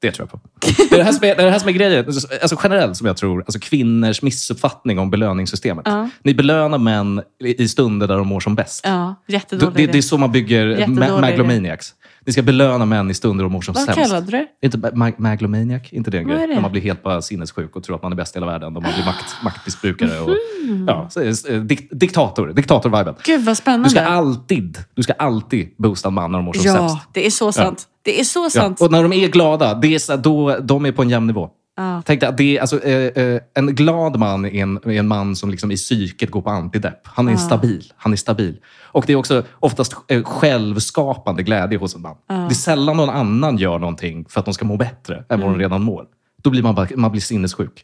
Det 0.00 0.10
tror 0.12 0.28
jag 0.32 0.42
på. 0.42 0.48
Det 0.90 0.94
är 0.94 0.98
det 0.98 1.04
här 1.04 1.12
som 1.12 1.24
är, 1.28 1.36
det 1.36 1.42
är, 1.42 1.50
här 1.50 1.58
som 1.58 1.68
är 1.68 1.72
grejen. 1.72 2.04
Alltså 2.42 2.56
generellt 2.62 2.96
som 2.96 3.06
jag 3.06 3.16
tror, 3.16 3.40
alltså 3.40 3.58
kvinnors 3.58 4.22
missuppfattning 4.22 4.98
om 4.98 5.10
belöningssystemet. 5.10 5.82
Ja. 5.88 6.08
Ni 6.22 6.34
belönar 6.34 6.78
män 6.78 7.22
i 7.44 7.68
stunder 7.68 8.06
där 8.08 8.16
de 8.18 8.28
mår 8.28 8.40
som 8.40 8.54
bäst. 8.54 8.80
Ja, 8.84 9.14
Då- 9.26 9.32
jättedålig 9.32 9.74
det, 9.86 9.92
det 9.92 9.98
är 9.98 10.02
så 10.02 10.18
man 10.18 10.32
bygger 10.32 10.66
ma- 10.86 11.20
maglomaniacs. 11.20 11.94
Ni 12.26 12.32
ska 12.32 12.42
belöna 12.42 12.84
män 12.84 13.10
i 13.10 13.14
stunder 13.14 13.44
de 13.44 13.52
mår 13.52 13.60
som 13.60 13.74
Vad 13.74 13.84
sämst. 13.84 14.00
kallade 14.00 14.26
du 14.26 14.30
det? 14.30 14.46
Inte 14.62 14.78
ma- 14.78 15.14
maglomaniac, 15.18 15.82
inte 15.90 16.10
det 16.10 16.18
en 16.18 16.28
Vad 16.28 16.36
grej? 16.36 16.46
När 16.46 16.60
man 16.60 16.72
blir 16.72 16.82
helt 16.82 17.02
bara 17.02 17.22
sinnessjuk 17.22 17.76
och 17.76 17.82
tror 17.84 17.96
att 17.96 18.02
man 18.02 18.12
är 18.12 18.16
bäst 18.16 18.36
i 18.36 18.38
hela 18.38 18.46
världen. 18.52 18.74
Då 18.74 18.80
man 18.80 18.92
blir 18.94 19.04
makt, 19.04 19.36
maktmissbrukare. 19.44 20.20
Och, 20.20 20.30
Mhm. 20.64 20.84
ja, 20.88 21.06
så, 21.10 21.22
eh, 21.22 21.60
dik, 21.60 21.88
diktator. 21.90 22.48
Diktator-viben. 22.52 23.14
Gud 23.24 23.44
vad 23.44 23.52
Du 23.52 23.56
spännande. 23.56 23.90
ska 23.90 24.00
alltid, 24.00 24.78
du 24.94 25.02
ska 25.02 25.12
alltid 25.12 25.68
boosta 25.78 26.08
en 26.08 26.14
man 26.14 26.32
när 26.32 26.38
de 26.38 26.44
mår 26.44 26.52
som 26.52 26.64
ja, 26.66 26.74
sämst. 26.76 26.96
det 27.12 27.26
är 27.26 27.30
så 27.30 27.52
sant. 27.52 27.86
Det 28.08 28.20
är 28.20 28.24
så 28.24 28.44
Ja. 28.44 28.50
sant. 28.50 28.80
Och 28.80 28.90
när 28.90 29.02
de 29.02 29.12
är 29.12 29.28
glada, 29.28 29.74
det 29.74 29.94
är 29.94 29.98
så, 29.98 30.16
då, 30.16 30.58
de 30.58 30.86
är 30.86 30.92
på 30.92 31.02
en 31.02 31.10
jämn 31.10 31.26
nivå. 31.26 31.48
Ja. 31.76 32.02
Tänk 32.06 32.20
dig 32.20 32.28
att 32.28 32.36
det 32.36 32.56
är, 32.56 32.60
alltså, 32.60 32.82
eh, 32.84 33.24
eh, 33.24 33.40
en 33.54 33.74
glad 33.74 34.18
man 34.18 34.44
är 34.44 34.54
en, 34.54 34.76
är 34.76 34.90
en 34.90 35.08
man 35.08 35.36
som 35.36 35.50
liksom 35.50 35.70
i 35.70 35.76
psyket 35.76 36.30
går 36.30 36.42
på 36.42 36.50
antidepp. 36.50 37.00
Han 37.04 37.28
är 37.28 37.36
stabil. 37.36 37.92
Han 37.96 38.12
är 38.12 38.16
stabil. 38.16 38.56
Och 38.82 39.04
det 39.06 39.12
är 39.12 39.16
också 39.16 39.42
oftast 39.60 39.96
eh, 40.08 40.22
självskapande 40.24 41.42
glädje 41.42 41.78
hos 41.78 41.94
en 41.94 42.02
man. 42.02 42.16
Det 42.28 42.34
är 42.34 42.50
sällan 42.50 42.96
någon 42.96 43.10
annan 43.10 43.58
gör 43.58 43.78
någonting 43.78 44.24
för 44.28 44.40
att 44.40 44.44
de 44.44 44.54
ska 44.54 44.64
må 44.64 44.76
bättre 44.76 45.14
än 45.16 45.24
vad 45.28 45.40
Mm. 45.40 45.52
de 45.52 45.58
redan 45.58 45.82
mår. 45.82 46.04
Då 46.42 46.50
blir 46.50 46.62
man, 46.62 46.74
bara, 46.74 46.88
man 46.96 47.10
blir 47.10 47.20
sinnessjuk. 47.20 47.82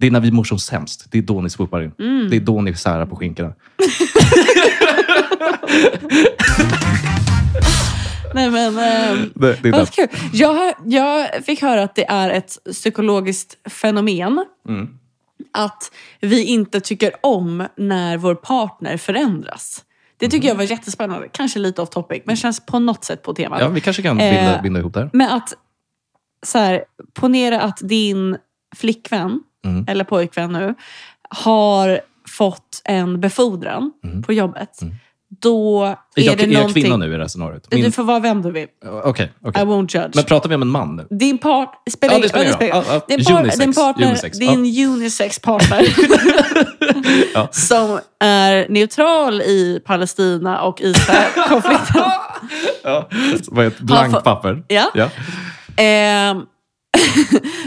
Det 0.00 0.06
är 0.06 0.10
när 0.10 0.20
vi 0.20 0.30
mår 0.32 0.44
som 0.44 0.58
sämst. 0.58 1.06
Det 1.10 1.18
är 1.18 1.22
då 1.22 1.40
ni 1.40 1.50
swoopar 1.50 1.82
in. 1.82 1.92
Mm. 1.98 2.30
Det 2.30 2.36
är 2.36 2.40
då 2.40 2.60
ni 2.60 2.74
särar 2.74 3.06
på 3.06 3.16
skinkorna. 3.16 3.52
Nej, 8.34 8.50
men, 8.50 8.78
ehm, 8.78 9.32
Det, 9.34 9.62
det 9.62 9.70
vad 9.70 9.90
kul. 9.90 10.08
Jag, 10.32 10.74
jag 10.84 11.44
fick 11.44 11.62
höra 11.62 11.82
att 11.82 11.94
det 11.94 12.04
är 12.08 12.30
ett 12.30 12.58
psykologiskt 12.72 13.70
fenomen. 13.72 14.44
Mm. 14.68 14.98
Att 15.52 15.92
vi 16.20 16.44
inte 16.44 16.80
tycker 16.80 17.12
om 17.22 17.66
när 17.76 18.16
vår 18.16 18.34
partner 18.34 18.96
förändras. 18.96 19.84
Det 20.16 20.28
tycker 20.28 20.48
jag 20.48 20.54
var 20.54 20.64
jättespännande. 20.64 21.28
Kanske 21.32 21.58
lite 21.58 21.82
off 21.82 21.90
topic, 21.90 22.22
men 22.26 22.36
känns 22.36 22.66
på 22.66 22.78
något 22.78 23.04
sätt 23.04 23.22
på 23.22 23.34
temat. 23.34 23.60
Ja, 23.60 23.68
vi 23.68 23.80
kanske 23.80 24.02
kan 24.02 24.20
Eh, 24.20 24.34
binda, 24.34 24.62
binda 24.62 24.80
ihop 24.80 24.94
det 24.94 25.00
här. 25.00 25.10
Men 25.12 25.30
att, 25.30 25.54
så 26.46 26.58
här, 26.58 26.84
ponera 27.14 27.60
att 27.60 27.78
din 27.82 28.36
flickvän, 28.76 29.40
Mm. 29.64 29.84
eller 29.88 30.04
pojkvän 30.04 30.52
nu, 30.52 30.74
har 31.28 32.00
fått 32.28 32.82
en 32.84 33.20
befordran 33.20 33.92
på 34.26 34.32
jobbet. 34.32 34.80
Då 35.40 35.82
är 35.84 35.88
jag, 35.88 35.96
det 36.14 36.42
är 36.44 36.46
jag 36.46 36.52
någonting... 36.52 36.82
kvinna 36.82 36.96
nu 36.96 37.06
i 37.06 37.10
det 37.16 37.18
här 37.18 37.28
scenariot? 37.28 37.66
Min- 37.70 37.84
Du 37.84 37.90
får 37.92 38.02
vara 38.04 38.18
vem 38.20 38.42
du 38.42 38.50
vill. 38.50 38.68
Okej, 39.04 39.32
okej. 39.44 39.62
I 39.62 39.66
won't 39.66 39.96
judge. 40.02 40.10
Men 40.16 40.24
pratar 40.24 40.48
vi 40.48 40.54
om 40.54 40.62
en 40.62 40.68
man 40.68 40.96
nu? 40.96 41.06
Din 41.18 41.38
part... 41.38 41.74
Spelar 41.90 42.14
Ja, 42.14 42.20
det 42.20 42.28
spelar 42.28 42.44
ja, 42.44 42.56
ingen 42.60 42.74
roll. 42.74 42.84
Ja, 42.88 43.00
ja. 43.08 43.16
Din, 43.16 43.24
par, 43.24 43.40
Unisex. 43.40 43.58
din 43.58 43.74
partner, 43.74 44.06
Unisex, 44.06 44.38
din 44.38 44.88
unisex 44.88 45.38
partner. 45.38 45.86
Ja. 47.34 47.48
Som 47.52 47.98
är 48.20 48.66
neutral 48.68 49.40
i 49.42 49.80
Palestina 49.86 50.62
och 50.62 50.80
Israel-konflikten. 50.80 52.02
Ja. 52.84 53.08
Är 53.56 53.60
ett 53.66 53.78
blankt 53.80 54.14
får- 54.14 54.20
papper? 54.20 54.64
Ja. 54.68 54.90
ja. 54.94 55.08
Ehm, 55.76 56.42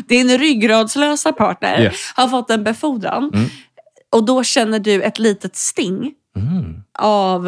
din 0.08 0.38
ryggradslösa 0.38 1.32
partner 1.34 1.82
Yes. 1.82 2.12
har 2.16 2.28
fått 2.28 2.50
en 2.50 2.64
befordran. 2.64 3.32
Mm. 3.34 3.50
Och 4.12 4.26
då 4.26 4.44
känner 4.44 4.80
du 4.80 5.02
ett 5.02 5.20
litet 5.20 5.56
sting 5.56 6.12
Mm. 6.36 6.84
av 7.00 7.48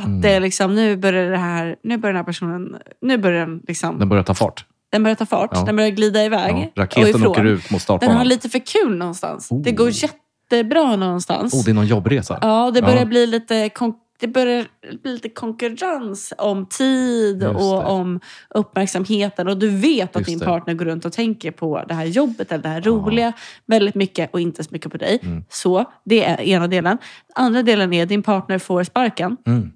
att 0.00 0.22
det 0.22 0.30
är 0.30 0.40
liksom, 0.40 0.74
nu 0.74 0.96
börjar 0.96 1.30
det 1.30 1.36
här, 1.38 1.76
nu 1.82 1.96
börjar 1.98 2.12
den 2.12 2.20
här 2.20 2.24
personen, 2.24 2.76
nu 3.02 3.18
börjar 3.18 3.46
den 3.46 3.62
liksom, 3.68 3.98
Den 3.98 4.08
börjar 4.08 4.24
ta 4.24 4.34
fart. 4.34 4.64
den 4.92 5.02
börjar 5.02 5.14
ta 5.14 5.26
fart, 5.26 5.50
Ja. 5.52 5.64
den 5.64 5.76
börjar 5.76 5.90
glida 5.90 6.24
iväg 6.24 6.70
Ja. 6.74 6.82
Raketen 6.82 7.26
åker 7.26 7.44
ut 7.44 7.56
mot 7.58 7.68
Den 7.70 7.74
har 7.74 7.78
startbanan. 7.78 8.28
lite 8.28 8.48
för 8.48 8.58
kul 8.66 8.96
någonstans. 8.96 9.48
Oh. 9.52 9.62
Det 9.62 9.72
går 9.72 9.90
jättebra 9.90 10.96
någonstans. 10.96 11.54
Oh, 11.54 11.64
det 11.64 11.70
är 11.70 11.74
någon 11.74 11.86
jobbresa. 11.86 12.38
Ja, 12.42 12.70
det 12.74 12.82
börjar 12.82 12.98
Ja. 12.98 13.04
bli 13.04 13.26
lite 13.26 13.68
kon- 13.68 13.94
det 14.20 14.26
börjar 14.28 14.66
bli 15.02 15.12
lite 15.12 15.28
konkurrens 15.28 16.32
om 16.38 16.66
tid 16.66 17.42
Just 17.42 17.54
och 17.54 17.60
det. 17.82 17.86
om 17.88 18.20
uppmärksamheten. 18.50 19.48
Och 19.48 19.56
du 19.58 19.68
vet 19.68 20.16
att 20.16 20.20
Just 20.20 20.26
din 20.28 20.38
det. 20.38 20.44
partner 20.44 20.74
går 20.74 20.84
runt 20.84 21.04
och 21.04 21.12
tänker 21.12 21.50
på 21.50 21.84
det 21.88 21.94
här 21.94 22.04
jobbet 22.04 22.52
eller 22.52 22.62
det 22.62 22.68
här 22.68 22.80
roliga 22.80 23.32
väldigt 23.66 23.94
mycket 23.94 24.30
och 24.34 24.40
inte 24.40 24.64
så 24.64 24.68
mycket 24.72 24.92
på 24.92 24.98
dig. 24.98 25.18
Mm. 25.22 25.44
Så, 25.48 25.84
det 26.04 26.24
är 26.24 26.40
ena 26.40 26.68
delen. 26.68 26.98
Andra 27.34 27.62
delen 27.62 27.92
är 27.92 28.02
att 28.02 28.08
din 28.08 28.22
partner 28.22 28.58
får 28.58 28.84
sparken. 28.84 29.36
Mm. 29.46 29.72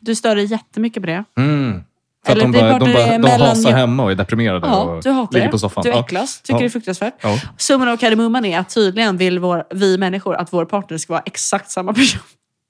Du 0.00 0.14
stör 0.14 0.36
dig 0.36 0.44
jättemycket 0.44 1.02
på 1.02 1.06
det. 1.06 1.24
Mm. 1.38 1.82
För 2.26 2.32
att 2.32 2.36
Eller 2.38 2.44
de 2.46 2.52
det 2.52 2.60
är 2.60 2.70
bara, 2.72 2.78
de, 2.78 2.92
bara, 2.92 3.06
de 3.06 3.18
mellan- 3.18 3.48
hasar 3.48 3.72
hemma 3.72 4.02
och 4.04 4.10
är 4.10 4.14
deprimerade 4.14 4.66
Ja, 4.66 4.82
och 4.82 5.02
du 5.02 5.10
hatar 5.10 5.32
ligger 5.32 5.46
det. 5.46 5.50
på 5.52 5.58
soffan. 5.58 5.82
Du 5.82 5.90
Ja. 5.90 6.00
äcklas. 6.00 6.40
Tycker 6.40 6.54
Ja. 6.54 6.58
det 6.58 6.64
är 6.64 6.68
fruktansvärt. 6.68 7.14
Ja. 7.22 7.38
Summan 7.58 7.88
av 7.88 7.96
kardemumman 7.96 8.44
är 8.44 8.58
att 8.58 8.74
tydligen 8.74 9.16
vill 9.16 9.38
vår, 9.38 9.64
vi 9.74 9.98
människor 9.98 10.34
att 10.34 10.52
vår 10.52 10.64
partner 10.64 10.98
ska 10.98 11.12
vara 11.12 11.22
exakt 11.26 11.70
samma 11.70 11.92
person. 11.94 12.20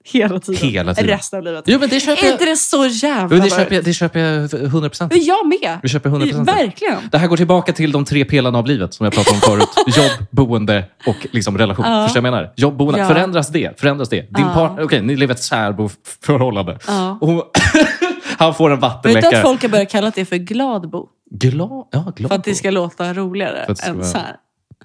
Hela 0.06 0.40
tiden. 0.40 0.68
Hela 0.70 0.94
tiden. 0.94 1.10
Resten 1.16 1.38
av 1.38 1.44
livet. 1.44 1.64
Jo, 1.66 1.78
men 1.80 1.88
det 1.88 2.00
köper 2.00 2.22
Är 2.22 2.26
jag. 2.26 2.34
inte 2.34 2.44
det 2.44 2.56
så 2.56 2.86
jävla 2.86 3.36
Jo, 3.36 3.42
det 3.42 3.50
köper 3.50 3.74
jag, 3.74 3.84
det 3.84 3.92
köper 3.92 4.20
jag 4.20 4.54
100 4.54 4.88
procent. 4.88 5.12
Jag 5.16 5.46
med. 5.48 5.78
Vi 5.82 5.88
köper 5.88 6.10
100%. 6.10 6.44
Verkligen. 6.44 6.94
Det 7.12 7.18
här 7.18 7.26
går 7.26 7.36
tillbaka 7.36 7.72
till 7.72 7.92
de 7.92 8.04
tre 8.04 8.24
pelarna 8.24 8.58
av 8.58 8.66
livet 8.66 8.94
som 8.94 9.04
jag 9.04 9.12
pratade 9.12 9.34
om 9.36 9.40
förut. 9.40 9.68
Jobb, 9.96 10.26
boende 10.30 10.84
och 11.06 11.26
liksom 11.30 11.58
relation. 11.58 11.84
Ja. 11.88 12.04
Förstår 12.06 12.20
du 12.22 12.30
vad 12.30 12.38
jag 12.38 12.42
menar? 12.42 12.52
Jobb, 12.56 12.76
boende. 12.76 13.00
Ja. 13.00 13.08
Förändras 13.08 13.48
det? 13.48 13.80
Förändras 13.80 14.08
det? 14.08 14.20
Din 14.20 14.28
Ja. 14.46 14.54
partner, 14.54 14.84
okej, 14.84 15.02
ni 15.02 15.16
lever 15.16 15.34
ett 15.34 15.42
särboförhållande. 15.42 16.78
Ja. 16.86 17.18
Och 17.20 17.50
Han 18.38 18.54
får 18.54 18.70
en 18.70 18.76
Vet 18.76 18.80
du 18.80 18.86
vattenläcka. 18.88 19.28
att 19.36 19.42
folk 19.42 19.62
har 19.62 19.68
börjat 19.68 19.90
kalla 19.90 20.12
det 20.14 20.24
för 20.24 20.36
gladbo? 20.36 21.06
Glad? 21.30 21.86
Ja, 21.90 22.12
glad. 22.16 22.28
För 22.30 22.36
att 22.38 22.44
det 22.44 22.54
ska 22.54 22.70
låta 22.70 23.14
roligare 23.14 23.74
ska 23.76 23.86
än 23.90 23.96
vara- 23.96 24.06
så 24.06 24.18
här. 24.18 24.36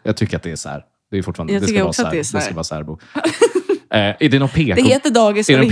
Jag 0.04 0.18
tycker 0.18 0.38
att 0.38 0.44
det 0.44 0.52
är 0.52 0.56
sär. 0.56 0.82
Det 1.12 1.18
är 1.18 1.22
fortfarande, 1.24 1.54
Jag 1.54 1.62
det 1.62 1.68
ska 1.68 1.80
vara 1.80 1.90
att 1.90 1.96
sär. 1.96 2.12
det 2.12 2.20
är 2.20 2.24
sär. 2.24 2.38
Det 2.40 2.44
ska 2.46 2.54
vara 2.54 2.64
särbo. 2.64 3.00
eh, 3.94 4.00
är 4.00 4.30
det 4.30 4.40
någon 4.40 4.50
PK? 4.50 4.76
Det 4.76 4.82
heter 4.90 5.10
dagis 5.10 5.50
är 5.50 5.58
det 5.58 5.64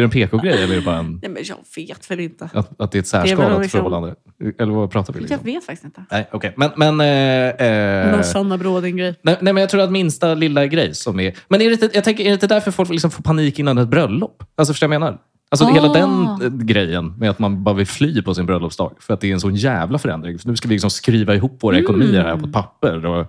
en 0.00 0.10
PK-grej? 0.10 0.52
eller 0.62 0.72
är 0.72 0.76
det 0.78 0.84
bara 0.84 0.96
en, 0.96 1.18
Nej 1.22 1.30
men 1.30 1.42
jag 1.44 1.56
vet 1.76 2.10
väl 2.10 2.20
inte. 2.20 2.50
att, 2.54 2.80
att 2.80 2.92
det 2.92 2.98
är 2.98 3.00
ett 3.00 3.06
särskalat 3.06 3.62
liksom- 3.62 3.78
förhållande? 3.78 4.14
Eller 4.58 4.72
vad 4.72 4.90
pratar 4.90 5.12
vi 5.12 5.20
liksom? 5.20 5.38
Jag 5.44 5.52
vet 5.54 5.64
faktiskt 5.64 5.84
inte. 5.84 6.04
Nej, 6.10 6.28
okej. 6.32 6.54
Men, 6.56 6.70
men, 6.76 7.00
eh, 7.00 7.66
eh, 7.68 8.10
Någon 8.12 8.24
Sanna 8.24 8.58
Bråding-grej. 8.58 9.14
nej, 9.22 9.36
nej, 9.40 9.52
men 9.52 9.60
jag 9.60 9.70
tror 9.70 9.80
att 9.80 9.92
minsta 9.92 10.34
lilla 10.34 10.66
grej 10.66 10.94
som 10.94 11.20
är... 11.20 11.34
Men 11.48 11.60
är 11.60 11.66
det 11.66 11.72
inte, 11.72 11.90
jag 11.94 12.04
tänker, 12.04 12.24
är 12.24 12.28
det 12.28 12.34
inte 12.34 12.46
därför 12.46 12.70
folk 12.70 12.90
liksom 12.90 13.10
får 13.10 13.22
panik 13.22 13.58
innan 13.58 13.78
ett 13.78 13.88
bröllop? 13.88 14.42
Alltså, 14.56 14.72
förstår 14.74 14.92
jag 14.92 15.00
menar? 15.00 15.18
Alltså 15.50 15.64
Ah. 15.66 15.74
hela 15.74 15.92
den 15.92 16.26
eh, 16.42 16.48
grejen 16.64 17.14
med 17.18 17.30
att 17.30 17.38
man 17.38 17.64
bara 17.64 17.74
vill 17.74 17.86
fly 17.86 18.22
på 18.22 18.34
sin 18.34 18.46
bröllopsdag. 18.46 18.92
För 19.00 19.14
att 19.14 19.20
det 19.20 19.28
är 19.28 19.32
en 19.32 19.40
sån 19.40 19.54
jävla 19.54 19.98
förändring. 19.98 20.38
För 20.38 20.48
nu 20.48 20.56
ska 20.56 20.68
vi 20.68 20.74
liksom 20.74 20.90
skriva 20.90 21.34
ihop 21.34 21.58
våra 21.62 21.78
ekonomier 21.78 22.22
här 22.22 22.36
på 22.36 22.46
ett 22.46 22.52
papper. 22.52 23.06
Och, 23.06 23.26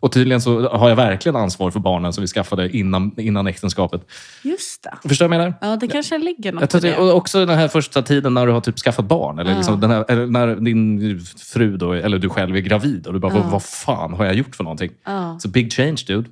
och 0.00 0.12
tydligen 0.12 0.40
så 0.40 0.68
har 0.68 0.88
jag 0.88 0.96
verkligen 0.96 1.36
ansvar 1.36 1.70
för 1.70 1.80
barnen 1.80 2.12
som 2.12 2.20
vi 2.22 2.28
skaffade 2.28 2.76
innan, 2.76 3.14
innan 3.20 3.46
äktenskapet. 3.46 4.02
Just 4.42 4.82
det. 4.82 5.08
Förstår 5.08 5.24
du 5.24 5.28
vad 5.28 5.34
jag 5.40 5.40
menar? 5.60 5.70
Ja, 5.72 5.76
det 5.76 5.88
kanske 5.88 6.18
ligger 6.18 6.52
något 6.52 6.72
Jag 6.72 6.84
i 6.84 6.86
det. 6.88 6.96
och 6.96 7.16
också 7.16 7.46
den 7.46 7.58
här 7.58 7.68
första 7.68 8.02
tiden 8.02 8.34
när 8.34 8.46
du 8.46 8.52
har 8.52 8.60
typ 8.60 8.78
skaffat 8.78 9.04
barn. 9.04 9.38
Eller, 9.38 9.50
Ja. 9.50 9.56
liksom 9.56 9.82
här, 9.82 10.04
eller 10.08 10.26
när 10.26 10.56
din 10.56 11.20
fru 11.52 11.76
då, 11.76 11.92
eller 11.92 12.18
du 12.18 12.28
själv 12.28 12.56
är 12.56 12.60
gravid. 12.60 13.06
Och 13.06 13.12
du 13.12 13.18
bara, 13.18 13.32
Ja. 13.34 13.40
vad, 13.42 13.50
vad 13.52 13.62
fan 13.62 14.12
har 14.12 14.24
jag 14.24 14.34
gjort 14.34 14.56
för 14.56 14.64
någonting? 14.64 14.90
Ja. 15.04 15.38
Så 15.40 15.48
big 15.48 15.72
change 15.72 16.02
dude. 16.06 16.30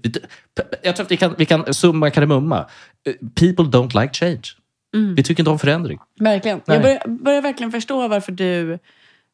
Jag 0.83 0.97
tror 0.97 1.05
att 1.07 1.11
vi 1.11 1.17
kan, 1.17 1.35
vi 1.39 1.45
kan 1.47 1.75
summa 1.75 2.11
kardemumma. 2.11 2.67
People 3.41 3.65
don't 3.65 4.01
like 4.01 4.15
change. 4.15 4.43
Mm. 4.95 5.15
Vi 5.15 5.23
tycker 5.23 5.41
inte 5.41 5.51
om 5.51 5.59
förändring. 5.59 5.99
Verkligen. 6.21 6.61
Nej. 6.67 6.75
Jag 6.77 6.83
börjar, 6.83 7.19
börjar 7.25 7.43
verkligen 7.43 7.73
förstå 7.73 8.09
varför 8.09 8.33
du, 8.33 8.79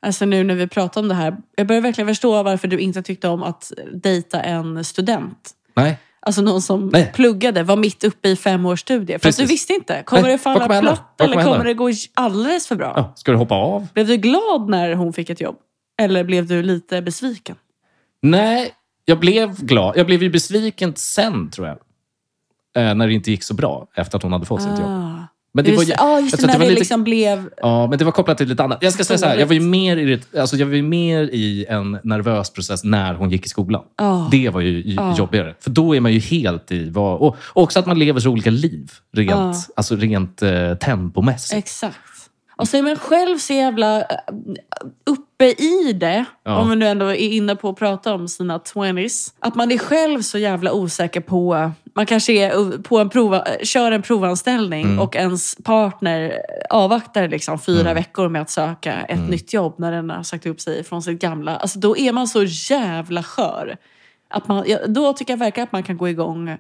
alltså 0.03 0.25
nu 0.25 0.45
när 0.45 0.55
vi 0.55 0.67
pratar 0.67 1.01
om 1.01 1.09
det 1.09 1.15
här, 1.15 1.37
jag 1.57 1.67
börjar 1.67 1.83
verkligen 1.83 2.09
förstå 2.09 2.43
varför 2.43 2.69
du 2.69 2.79
inte 2.79 3.03
tyckte 3.03 3.29
om 3.29 3.43
att 3.43 3.73
dejta 3.93 4.41
en 4.41 4.85
student. 4.85 5.51
Nej. 5.75 5.99
Alltså 6.27 6.43
någon 6.43 6.63
som 6.63 6.89
Nej. 6.89 7.13
pluggade, 7.15 7.63
var 7.63 7.77
mitt 7.77 8.05
uppe 8.05 8.29
i 8.29 8.37
fem 8.37 8.67
års 8.67 8.81
studier. 8.81 9.19
För 9.19 9.29
att 9.29 9.37
du 9.37 9.45
visste 9.47 9.73
inte. 9.73 10.03
Kommer 10.03 10.23
Nej, 10.23 10.33
det 10.33 10.39
falla 10.39 10.61
kommer 10.61 10.81
platt 10.81 11.15
Vad 11.17 11.27
eller 11.27 11.37
kommer 11.37 11.53
kommer 11.53 11.65
det 11.65 11.75
gå 11.75 11.91
alldeles 12.15 12.67
för 12.69 12.77
bra? 12.77 12.93
Ja, 12.97 13.13
ska 13.17 13.33
du 13.33 13.39
hoppa 13.39 13.55
av? 13.55 13.89
Blev 13.95 14.07
du 14.07 14.17
glad 14.17 14.69
när 14.69 14.95
hon 14.95 15.13
fick 15.13 15.31
ett 15.31 15.41
jobb? 15.41 15.57
Eller 15.99 16.25
blev 16.25 16.47
du 16.47 16.63
lite 16.63 17.03
besviken? 17.03 17.57
Nej, 18.23 18.75
jag 19.05 19.21
blev 19.21 19.65
glad. 19.65 19.97
Jag 19.97 20.07
blev 20.07 20.23
ju 20.23 20.31
besviken 20.31 20.93
sen, 20.97 21.51
tror 21.51 21.67
jag. 21.67 21.79
Eh, 22.77 22.95
när 22.95 23.07
det 23.07 23.13
inte 23.13 23.31
gick 23.31 23.43
så 23.43 23.55
bra 23.55 23.87
efter 23.95 24.17
att 24.17 24.23
hon 24.23 24.33
hade 24.33 24.47
fått 24.47 24.63
sitt 24.63 24.79
jobb. 24.79 25.12
Men 25.55 25.65
det 25.65 25.77
var, 25.77 25.85
det, 25.85 25.89
ju- 25.91 25.95
ah, 25.99 26.21
just 26.21 26.37
det 26.37 26.43
att 26.43 26.47
när 26.47 26.53
det, 26.53 26.59
var 26.59 26.67
lite- 26.67 26.79
liksom 26.79 27.05
blev... 27.05 27.51
Ja, 27.57 27.87
men 27.87 27.99
det 27.99 28.05
var 28.05 28.13
kopplat 28.13 28.39
till 28.39 28.49
lite 28.49 28.63
annat. 28.63 28.79
Jag 28.81 28.93
ska 28.93 29.05
säga 29.05 29.19
så 29.19 29.27
här, 29.27 29.39
jag 29.39 29.47
var 29.47 29.55
ju 29.55 29.61
mer 29.61 29.97
i, 29.97 30.05
det- 30.33 30.39
alltså 30.41 30.57
jag 30.57 30.67
var 30.67 30.75
ju 30.75 30.83
mer 30.83 31.23
i 31.23 31.67
en 31.69 31.99
nervös 32.05 32.51
process 32.51 32.85
när 32.85 33.15
hon 33.15 33.31
gick 33.31 33.47
i 33.47 33.49
skolan. 33.49 33.83
Ja. 33.99 34.29
Det 34.31 34.49
var 34.49 34.61
ju 34.61 34.83
Ja. 34.87 35.17
jobbigare. 35.19 35.55
För 35.61 35.71
då 35.71 35.97
är 35.97 36.01
man 36.01 36.13
ju 36.13 36.19
helt 36.19 36.73
i... 36.73 36.91
Vad, 36.91 37.21
och 37.21 37.37
och 37.43 37.63
också 37.63 37.79
att 37.79 37.87
man 37.87 37.99
lever 37.99 38.21
så 38.21 38.31
olika 38.31 38.51
liv. 38.51 38.91
Rent, 39.17 39.31
Ja. 39.31 39.55
alltså 39.77 39.97
rent 39.97 40.43
eh, 40.43 40.75
tempomässigt. 40.75 41.59
Exakt. 41.59 41.97
Och 42.57 42.69
så 42.69 42.77
är 42.77 42.83
man 42.83 42.97
själv 42.97 43.39
så 43.39 43.53
jävla 43.53 44.01
eh, 44.01 44.05
uppe 45.51 45.63
i 45.63 45.93
det, 45.93 46.25
Ja. 46.45 46.57
om 46.59 46.69
man 46.69 46.79
nu 46.79 46.87
ändå 46.87 47.07
är 47.07 47.15
inne 47.15 47.57
på 47.57 47.69
att 47.69 47.77
prata 47.77 48.15
om 48.15 48.29
sina 48.29 48.59
20s. 48.59 49.35
Att 49.39 49.55
man 49.55 49.73
är 49.73 49.79
själv 49.79 50.23
så 50.23 50.39
jävla 50.39 50.73
osäker 50.73 51.21
på 51.21 51.71
man 51.95 52.07
kanske 52.07 52.33
är 52.33 52.79
på 52.83 52.99
en 52.99 53.09
prova, 53.09 53.45
kör 53.63 53.93
en 53.93 54.03
provanställning 54.03 54.85
Mm. 54.85 54.99
och 55.01 55.17
ens 55.17 55.55
partner 55.65 56.33
avvaktar 56.71 57.29
liksom 57.29 57.59
fyra 57.59 57.81
Mm. 57.81 57.95
veckor 57.95 58.29
med 58.29 58.43
att 58.43 58.51
söka 58.51 58.93
ett 59.03 59.17
Mm. 59.19 59.31
nytt 59.31 59.53
jobb 59.53 59.75
när 59.79 59.93
den 59.93 60.11
har 60.11 60.23
sagt 60.23 60.47
upp 60.47 60.61
sig 60.61 60.85
från 60.85 61.03
sitt 61.03 61.21
gamla. 61.21 61.57
Alltså 61.57 61.79
då 61.79 61.97
är 61.97 62.13
man 62.13 62.29
så 62.29 62.43
jävla 62.45 63.23
skör. 63.23 63.77
Att 64.31 64.49
man, 64.49 64.65
då 64.89 65.13
tycker 65.13 65.33
jag 65.33 65.39
verkligen 65.39 65.65
att 65.65 65.73
man 65.73 65.83
kan 65.83 65.97
gå 65.97 66.09
igång 66.09 66.57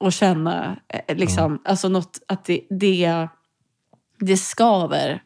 och 0.00 0.12
känna 0.12 0.76
eh, 0.88 1.16
liksom, 1.16 1.62
alltså 1.64 1.88
något, 1.88 2.18
att 2.28 2.44
det, 2.44 2.60
det, 2.70 3.28
det 4.20 4.36
skaver 4.36 5.22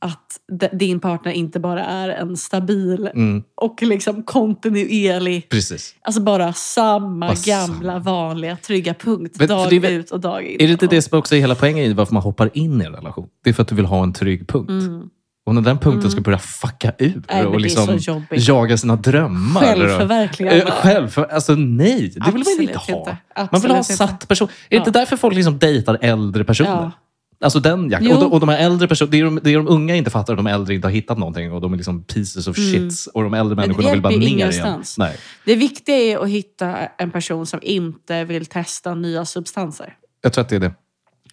att 0.00 0.40
din 0.72 1.00
partner 1.00 1.32
inte 1.32 1.60
bara 1.60 1.84
är 1.84 2.08
en 2.08 2.36
stabil 2.36 3.10
Mm, 3.14 3.42
och 3.56 3.82
liksom 3.82 4.22
kontinuerlig 4.22 5.48
precis. 5.48 5.94
Alltså 6.02 6.20
bara 6.20 6.52
samma 6.52 7.26
Bara 7.26 7.36
gamla 7.44 7.98
vanliga 7.98 8.56
trygga 8.56 8.94
punkt. 8.94 9.36
Men 9.38 9.48
dag 9.48 9.72
är 9.72 9.90
ut 9.90 10.10
och 10.10 10.20
dag 10.20 10.42
in. 10.42 10.60
Är 10.60 10.66
det 10.66 10.72
inte 10.72 10.86
det 10.86 11.02
som 11.02 11.18
också 11.18 11.36
är 11.36 11.40
hela 11.40 11.54
poängen 11.54 11.84
i 11.84 11.92
varför 11.92 12.14
man 12.14 12.22
hoppar 12.22 12.50
in 12.54 12.82
i 12.82 12.84
en 12.84 12.92
relation? 12.92 13.28
Det 13.44 13.50
är 13.50 13.54
för 13.54 13.62
att 13.62 13.68
du 13.68 13.74
vill 13.74 13.84
ha 13.84 14.02
en 14.02 14.12
trygg 14.12 14.48
punkt. 14.48 14.70
Mm. 14.70 15.08
Och 15.46 15.54
när 15.54 15.62
den 15.62 15.78
punkten 15.78 16.10
ska 16.10 16.20
börja 16.20 16.38
fucka 16.38 16.92
ur 16.98 17.22
Nej, 17.28 17.46
och 17.46 17.60
liksom 17.60 17.98
jaga 18.30 18.76
sina 18.76 18.96
drömmar. 18.96 19.60
Självförverkligande. 19.60 20.62
Eh, 20.62 20.70
Självför, 20.70 21.24
alltså 21.24 21.54
nej, 21.54 22.00
det 22.00 22.00
vill 22.00 22.20
man 22.20 22.40
Absolut 22.40 22.60
inte 22.60 22.78
ha. 22.78 22.98
inte. 22.98 23.16
Man 23.52 23.60
vill 23.60 23.70
ha 23.70 23.76
en 23.76 23.80
Absolut 23.80 23.98
satt 23.98 24.28
person. 24.28 24.48
Är 24.48 24.52
det 24.70 24.76
inte 24.76 24.90
därför 24.90 25.16
folk 25.16 25.34
liksom 25.34 25.58
dejtar 25.58 25.98
äldre 26.00 26.44
personer? 26.44 26.70
Ja. 26.70 26.92
Alltså 27.42 27.60
den. 27.60 27.96
Jo. 28.00 28.14
Och, 28.14 28.20
de, 28.20 28.32
och 28.32 28.40
de 28.40 28.48
här 28.48 28.58
äldre 28.58 28.88
personerna, 28.88 29.10
det 29.10 29.18
är 29.20 29.24
de, 29.24 29.40
det 29.42 29.50
är 29.52 29.56
de 29.56 29.68
unga 29.68 29.96
inte 29.96 30.10
fattar, 30.10 30.36
de 30.36 30.46
äldre 30.46 30.74
inte 30.74 30.86
har 30.86 30.92
hittat 30.92 31.18
någonting 31.18 31.52
och 31.52 31.60
de 31.60 31.72
är 31.72 31.76
liksom 31.76 32.04
pieces 32.04 32.46
of 32.48 32.56
shits. 32.56 33.06
Och 33.06 33.22
de 33.22 33.34
äldre 33.34 33.52
Mm. 33.52 33.56
det 33.56 33.62
människorna 33.76 33.92
vill 33.92 34.02
bara 34.02 34.08
ner 34.10 34.16
ju 34.18 34.22
igen. 34.26 34.38
ingenstans. 34.38 34.98
Nej. 34.98 35.16
Det 35.44 35.56
viktiga 35.56 35.96
är 35.96 36.18
att 36.18 36.28
hitta 36.28 36.76
en 36.98 37.10
person 37.10 37.46
som 37.46 37.60
inte 37.62 38.24
vill 38.24 38.46
testa 38.46 38.94
nya 38.94 39.24
substanser. 39.24 39.94
Jag 40.22 40.32
tror 40.32 40.42
att 40.42 40.48
det 40.48 40.56
är 40.56 40.60
det. 40.60 40.72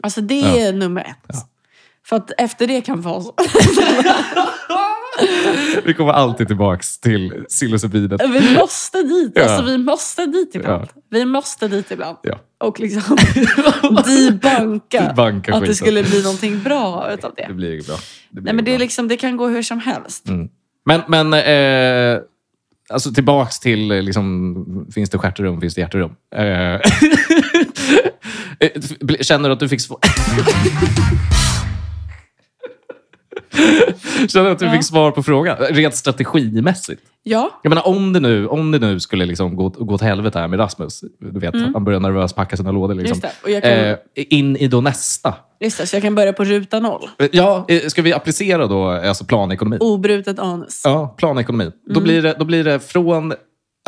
Alltså 0.03 0.21
det 0.21 0.39
Ja. 0.39 0.57
är 0.57 0.73
nummer 0.73 1.01
ett. 1.01 1.35
För 2.05 2.15
att 2.15 2.31
efter 2.37 2.67
det 2.67 2.81
kan 2.81 3.01
vara 3.01 3.21
så. 3.21 3.33
Vi 5.85 5.93
kommer 5.93 6.13
alltid 6.13 6.47
tillbaks 6.47 6.99
till 6.99 7.45
psilocybinet. 7.49 8.21
Vi 8.21 8.55
måste 8.55 9.03
dit. 9.03 9.31
Ja. 9.35 9.43
Alltså 9.43 9.65
vi 9.65 9.77
måste 9.77 10.25
dit 10.25 10.55
ibland. 10.55 10.87
Ja. 10.95 11.01
Vi 11.09 11.25
måste 11.25 11.67
dit 11.67 11.91
ibland. 11.91 12.17
Ja. 12.23 12.39
Och 12.59 12.79
liksom 12.79 13.01
debanka 14.05 15.01
Debunka 15.01 15.55
att 15.55 15.65
det 15.65 15.75
skulle 15.75 16.03
bli 16.03 16.23
någonting 16.23 16.63
bra 16.63 17.11
utav 17.13 17.33
det. 17.37 17.45
Det 17.47 17.53
blir 17.53 17.73
ju 17.73 17.81
bra. 17.81 17.95
Det 18.29 18.41
blir 18.41 18.43
Nej, 18.43 18.53
men 18.53 18.65
det, 18.65 18.75
är 18.75 18.79
liksom, 18.79 19.07
det 19.07 19.17
kan 19.17 19.37
gå 19.37 19.47
hur 19.47 19.61
som 19.61 19.79
helst. 19.79 20.27
Mm. 20.27 20.49
Men, 20.85 21.01
men 21.07 21.33
eh, 21.33 22.21
alltså 22.89 23.11
tillbaks 23.11 23.59
till, 23.59 23.91
eh, 23.91 24.01
liksom, 24.01 24.87
finns 24.93 25.09
det 25.09 25.17
stjärterum, 25.17 25.61
finns 25.61 25.75
det 25.75 25.81
hjärterum? 25.81 26.11
Eh, 26.35 26.43
eh, 28.59 28.71
känner 29.21 29.49
du 29.49 29.53
att 29.53 29.59
du 29.59 29.69
fick 29.69 29.81
svar? 29.81 29.99
Känner 34.27 34.45
du 34.45 34.51
att 34.51 34.59
du 34.59 34.65
Ja. 34.65 34.71
fick 34.71 34.83
svar 34.83 35.11
på 35.11 35.23
frågan? 35.23 35.57
Rent 35.57 35.95
strategimässigt. 35.95 37.01
Ja, 37.23 37.59
Jag 37.63 37.69
menar, 37.69 37.87
om 37.87 38.13
det 38.13 38.19
nu, 38.19 38.47
om 38.47 38.71
det 38.71 38.79
nu 38.79 38.99
skulle 38.99 39.25
liksom 39.25 39.55
gå, 39.55 39.69
gå 39.69 39.95
åt 39.95 40.01
helvete 40.01 40.39
här 40.39 40.47
med 40.47 40.59
Rasmus. 40.59 41.01
Du 41.19 41.39
vet, 41.39 41.55
han 41.73 41.83
börjar 41.83 41.99
nervöst 41.99 42.35
packa 42.35 42.57
sina 42.57 42.71
lådor. 42.71 42.95
Liksom. 42.95 43.21
Mm. 43.47 43.61
Kan- 43.61 43.71
eh, 43.71 43.95
in 44.15 44.57
i 44.57 44.67
då 44.67 44.81
nästa. 44.81 45.33
just 45.59 45.77
det. 45.77 45.87
Så 45.87 45.95
jag 45.95 46.03
kan 46.03 46.15
börja 46.15 46.33
på 46.33 46.43
ruta 46.43 46.79
noll. 46.79 47.09
Ja, 47.31 47.65
eh, 47.67 47.81
ska 47.87 48.01
vi 48.01 48.13
applicera 48.13 48.67
då 48.67 48.87
alltså 48.89 49.25
planekonomi? 49.25 49.77
Obrutet 49.79 50.39
anus. 50.39 50.81
Ja, 50.83 51.15
planekonomi. 51.17 51.63
Mm. 51.63 51.75
Då, 51.89 51.99
blir 52.01 52.21
det, 52.21 52.35
då 52.39 52.45
blir 52.45 52.63
det 52.63 52.79
från 52.79 53.33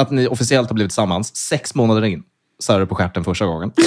att 0.01 0.11
ni 0.11 0.27
officiellt 0.27 0.69
har 0.69 0.73
blivit 0.75 0.91
tillsammans, 0.91 1.35
sex 1.35 1.75
månader 1.75 2.05
in, 2.05 2.23
så 2.59 2.73
är 2.73 2.79
det 2.79 2.85
på 2.85 2.95
stjärten 2.95 3.23
första 3.23 3.45
gången. 3.45 3.71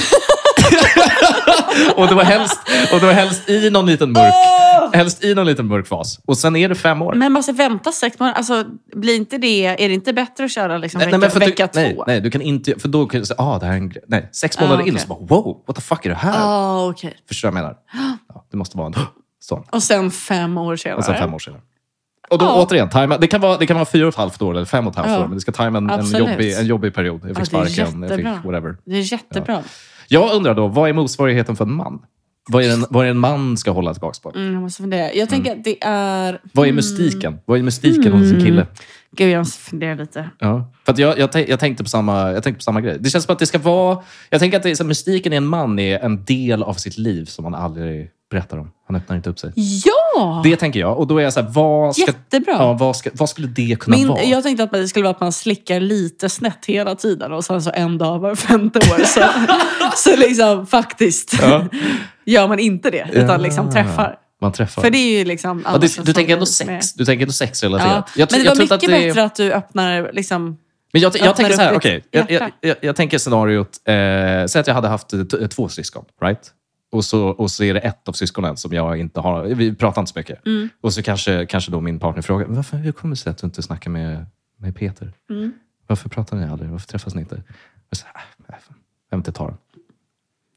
och, 1.97 2.07
det 2.09 2.15
var 2.15 2.25
helst, 2.25 2.59
och 2.93 3.01
det 3.01 3.07
var 3.07 3.13
helst 3.13 3.49
i 3.49 3.71
någon 3.71 3.87
liten 3.87 4.13
mörk 4.13 4.35
helst 4.93 5.25
i 5.25 5.35
någon 5.35 5.47
liten 5.47 5.67
mörk 5.67 5.87
fas. 5.87 6.21
Och 6.27 6.39
sen 6.39 6.57
är 6.57 6.69
det 6.69 6.75
fem 6.75 7.03
år. 7.03 7.15
Men 7.15 7.33
man 7.33 7.43
ska 7.43 7.53
vänta 7.53 7.93
sex 7.93 8.19
månader. 8.19 8.37
Alltså, 8.39 8.65
blir 8.95 9.17
inte 9.17 9.39
det, 9.39 9.67
är 9.67 9.89
det 9.89 9.95
inte 9.95 10.13
bättre 10.13 10.45
att 10.45 10.51
köra 10.53 10.79
liksom 10.79 10.99
vecka, 10.99 11.19
men 11.19 11.31
för 11.31 11.41
att 11.41 11.49
vecka 11.49 11.69
du, 11.73 11.81
nej, 11.81 11.95
två? 11.95 12.05
nej, 12.07 12.21
du 12.21 12.31
kan 12.31 12.43
inte... 12.43 12.79
För 12.79 12.89
då 12.89 13.07
kan 13.07 13.21
du 13.21 13.27
säga, 13.27 13.41
ah, 13.41 13.59
det 13.59 13.67
här 13.67 13.73
är 13.73 13.77
en 13.77 13.89
grej. 13.89 14.03
Nej, 14.09 14.29
sex 14.33 14.61
månader 14.61 14.79
Ah, 14.83 14.87
in 14.87 14.95
okej. 14.95 15.01
så 15.01 15.09
bara, 15.09 15.19
wow, 15.19 15.63
what 15.67 15.77
the 15.77 15.83
fuck 15.83 16.07
är 16.07 16.11
det 16.11 16.17
här? 16.17 16.35
Ah, 16.39 16.89
okej. 16.89 17.17
Förstår 17.29 17.49
du 17.49 17.53
vad 17.55 17.59
jag 17.61 17.65
menar? 17.65 17.79
Ja, 18.35 18.45
det 18.51 18.57
måste 18.57 18.77
vara 18.79 18.87
en 18.87 18.95
sån. 19.41 19.65
Och 19.71 19.83
sen 19.83 20.11
fem 20.11 20.59
år 20.59 20.77
senare. 20.77 20.99
Och 20.99 21.05
sen 21.05 21.15
fem 21.15 21.35
år 21.35 21.39
senare. 21.39 21.61
Och 22.31 22.39
då 22.39 22.45
Ja. 22.45 22.63
återigen, 22.63 22.89
tajma, 22.89 23.19
det, 23.19 23.27
kan 23.27 23.41
vara, 23.41 23.57
det 23.59 23.67
kan 23.67 23.77
vara 23.77 23.85
fyra 23.87 24.07
och 24.07 24.13
ett 24.13 24.19
halvt 24.19 24.43
år 24.43 24.55
eller 24.55 24.65
fem 24.65 24.87
och 24.87 24.91
ett 24.93 24.97
halvt 24.97 25.11
Ja. 25.11 25.19
år. 25.19 25.27
Men 25.27 25.35
det 25.35 25.41
ska 25.41 25.53
tajma 25.53 25.79
en, 25.79 25.91
en, 25.91 26.07
jobbig, 26.07 26.53
en 26.59 26.67
jobbig 26.67 26.95
period. 26.95 27.21
Jag 27.25 27.29
fick 27.29 27.39
Ja, 27.39 27.45
sparken, 27.45 28.03
jag 28.03 28.17
fick 28.17 28.27
whatever. 28.27 28.77
Det 28.85 28.97
är 28.97 29.13
jättebra. 29.13 29.63
Jag 30.09 30.35
undrar 30.35 30.55
då, 30.55 30.67
vad 30.69 30.89
är 30.89 30.93
motsvarigheten 30.93 31.57
för 31.57 31.65
en 31.65 31.73
man? 31.73 32.03
Vad 32.49 32.65
är 32.65 32.73
en, 32.73 32.85
vad 32.91 33.07
är 33.07 33.11
en 33.11 33.19
man 33.19 33.57
ska 33.57 33.71
hålla 33.71 33.95
tillbaka 33.95 34.19
på? 34.23 34.39
Mm, 34.39 34.53
jag 34.53 34.63
måste 34.63 34.83
fundera. 34.83 35.13
Jag 35.13 35.29
tänker 35.29 35.53
att 35.53 35.65
det 35.65 35.77
är... 35.85 36.41
Vad 36.53 36.69
är 36.69 36.73
mystiken? 36.73 37.39
Vad 37.45 37.59
är 37.59 37.63
mystiken 37.63 38.13
hos 38.13 38.33
en 38.33 38.45
kille? 38.45 38.67
Gud, 39.17 39.31
jag 39.31 39.39
måste 39.39 39.59
fundera 39.59 39.95
lite. 39.95 40.31
Ja. 40.39 40.73
För 40.85 41.01
jag, 41.01 41.19
jag, 41.19 41.49
jag, 41.49 41.61
tänkte 41.61 41.85
på 41.85 41.91
samma, 41.91 42.33
jag 42.33 42.43
tänkte 42.43 42.59
på 42.59 42.63
samma 42.63 42.81
grej. 42.81 42.97
Det 43.01 43.11
känns 43.11 43.25
som 43.25 43.33
att 43.33 43.39
det 43.39 43.47
ska 43.47 43.59
vara... 43.59 44.03
Jag 44.31 44.41
tänker 44.41 44.57
att 44.57 44.63
det 44.63 44.85
mystiken 44.85 45.33
i 45.33 45.37
en 45.37 45.47
man 45.47 45.79
är 45.79 45.99
en 45.99 46.25
del 46.25 46.63
av 46.63 46.75
sitt 46.75 46.99
liv 46.99 47.25
som 47.25 47.45
han 47.45 47.55
aldrig 47.55 48.11
berättar 48.33 48.59
om. 48.59 48.71
Han 48.87 48.97
öppnar 48.97 49.17
inte 49.17 49.31
upp 49.31 49.39
sig. 49.39 49.53
Ja! 49.85 50.41
Det 50.45 50.57
tänker 50.57 50.81
jag. 50.81 50.99
Och 50.99 51.07
då 51.07 51.19
är 51.19 51.23
jag 51.23 51.33
så 51.33 51.41
här, 51.41 51.49
vad, 51.51 51.97
ska, 51.97 52.07
Jättebra. 52.07 52.53
ja, 52.53 52.73
vad, 52.73 52.97
ska, 52.97 53.11
vad 53.15 53.29
skulle 53.29 53.47
det 53.49 53.77
kunna 53.81 53.97
Min, 53.97 54.09
vara? 54.09 54.23
jag 54.23 54.43
tänkte 54.43 54.65
att 54.65 54.73
det 54.73 54.89
skulle 54.89 55.03
vara 55.03 55.15
att 55.15 55.21
man 55.21 55.33
slickar 55.33 55.81
lite 55.81 56.29
snett 56.29 56.67
hela 56.67 56.95
tiden 56.95 57.33
och 57.33 57.45
sen 57.45 57.63
så 57.63 57.71
en 57.75 57.99
dag 57.99 58.19
var 58.19 58.35
femte 58.35 58.79
år. 58.79 59.05
Så, 59.05 59.21
så 60.11 60.17
liksom 60.17 60.67
faktiskt 60.67 61.39
Ja. 61.43 61.65
gör 62.27 62.49
man 62.49 62.59
inte 62.59 62.91
det, 62.91 63.07
utan 63.13 63.29
Ja. 63.29 63.37
liksom 63.37 63.71
träffar. 63.73 64.19
Man 64.41 64.53
träffar. 64.53 64.83
För 64.83 64.91
det 64.91 64.99
är 64.99 65.19
ju 65.19 65.25
liksom... 65.25 65.65
ja, 65.73 65.79
du, 65.79 65.89
du 66.03 66.13
tänker 66.13 66.33
ändå 66.33 66.47
grej 66.59 66.67
med- 66.67 66.83
sex. 66.85 66.95
Du 66.95 67.05
tänker 67.05 67.23
ändå 67.23 67.33
sexrelaterat. 67.33 68.11
Ja. 68.17 68.21
Jag, 68.21 68.29
Men 68.33 68.41
det 68.41 68.45
jag 68.45 68.51
var 68.51 68.57
mycket 68.57 68.63
inte 68.63 68.75
att 68.75 68.81
det 68.81 68.87
är- 69.05 69.09
bättre 69.09 69.25
att 69.25 69.35
du 69.35 69.53
öppnar 69.53 70.11
liksom... 70.13 70.59
Men 70.93 71.03
jag, 71.03 71.13
jag 71.17 71.37
tänker 71.37 71.55
så 71.55 71.61
här, 71.63 71.77
okej. 71.77 71.95
ditt 71.95 72.05
Jag, 72.11 72.31
jag, 72.31 72.51
jag, 72.61 72.77
jag 72.81 72.97
tänker 72.97 73.19
scenariot, 73.19 73.69
eh, 73.85 73.95
säg 74.47 74.61
att 74.61 74.67
jag 74.67 74.75
hade 74.75 74.89
haft 74.89 75.09
två 75.51 75.69
syskon, 75.69 76.05
right? 76.23 76.41
Och 76.93 77.05
så, 77.05 77.27
och 77.29 77.51
så 77.51 77.65
är 77.65 77.75
det 77.75 77.81
ett 77.81 78.09
av 78.09 78.13
syskonen 78.13 78.57
som 78.57 78.73
jag 78.73 78.97
inte 79.01 79.21
har, 79.21 79.43
vi 79.45 79.75
pratar 79.75 80.03
inte 80.03 80.13
så 80.13 80.19
mycket. 80.19 80.47
Mm. 80.47 80.69
Och 80.81 80.93
så 80.93 81.03
kanske, 81.03 81.47
kanske 81.47 81.71
då 81.71 81.81
min 81.81 81.99
partner 81.99 82.23
frågar, 82.23 82.47
varför, 82.47 82.77
hur 82.77 82.93
kommer 82.93 83.13
det 83.15 83.21
sig 83.21 83.31
att 83.31 83.39
du 83.39 83.47
inte 83.47 83.63
snackar 83.63 83.91
med, 83.91 84.27
med 84.59 84.77
Peter? 84.77 85.13
Mm. 85.31 85.53
Varför 85.87 86.09
pratar 86.09 86.37
ni 86.37 86.47
aldrig? 86.49 86.71
Varför 86.71 86.87
träffas 86.89 87.15
ni 87.15 87.21
inte? 87.21 87.43
Och 87.91 87.97
så, 87.97 88.07
"Äh, 88.07 88.21
jag 88.49 88.57
vill 89.11 89.19
inte 89.21 89.33
ta 89.33 89.47
den. 89.47 89.57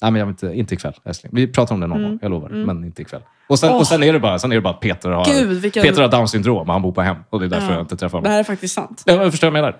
Nej, 0.01 0.11
men 0.11 0.19
jag 0.19 0.25
vill 0.25 0.33
inte, 0.33 0.47
inte 0.53 0.73
ikväll, 0.73 0.93
älskling. 1.03 1.31
Vi 1.35 1.47
pratar 1.47 1.75
om 1.75 1.81
det 1.81 1.87
någon 1.87 2.03
gång, 2.03 2.19
jag 2.21 2.31
lovar. 2.31 2.49
Men 2.49 2.83
inte 2.83 3.01
ikväll. 3.01 3.21
Och 3.49 3.59
sen, 3.59 3.67
Mm. 3.69 3.75
Åh. 3.75 3.81
och 3.81 3.87
sen 3.87 4.03
är 4.03 4.13
det 4.13 4.19
bara, 4.19 4.39
sen 4.39 4.51
är 4.51 4.55
det 4.55 4.61
bara 4.61 4.73
att 4.73 4.79
Peter 4.79 5.09
har, 5.09 5.25
Gud, 5.25 5.61
vilken- 5.61 5.83
Peter 5.83 6.01
har 6.01 6.09
Downs 6.09 6.31
syndrom 6.31 6.67
och 6.67 6.73
han 6.73 6.81
bor 6.81 6.91
på 6.91 7.01
hem. 7.01 7.17
Och 7.29 7.39
det 7.39 7.45
är 7.45 7.49
därför 7.49 7.67
Ja. 7.67 7.73
jag 7.73 7.81
inte 7.81 7.97
träffar 7.97 8.17
Det 8.17 8.19
honom. 8.21 8.31
här 8.31 8.39
är 8.39 8.43
faktiskt 8.43 8.73
sant. 8.73 9.03
Ja, 9.05 9.13
jag 9.13 9.31
förstår 9.31 9.51
vad 9.51 9.57
jag 9.57 9.61
menar. 9.63 9.77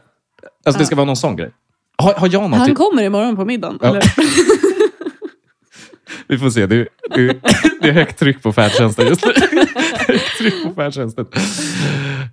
Alltså, 0.66 0.80
Det 0.80 0.86
ska 0.86 0.96
vara 0.96 1.06
någon 1.06 1.16
sån 1.18 1.36
grej. 1.36 1.52
Har, 1.98 2.14
har 2.14 2.30
jag 2.34 2.50
något? 2.50 2.60
Han 2.60 2.76
kommer 2.76 3.04
imorgon 3.04 3.36
på 3.36 3.46
middagen. 3.46 3.80
Ja. 3.82 3.88
Eller? 3.88 4.04
Vi 6.28 6.38
får 6.38 6.50
se. 6.50 6.66
Det 6.66 6.76
är, 6.76 6.88
det, 7.16 7.22
är, 7.22 7.36
det 7.82 7.88
är 7.90 7.94
högt 7.94 8.20
tryck 8.20 8.44
på 8.44 8.54
färdtjänsten 8.54 9.08
just 9.08 9.26
nu. 9.26 9.32
högt 10.08 10.38
tryck 10.38 10.64
på 10.64 10.74
färdtjänsten. 10.74 11.26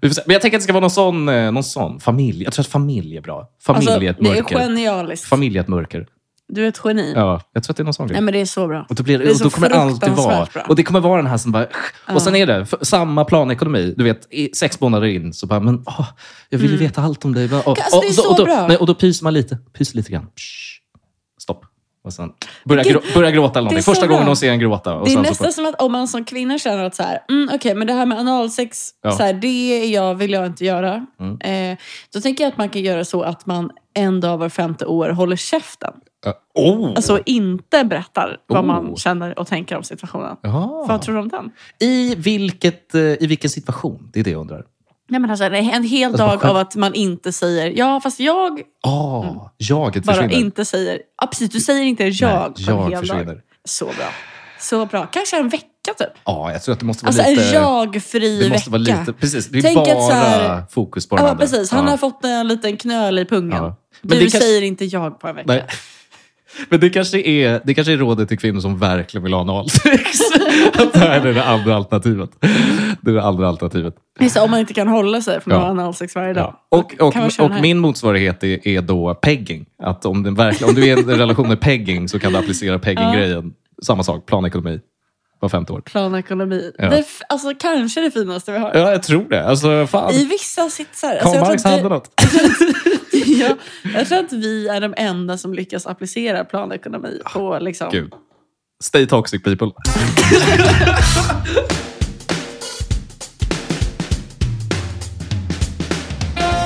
Men 0.00 0.32
jag 0.32 0.42
tänker 0.42 0.56
att 0.56 0.60
det 0.60 0.64
ska 0.64 0.72
vara 0.72 0.80
någon 0.80 0.90
sån, 0.90 1.28
eh, 1.28 1.52
någon 1.52 1.64
sån 1.64 2.00
familj. 2.00 2.44
Jag 2.44 2.52
tror 2.52 2.62
att 2.62 2.66
familj 2.68 3.16
är 3.16 3.20
bra. 3.20 3.48
Familj 3.66 3.88
Alltså, 3.88 4.04
är 4.04 4.10
ett 4.10 4.16
det 4.20 4.28
är 4.28 4.34
mörker. 4.42 4.58
genialiskt. 4.58 5.28
familj 5.28 5.56
är 5.56 5.60
ett 5.62 5.68
mörker. 5.68 6.06
Du 6.48 6.64
är 6.64 6.68
ett 6.68 6.80
geni. 6.84 7.12
Ja, 7.16 7.40
jag 7.52 7.62
tror 7.62 7.72
att 7.72 7.76
det 7.76 7.82
är 7.82 7.84
någon 7.84 7.94
sån 7.94 8.06
grej. 8.06 8.14
Nej, 8.14 8.22
men 8.22 8.34
det 8.34 8.40
är 8.40 8.44
så 8.46 8.66
bra. 8.68 8.86
Och 8.88 8.94
då, 8.94 9.02
blir, 9.02 9.18
Det 9.18 9.24
är 9.24 9.30
och 9.30 9.36
så 9.36 9.44
då 9.44 9.50
kommer 9.50 9.68
det 9.68 9.74
alltid 9.74 10.10
vara... 10.12 10.46
bra. 10.52 10.62
Och 10.68 10.76
det 10.76 10.82
kommer 10.82 11.00
vara 11.00 11.16
den 11.22 11.30
här 11.30 11.36
som 11.36 11.52
bara... 11.52 11.66
Och 12.14 12.22
sen 12.22 12.36
är 12.36 12.46
det 12.46 12.56
f- 12.56 12.74
samma 12.82 13.24
planekonomi. 13.24 13.94
Du 13.96 14.04
vet, 14.04 14.32
i 14.32 14.50
sex 14.54 14.80
månader 14.80 15.06
in 15.06 15.32
så 15.32 15.46
bara, 15.46 15.60
men 15.60 15.82
åh, 15.86 16.08
jag 16.48 16.58
vill 16.58 16.70
ju 16.70 16.76
veta 16.76 17.02
allt 17.02 17.24
om 17.24 17.34
dig. 17.34 17.44
Och, 17.54 17.68
Alltså, 17.78 18.00
det 18.00 18.06
är 18.06 18.08
och, 18.08 18.14
så 18.14 18.30
och, 18.30 18.36
då, 18.36 18.44
bra. 18.44 18.66
Nej, 18.68 18.76
och 18.76 18.86
då 18.86 18.94
pyser 18.94 19.24
man 19.24 19.34
lite. 19.34 19.58
Pyser 19.78 19.96
lite 19.96 20.12
grann. 20.12 20.22
Shh. 20.24 20.81
Och 22.04 22.12
sen 22.12 22.32
börja, 22.64 22.82
grå, 22.82 23.00
börja 23.14 23.30
gråta 23.30 23.58
eller 23.58 23.70
någonting. 23.70 23.82
Första 23.82 24.06
gången 24.06 24.26
de 24.26 24.36
ser 24.36 24.50
en 24.50 24.58
gråta. 24.58 24.94
Och 24.94 25.04
Det 25.04 25.10
är 25.10 25.14
sen 25.14 25.24
så 25.24 25.30
nästan 25.30 25.52
som 25.52 25.66
att 25.66 25.82
om 25.82 25.92
man 25.92 26.08
som 26.08 26.24
kvinna 26.24 26.58
känner 26.58 26.84
att 26.84 26.94
så 26.94 27.02
här, 27.02 27.18
mm, 27.28 27.50
okej, 27.54 27.74
men 27.74 27.86
det 27.86 27.92
här 27.92 28.06
med 28.06 28.18
analsex, 28.18 28.90
Ja. 29.02 29.10
så 29.12 29.22
här, 29.22 29.32
det 29.32 29.46
är 29.82 29.90
jag, 29.94 30.14
vill 30.14 30.30
jag 30.30 30.46
inte 30.46 30.64
göra. 30.64 31.06
Mm. 31.20 31.72
Eh, 31.72 31.78
då 32.14 32.20
tänker 32.20 32.44
jag 32.44 32.50
att 32.52 32.58
man 32.58 32.68
kan 32.68 32.82
göra 32.82 33.04
så 33.04 33.22
att 33.22 33.46
man 33.46 33.70
en 33.94 34.20
dag 34.20 34.38
var 34.38 34.48
femte 34.48 34.86
år 34.86 35.08
håller 35.08 35.36
käften. 35.36 35.92
Uh, 36.26 36.32
oh! 36.54 36.92
Alltså 36.96 37.20
inte 37.26 37.84
berättar 37.84 38.36
vad 38.46 38.64
man 38.64 38.88
Oh. 38.88 38.96
känner 38.96 39.38
och 39.38 39.46
tänker 39.46 39.76
om 39.76 39.82
situationen. 39.82 40.36
Jaha. 40.42 40.86
Vad 40.88 41.02
tror 41.02 41.14
du 41.14 41.20
om 41.20 41.28
den? 41.28 41.50
I, 41.80 42.14
vilket, 42.14 42.94
eh, 42.94 43.00
I 43.00 43.26
vilken 43.26 43.50
situation? 43.50 44.10
Det 44.12 44.20
är 44.20 44.24
det 44.24 44.30
jag 44.30 44.40
undrar. 44.40 44.64
Nej, 45.12 45.20
men 45.20 45.30
alltså, 45.30 45.44
en 45.44 45.84
hel 45.84 46.08
Alltså, 46.10 46.26
dag 46.26 46.44
av 46.44 46.56
att 46.56 46.76
man 46.76 46.94
inte 46.94 47.32
säger 47.32 47.72
ja, 47.76 48.00
fast 48.00 48.20
jag 48.20 48.60
Ah, 48.82 49.50
jaget 49.58 49.96
Mm. 50.04 50.06
bara 50.06 50.16
försvinner. 50.16 50.44
inte 50.44 50.64
säger... 50.64 50.98
Ja, 51.20 51.26
precis, 51.26 51.50
du 51.50 51.60
säger 51.60 51.82
inte 51.84 52.04
jag 52.04 52.54
Nej, 52.58 52.76
jag 52.90 53.00
försvinner. 53.00 53.24
dag. 53.24 53.40
Så 53.64 53.84
bra. 53.84 53.94
Så 54.60 54.86
bra. 54.86 55.06
Kanske 55.06 55.38
en 55.38 55.48
vecka 55.48 55.66
typ. 55.98 56.08
Ja, 56.24 56.52
jag 56.52 56.62
tror 56.62 56.72
att 56.72 56.78
det 56.80 56.86
måste 56.86 57.04
vara 57.04 57.08
Alltså 57.16 57.30
lite... 57.30 57.44
en 57.56 57.62
jag-fri 57.62 58.48
måste 58.52 58.70
vara 58.70 58.82
vecka. 58.82 59.00
lite... 59.00 59.12
Precis, 59.12 59.46
det 59.48 59.58
är 59.58 59.62
Tänk 59.62 59.76
bara 59.76 59.86
så 60.00 60.12
här- 60.12 60.62
fokus 60.70 61.08
på 61.08 61.16
den 61.16 61.24
Ja, 61.24 61.30
andra. 61.30 61.46
precis. 61.46 61.70
Han 61.70 61.84
Ja. 61.84 61.90
har 61.90 61.96
fått 61.96 62.24
en 62.24 62.48
liten 62.48 62.76
knöl 62.76 63.18
i 63.18 63.24
pungen. 63.24 63.56
Ja. 63.62 63.76
Men 64.02 64.08
Du 64.10 64.14
det 64.14 64.20
kanske- 64.20 64.38
säger 64.40 64.62
inte 64.62 64.84
jag 64.84 65.20
på 65.20 65.28
en 65.28 65.34
vecka. 65.34 65.52
Nej. 65.52 65.66
Men 66.68 66.80
det 66.80 66.90
kanske, 66.90 67.20
är, 67.20 67.60
det 67.64 67.74
kanske 67.74 67.92
är 67.92 67.96
rådet 67.96 68.28
till 68.28 68.38
kvinnor 68.38 68.60
som 68.60 68.78
verkligen 68.78 69.24
vill 69.24 69.32
ha 69.32 69.40
analsex. 69.40 70.20
att 70.78 70.92
det 70.92 70.98
här 70.98 71.26
är 71.26 71.34
det 71.34 71.44
andra 71.44 71.76
alternativet. 71.76 72.30
Det 73.00 73.10
är 73.10 73.14
det 73.14 73.22
andra 73.22 73.48
alternativet. 73.48 73.94
Just 74.20 74.36
om 74.36 74.50
man 74.50 74.60
inte 74.60 74.74
kan 74.74 74.88
hålla 74.88 75.20
sig 75.20 75.40
från 75.40 75.52
Ja. 75.54 75.58
att 75.58 75.64
ha 75.64 75.70
analsex 75.70 76.14
varje 76.14 76.32
dag. 76.32 76.54
Ja. 76.70 76.78
Och, 76.78 76.94
och, 77.00 77.14
och 77.40 77.60
min 77.62 77.78
motsvarighet 77.78 78.44
är, 78.44 78.68
är 78.68 78.82
då 78.82 79.14
pegging. 79.14 79.66
Att 79.82 80.06
om, 80.06 80.22
den 80.22 80.34
verkligen, 80.34 80.68
om 80.68 80.74
du 80.74 80.82
är 80.82 80.96
i 80.96 81.00
en 81.00 81.18
relation 81.18 81.48
med 81.48 81.60
pegging 81.60 82.08
så 82.08 82.18
kan 82.18 82.32
du 82.32 82.38
applicera 82.38 82.78
pegging-grejen. 82.78 83.52
Samma 83.82 84.02
sak, 84.02 84.26
planekonomi. 84.26 84.80
Var 85.42 85.48
femte 85.48 85.72
år. 85.72 85.80
Planekonomi. 85.80 86.72
Ja. 86.78 86.90
Det 86.90 87.04
alltså, 87.28 87.52
kanske 87.58 88.00
det 88.00 88.10
finaste 88.10 88.52
vi 88.52 88.58
har. 88.58 88.74
Ja, 88.74 88.90
jag 88.90 89.02
tror 89.02 89.28
det. 89.28 89.46
Alltså, 89.46 89.86
fan. 89.86 90.12
I 90.12 90.24
vissa 90.24 90.70
sitsar. 90.70 91.18
Karl 91.22 91.34
jag, 91.34 91.40
Marx 91.40 91.64
hade 91.64 91.88
något. 91.88 92.10
ja, 93.12 93.56
jag 93.94 94.08
tror 94.08 94.18
att 94.18 94.32
vi 94.32 94.68
är 94.68 94.80
de 94.80 94.94
enda 94.96 95.38
som 95.38 95.54
lyckas 95.54 95.86
applicera 95.86 96.44
planekonomi 96.44 97.20
på 97.32 97.58
liksom... 97.60 97.88
Gud. 97.90 98.12
Stay 98.82 99.06
toxic 99.06 99.42
people. 99.42 99.66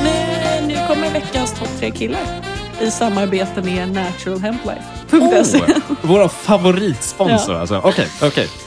Men 0.02 0.68
nu 0.68 0.74
kommer 0.88 1.10
veckans 1.12 1.58
topp 1.58 1.68
tre 1.78 1.90
killar 1.90 2.42
i 2.80 2.90
samarbete 2.90 3.62
med 3.62 3.92
naturalhemplife.se. 3.92 5.58
Oh, 5.58 5.96
våra 6.02 6.28
favoritsponsor 6.28 7.54
alltså. 7.54 7.80
Okej, 7.84 8.08
okej. 8.22 8.44
Ehm, 8.44 8.65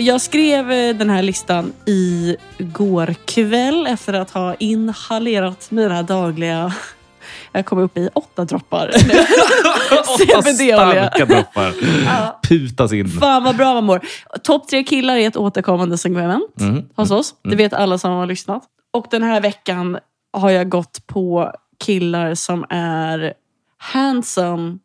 jag 0.00 0.20
skrev 0.20 0.70
eh, 0.72 0.96
den 0.96 1.10
här 1.10 1.22
listan 1.22 1.72
i 1.86 2.36
går 2.58 3.14
kväll 3.24 3.86
efter 3.86 4.12
att 4.12 4.30
ha 4.30 4.54
inhalerat 4.54 5.70
mina 5.70 6.02
dagliga... 6.02 6.74
Jag 7.52 7.66
kom 7.66 7.78
upp 7.78 7.98
i 7.98 8.08
åtta 8.14 8.44
droppar. 8.44 8.88
Åtta 9.92 10.42
starka 10.42 11.24
droppar. 11.26 11.74
Ja. 12.06 12.40
Putas 12.48 12.92
in. 12.92 13.08
Fan 13.08 13.44
vad 13.44 13.56
bra 13.56 13.74
man 13.74 13.84
mår. 13.84 14.00
Topp 14.42 14.68
tre 14.68 14.84
killar 14.84 15.16
är 15.16 15.28
ett 15.28 15.36
återkommande 15.36 15.98
segment 15.98 16.60
Mm. 16.60 16.84
hos 16.96 17.10
oss. 17.10 17.34
Det 17.44 17.56
vet 17.56 17.72
alla 17.72 17.98
som 17.98 18.10
har 18.12 18.26
lyssnat. 18.26 18.62
Och 18.92 19.06
den 19.10 19.22
här 19.22 19.40
veckan 19.40 19.98
har 20.32 20.50
jag 20.50 20.68
gått 20.68 21.06
på 21.06 21.52
killar 21.84 22.34
som 22.34 22.64
är 22.70 23.34
handsome 23.78 24.78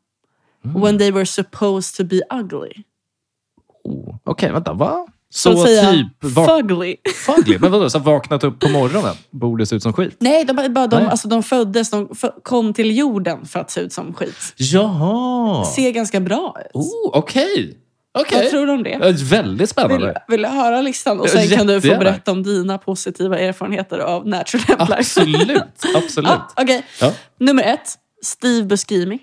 Mm. 0.65 0.81
when 0.81 0.97
they 0.97 1.11
were 1.11 1.25
supposed 1.25 1.95
to 1.95 2.03
be 2.03 2.21
ugly. 2.39 2.73
Oh, 3.87 4.15
Okej, 4.23 4.51
vänta. 4.51 4.73
Va? 4.73 5.07
Så, 5.29 5.65
säga 5.65 5.91
typ... 5.91 6.07
Fugly. 6.35 6.95
fugly? 7.25 7.57
Men 7.59 7.71
vadå? 7.71 7.89
Så 7.89 7.99
vaknat 8.13 8.43
upp 8.43 8.59
på 8.59 8.69
morgonen? 8.69 9.15
Borde 9.31 9.65
se 9.65 9.75
ut 9.75 9.83
som 9.83 9.93
skit? 9.93 10.15
Nej, 10.19 10.45
de, 10.45 10.53
bara, 10.53 10.87
de, 10.87 10.95
Nej. 10.99 11.07
Alltså, 11.09 11.27
de 11.27 11.43
föddes, 11.43 11.89
de 11.89 12.09
kom 12.43 12.73
till 12.73 12.97
jorden 12.97 13.45
för 13.45 13.59
att 13.59 13.71
se 13.71 13.81
ut 13.81 13.93
som 13.93 14.13
skit. 14.13 14.53
Jaha! 14.57 15.65
Ser 15.65 15.91
ganska 15.91 16.19
bra 16.19 16.55
ut. 16.65 16.71
Oh, 16.73 17.09
Okej. 17.13 17.77
Vad 18.11 18.25
Okej. 18.25 18.49
tror 18.49 18.65
du 18.65 18.71
om 18.73 18.83
det? 18.83 18.89
Ja, 18.89 19.13
Väldigt 19.23 19.61
Vill, 19.61 19.67
spännande. 19.67 20.23
vill 20.27 20.41
du 20.41 20.47
höra 20.47 20.81
listan? 20.81 21.19
Och 21.19 21.29
sen 21.29 21.47
kan 21.47 21.67
du 21.67 21.73
få 21.81 21.87
jättegärna. 21.87 21.99
berätta 21.99 22.31
om 22.31 22.43
dina 22.43 22.77
positiva 22.77 23.39
erfarenheter 23.39 23.99
av 23.99 24.27
Natural 24.27 24.63
Hemp 24.67 24.89
Life. 24.89 24.99
Absolut. 24.99 25.61
Absolut. 25.95 26.29
Ja, 26.31 26.47
Okej, 26.57 26.85
Ja. 27.01 27.13
nummer 27.39 27.63
ett. 27.63 27.95
Steve 28.23 28.63
Buscemi. 28.63 29.19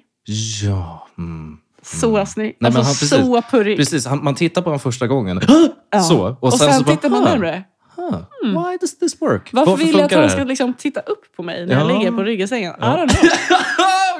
Ja. 0.62 1.08
Mm. 1.18 1.56
Så 1.84 2.26
snygg. 2.26 2.56
men 2.60 2.66
alltså, 2.76 2.82
han- 2.82 2.94
precis. 2.94 3.10
så 3.10 3.42
purrig. 3.50 3.76
Precis, 3.76 4.06
han, 4.06 4.24
man 4.24 4.34
tittar 4.34 4.62
på 4.62 4.68
honom 4.68 4.80
första 4.80 5.06
gången. 5.06 5.40
Ja. 5.92 6.00
Så. 6.08 6.36
Och 6.40 6.52
sen, 6.58 6.72
så 6.72 6.84
bara, 6.84 6.96
tittar 6.96 7.08
man 7.08 7.22
"Huh, 7.22 7.30
närmre. 7.30 7.64
huh, 7.96 8.18
Why 8.42 8.76
does 8.80 8.98
this 8.98 9.22
work? 9.22 9.50
Varför, 9.52 9.76
vill 9.76 9.92
jag 9.96 10.02
att 10.04 10.12
han 10.12 10.30
ska 10.30 10.44
liksom 10.44 10.74
titta 10.74 11.00
upp 11.00 11.36
på 11.36 11.42
mig 11.42 11.66
när 11.66 11.74
jag 11.74 11.90
Ja. 11.90 11.98
ligger 11.98 12.12
på 12.12 12.22
ryggsängen? 12.22 12.74
I 12.78 12.82
don't 12.82 13.08
know. 13.18 13.30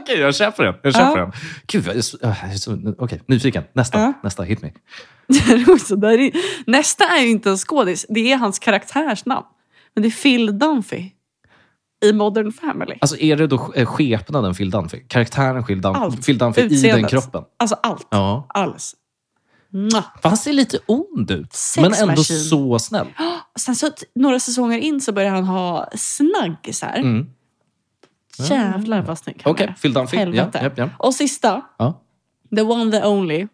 Okej, 0.00 0.18
jag 0.20 0.34
köper 0.34 0.64
den. 0.64 0.74
Jag 0.82 0.92
köper 0.94 1.18
Ja. 1.18 1.24
den. 1.24 1.32
Gud, 1.66 1.86
jag 1.94 2.04
så, 2.04 2.16
jag 2.22 2.58
så, 2.60 2.78
okej, 2.98 3.20
nyfiken. 3.26 3.62
Nästa, 3.72 3.98
Ja. 3.98 4.12
nästa, 4.22 4.42
hit 4.42 4.62
me. 4.62 4.70
Nästa 6.66 7.04
är 7.04 7.22
ju 7.22 7.28
inte 7.30 7.50
en 7.50 7.56
skådis. 7.56 8.06
Det 8.08 8.32
är 8.32 8.36
hans 8.36 8.58
karaktärsnamn. 8.58 9.46
Men 9.94 10.02
det 10.02 10.08
är 10.08 10.22
Phil 10.22 10.58
Dunphy 10.58 11.10
i 12.04 12.12
Modern 12.12 12.52
Family. 12.52 12.98
Alltså 13.00 13.16
är 13.18 13.36
det 13.36 13.46
då 13.46 13.72
eh, 13.76 13.86
skepnaden 13.86 14.54
Phil 14.54 14.70
Dunphy? 14.70 15.00
Karaktären 15.08 15.64
Phil, 15.64 15.80
Dun- 15.80 15.96
Allt. 15.96 16.26
Phil 16.26 16.38
Dunphy 16.38 16.62
i 16.62 16.82
den 16.82 17.06
kroppen? 17.08 17.44
Alltså 17.56 17.76
allt. 17.82 18.06
Ja. 18.10 18.46
Alls. 18.48 18.94
För 20.22 20.28
han 20.28 20.36
ser 20.38 20.52
lite 20.52 20.78
ond 20.86 21.30
ut, 21.30 21.52
Sex 21.52 21.82
men 21.82 21.92
ändå 21.94 22.06
machine. 22.20 22.38
så 22.38 22.78
snäll. 22.78 23.06
Sen 23.58 23.76
så 23.76 23.90
några 24.14 24.40
säsonger 24.40 24.78
in 24.78 25.00
så 25.00 25.12
börjar 25.12 25.30
han 25.30 25.44
ha 25.44 25.88
snaggisar. 25.96 26.92
Mm. 26.96 27.26
Jävlar 28.38 29.02
vad 29.02 29.18
snygg 29.18 29.40
han 29.44 29.52
Okej, 29.52 29.66
är. 29.66 29.72
Phil 29.72 29.92
Dunphy. 29.92 30.16
Ja, 30.16 30.50
ja, 30.54 30.70
ja. 30.76 30.88
Och 30.98 31.14
sista, 31.14 31.62
ja. 31.78 32.02
the 32.56 32.62
one 32.62 32.90
the 33.00 33.06
only, 33.06 33.48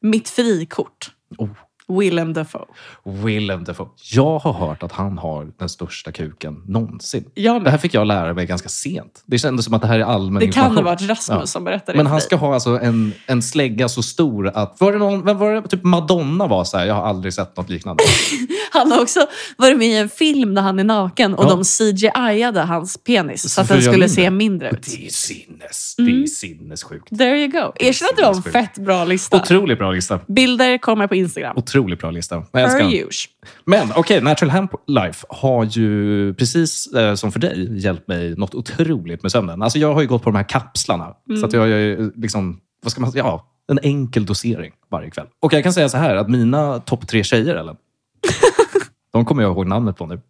mitt 0.00 0.28
frikort. 0.28 1.10
Oh. 1.38 1.48
Willem 1.88 2.32
Dafoe. 2.32 2.64
Willem 3.04 3.64
Dafoe. 3.64 3.86
Jag 4.12 4.38
har 4.38 4.52
hört 4.52 4.82
att 4.82 4.92
han 4.92 5.18
har 5.18 5.46
den 5.58 5.68
största 5.68 6.12
kuken 6.12 6.62
någonsin. 6.66 7.24
Det 7.34 7.70
här 7.70 7.78
fick 7.78 7.94
jag 7.94 8.06
lära 8.06 8.34
mig 8.34 8.46
ganska 8.46 8.68
sent. 8.68 9.22
Det 9.26 9.38
kändes 9.38 9.64
som 9.64 9.74
att 9.74 9.82
det 9.82 9.88
här 9.88 9.98
är 9.98 10.04
allmän 10.04 10.40
Det 10.40 10.52
kan 10.52 10.76
ha 10.76 10.82
varit 10.82 11.02
Rasmus 11.02 11.38
Ja. 11.40 11.46
som 11.46 11.64
berättade 11.64 11.96
Men 11.96 12.04
det 12.06 12.10
han 12.10 12.20
för 12.20 12.26
ska 12.26 12.36
ha 12.36 12.54
alltså 12.54 12.78
en, 12.80 13.12
en 13.26 13.42
slägga 13.42 13.88
så 13.88 14.02
stor 14.02 14.48
att... 14.48 14.80
Var 14.80 14.92
det 14.92 14.98
någon, 14.98 15.24
vem 15.24 15.38
var 15.38 15.52
det? 15.54 15.68
Typ 15.68 15.82
Madonna 15.84 16.46
var 16.46 16.64
så 16.64 16.78
här, 16.78 16.86
jag 16.86 16.94
har 16.94 17.02
aldrig 17.02 17.34
sett 17.34 17.56
något 17.56 17.68
liknande. 17.70 18.04
Han 18.72 18.92
har 18.92 19.00
också 19.02 19.20
varit 19.56 19.78
med 19.78 19.86
i 19.88 19.96
en 19.96 20.08
film 20.08 20.54
där 20.54 20.62
han 20.62 20.78
är 20.78 20.84
naken 20.84 21.34
och 21.34 21.44
Ja. 21.44 21.48
de 21.48 21.64
CGI-ade 21.64 22.60
hans 22.60 22.98
penis 22.98 23.42
så, 23.42 23.48
Så 23.48 23.60
att 23.60 23.68
den 23.68 23.80
skulle 23.82 23.92
mindre. 23.96 24.08
se 24.08 24.30
mindre 24.30 24.70
ut. 24.70 24.82
Det 24.82 25.06
är 25.06 25.10
sinnes. 25.10 25.94
Mm. 25.98 26.12
Det 26.12 26.22
är 26.22 26.26
sinnessjukt. 26.26 27.18
There 27.18 27.38
you 27.38 27.48
go. 27.48 27.72
Erkänn 27.80 28.08
att 28.10 28.16
det 28.16 28.22
var 28.22 28.34
en 28.34 28.42
fett 28.42 28.78
bra 28.78 29.04
lista. 29.04 29.36
Otroligt 29.36 29.78
bra 29.78 29.90
lista. 29.92 30.20
Bilder 30.26 30.78
kommer 30.78 31.06
på 31.06 31.14
Instagram. 31.14 31.56
Otroligt 31.56 31.75
bra 31.84 32.10
lista. 32.10 32.44
Jag 32.52 32.62
älskar 32.62 32.78
den. 32.78 32.90
Men 33.64 33.92
okej, 33.96 34.20
Natural 34.20 34.50
Hemp 34.50 34.70
Life 34.86 35.26
har 35.28 35.64
ju 35.64 36.34
precis 36.34 36.86
eh, 36.86 37.14
som 37.14 37.32
för 37.32 37.40
dig 37.40 37.78
hjälpt 37.78 38.08
mig 38.08 38.34
något 38.36 38.54
otroligt 38.54 39.22
med 39.22 39.32
sömnen. 39.32 39.62
Alltså 39.62 39.78
jag 39.78 39.94
har 39.94 40.00
ju 40.00 40.06
gått 40.06 40.22
på 40.22 40.30
de 40.30 40.36
här 40.36 40.48
kapslarna. 40.48 41.14
Mm. 41.28 41.40
Så 41.40 41.46
att 41.46 41.52
jag 41.52 41.60
har 41.60 41.66
ju 41.66 42.12
liksom, 42.16 42.60
vad 42.82 42.92
ska 42.92 43.00
man 43.00 43.12
säga, 43.12 43.24
ja, 43.24 43.46
en 43.68 43.78
enkel 43.82 44.26
dosering 44.26 44.72
varje 44.90 45.10
kväll. 45.10 45.26
Och 45.40 45.52
jag 45.52 45.62
kan 45.62 45.72
säga 45.72 45.88
så 45.88 45.96
här 45.96 46.16
att 46.16 46.28
mina 46.28 46.80
topp 46.80 47.08
tre 47.08 47.24
tjejer, 47.24 47.54
Ellen, 47.54 47.76
de 49.12 49.24
kommer 49.24 49.42
jag 49.42 49.52
ihåg 49.52 49.66
namnet 49.66 49.96
på 49.96 50.06
nu. 50.06 50.20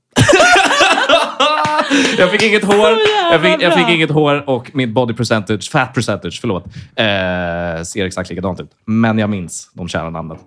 jag 2.19 2.31
fick 2.31 2.43
inget 2.43 2.65
hår. 2.65 2.77
jävla 2.77 3.33
Jag 3.33 3.43
fick, 3.43 3.63
jag 3.63 3.75
fick 3.75 3.89
inget 3.89 4.11
hår 4.11 4.49
och 4.49 4.71
mitt 4.75 4.95
body 4.95 5.15
percentage, 5.15 5.71
fat 5.71 5.95
percentage, 5.95 6.39
förlåt, 6.41 6.67
eh, 6.97 7.83
ser 7.83 8.07
exakt 8.07 8.31
likadant 8.31 8.61
ut. 8.61 8.71
Men 8.85 9.19
jag 9.19 9.31
minns 9.31 9.71
de 9.75 9.89
kära 9.89 10.11
namnen. 10.11 10.39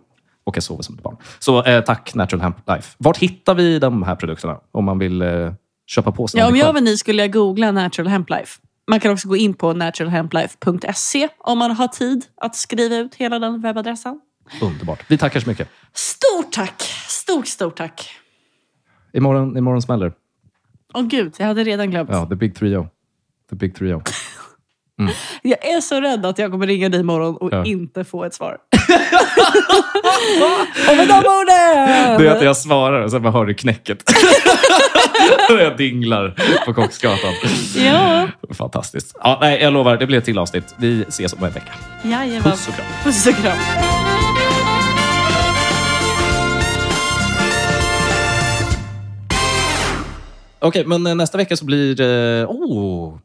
Och 0.49 0.57
jag 0.57 0.63
sover 0.63 0.83
som 0.83 0.95
ett 0.95 1.03
barn. 1.03 1.17
Så 1.39 1.63
eh, 1.63 1.83
tack 1.83 2.15
Natural 2.15 2.41
Hemp 2.41 2.57
Life. 2.67 2.95
Vart 2.97 3.17
hittar 3.17 3.55
vi 3.55 3.79
de 3.79 4.03
här 4.03 4.15
produkterna 4.15 4.57
om 4.71 4.85
man 4.85 4.99
vill 4.99 5.21
eh, 5.21 5.53
köpa 5.87 6.11
på 6.11 6.27
sig 6.27 6.39
Ja, 6.39 6.47
om 6.47 6.55
jag 6.55 6.73
var 6.73 6.81
ni 6.81 6.97
skulle 6.97 7.21
jag 7.21 7.33
googla 7.33 7.71
Natural 7.71 8.07
Hemp 8.07 8.29
Life. 8.29 8.59
Man 8.87 8.99
kan 8.99 9.11
också 9.11 9.27
gå 9.27 9.35
in 9.37 9.53
på 9.53 9.73
naturalhemplife.se 9.73 11.27
om 11.37 11.57
man 11.57 11.71
har 11.71 11.87
tid 11.87 12.25
att 12.37 12.55
skriva 12.55 12.95
ut 12.95 13.15
hela 13.15 13.39
den 13.39 13.61
webbadressen. 13.61 14.19
Underbart. 14.61 14.99
Vi 15.07 15.17
tackar 15.17 15.39
så 15.39 15.49
mycket. 15.49 15.69
Stort 15.93 16.51
tack! 16.51 16.81
Stort, 17.07 17.47
stort 17.47 17.75
tack! 17.77 18.09
Imorgon, 19.13 19.57
imorgon 19.57 19.81
smäller. 19.81 20.13
Åh 20.93 21.03
gud, 21.03 21.35
jag 21.39 21.45
hade 21.45 21.63
redan 21.63 21.91
glömt. 21.91 22.09
Ja, 22.11 22.25
the 22.25 22.35
big 22.35 22.55
three 22.55 22.77
o 22.77 22.87
The 23.49 23.55
big 23.55 23.75
three 23.75 23.93
o 23.93 24.01
Jag 25.41 25.65
är 25.67 25.81
så 25.81 26.01
rädd 26.01 26.25
att 26.25 26.37
jag 26.37 26.51
kommer 26.51 26.67
ringa 26.67 26.89
dig 26.89 26.99
imorgon 26.99 27.37
och 27.37 27.53
Ja. 27.53 27.65
inte 27.65 28.03
få 28.03 28.23
ett 28.23 28.33
svar. 28.33 28.57
Och 30.89 30.97
med 30.97 31.07
de 31.07 31.13
orden! 31.13 32.17
Det 32.19 32.27
är 32.27 32.31
att 32.35 32.43
jag 32.43 32.57
svarar 32.57 33.01
och 33.01 33.11
sen 33.11 33.21
bara 33.21 33.33
hör 33.33 33.45
du 33.45 33.53
knäcket. 33.53 34.03
jag 35.49 35.77
dinglar 35.77 36.35
på 36.65 36.73
Kocksgatan. 36.73 37.33
Ja, 37.85 38.27
Fantastiskt. 38.53 39.15
Ja, 39.23 39.37
nej, 39.41 39.61
jag 39.61 39.73
lovar, 39.73 39.97
det 39.97 40.05
blir 40.05 40.17
ett 40.17 40.25
till 40.25 40.39
avsnitt. 40.39 40.75
Vi 40.77 41.05
ses 41.07 41.33
om 41.33 41.43
en 41.43 41.51
vecka. 41.51 41.71
jajamän. 42.03 42.41
Puss 42.43 42.67
och 42.67 42.75
kram. 42.75 42.85
Puss 43.03 43.27
och 43.27 43.35
kram. 43.35 43.57
Okej, 50.61 50.85
men 50.85 51.07
eh, 51.07 51.15
nästa 51.15 51.37
vecka 51.37 51.57
så 51.57 51.65
blir 51.65 51.95
det... 51.95 52.45
Oh, 52.45 53.19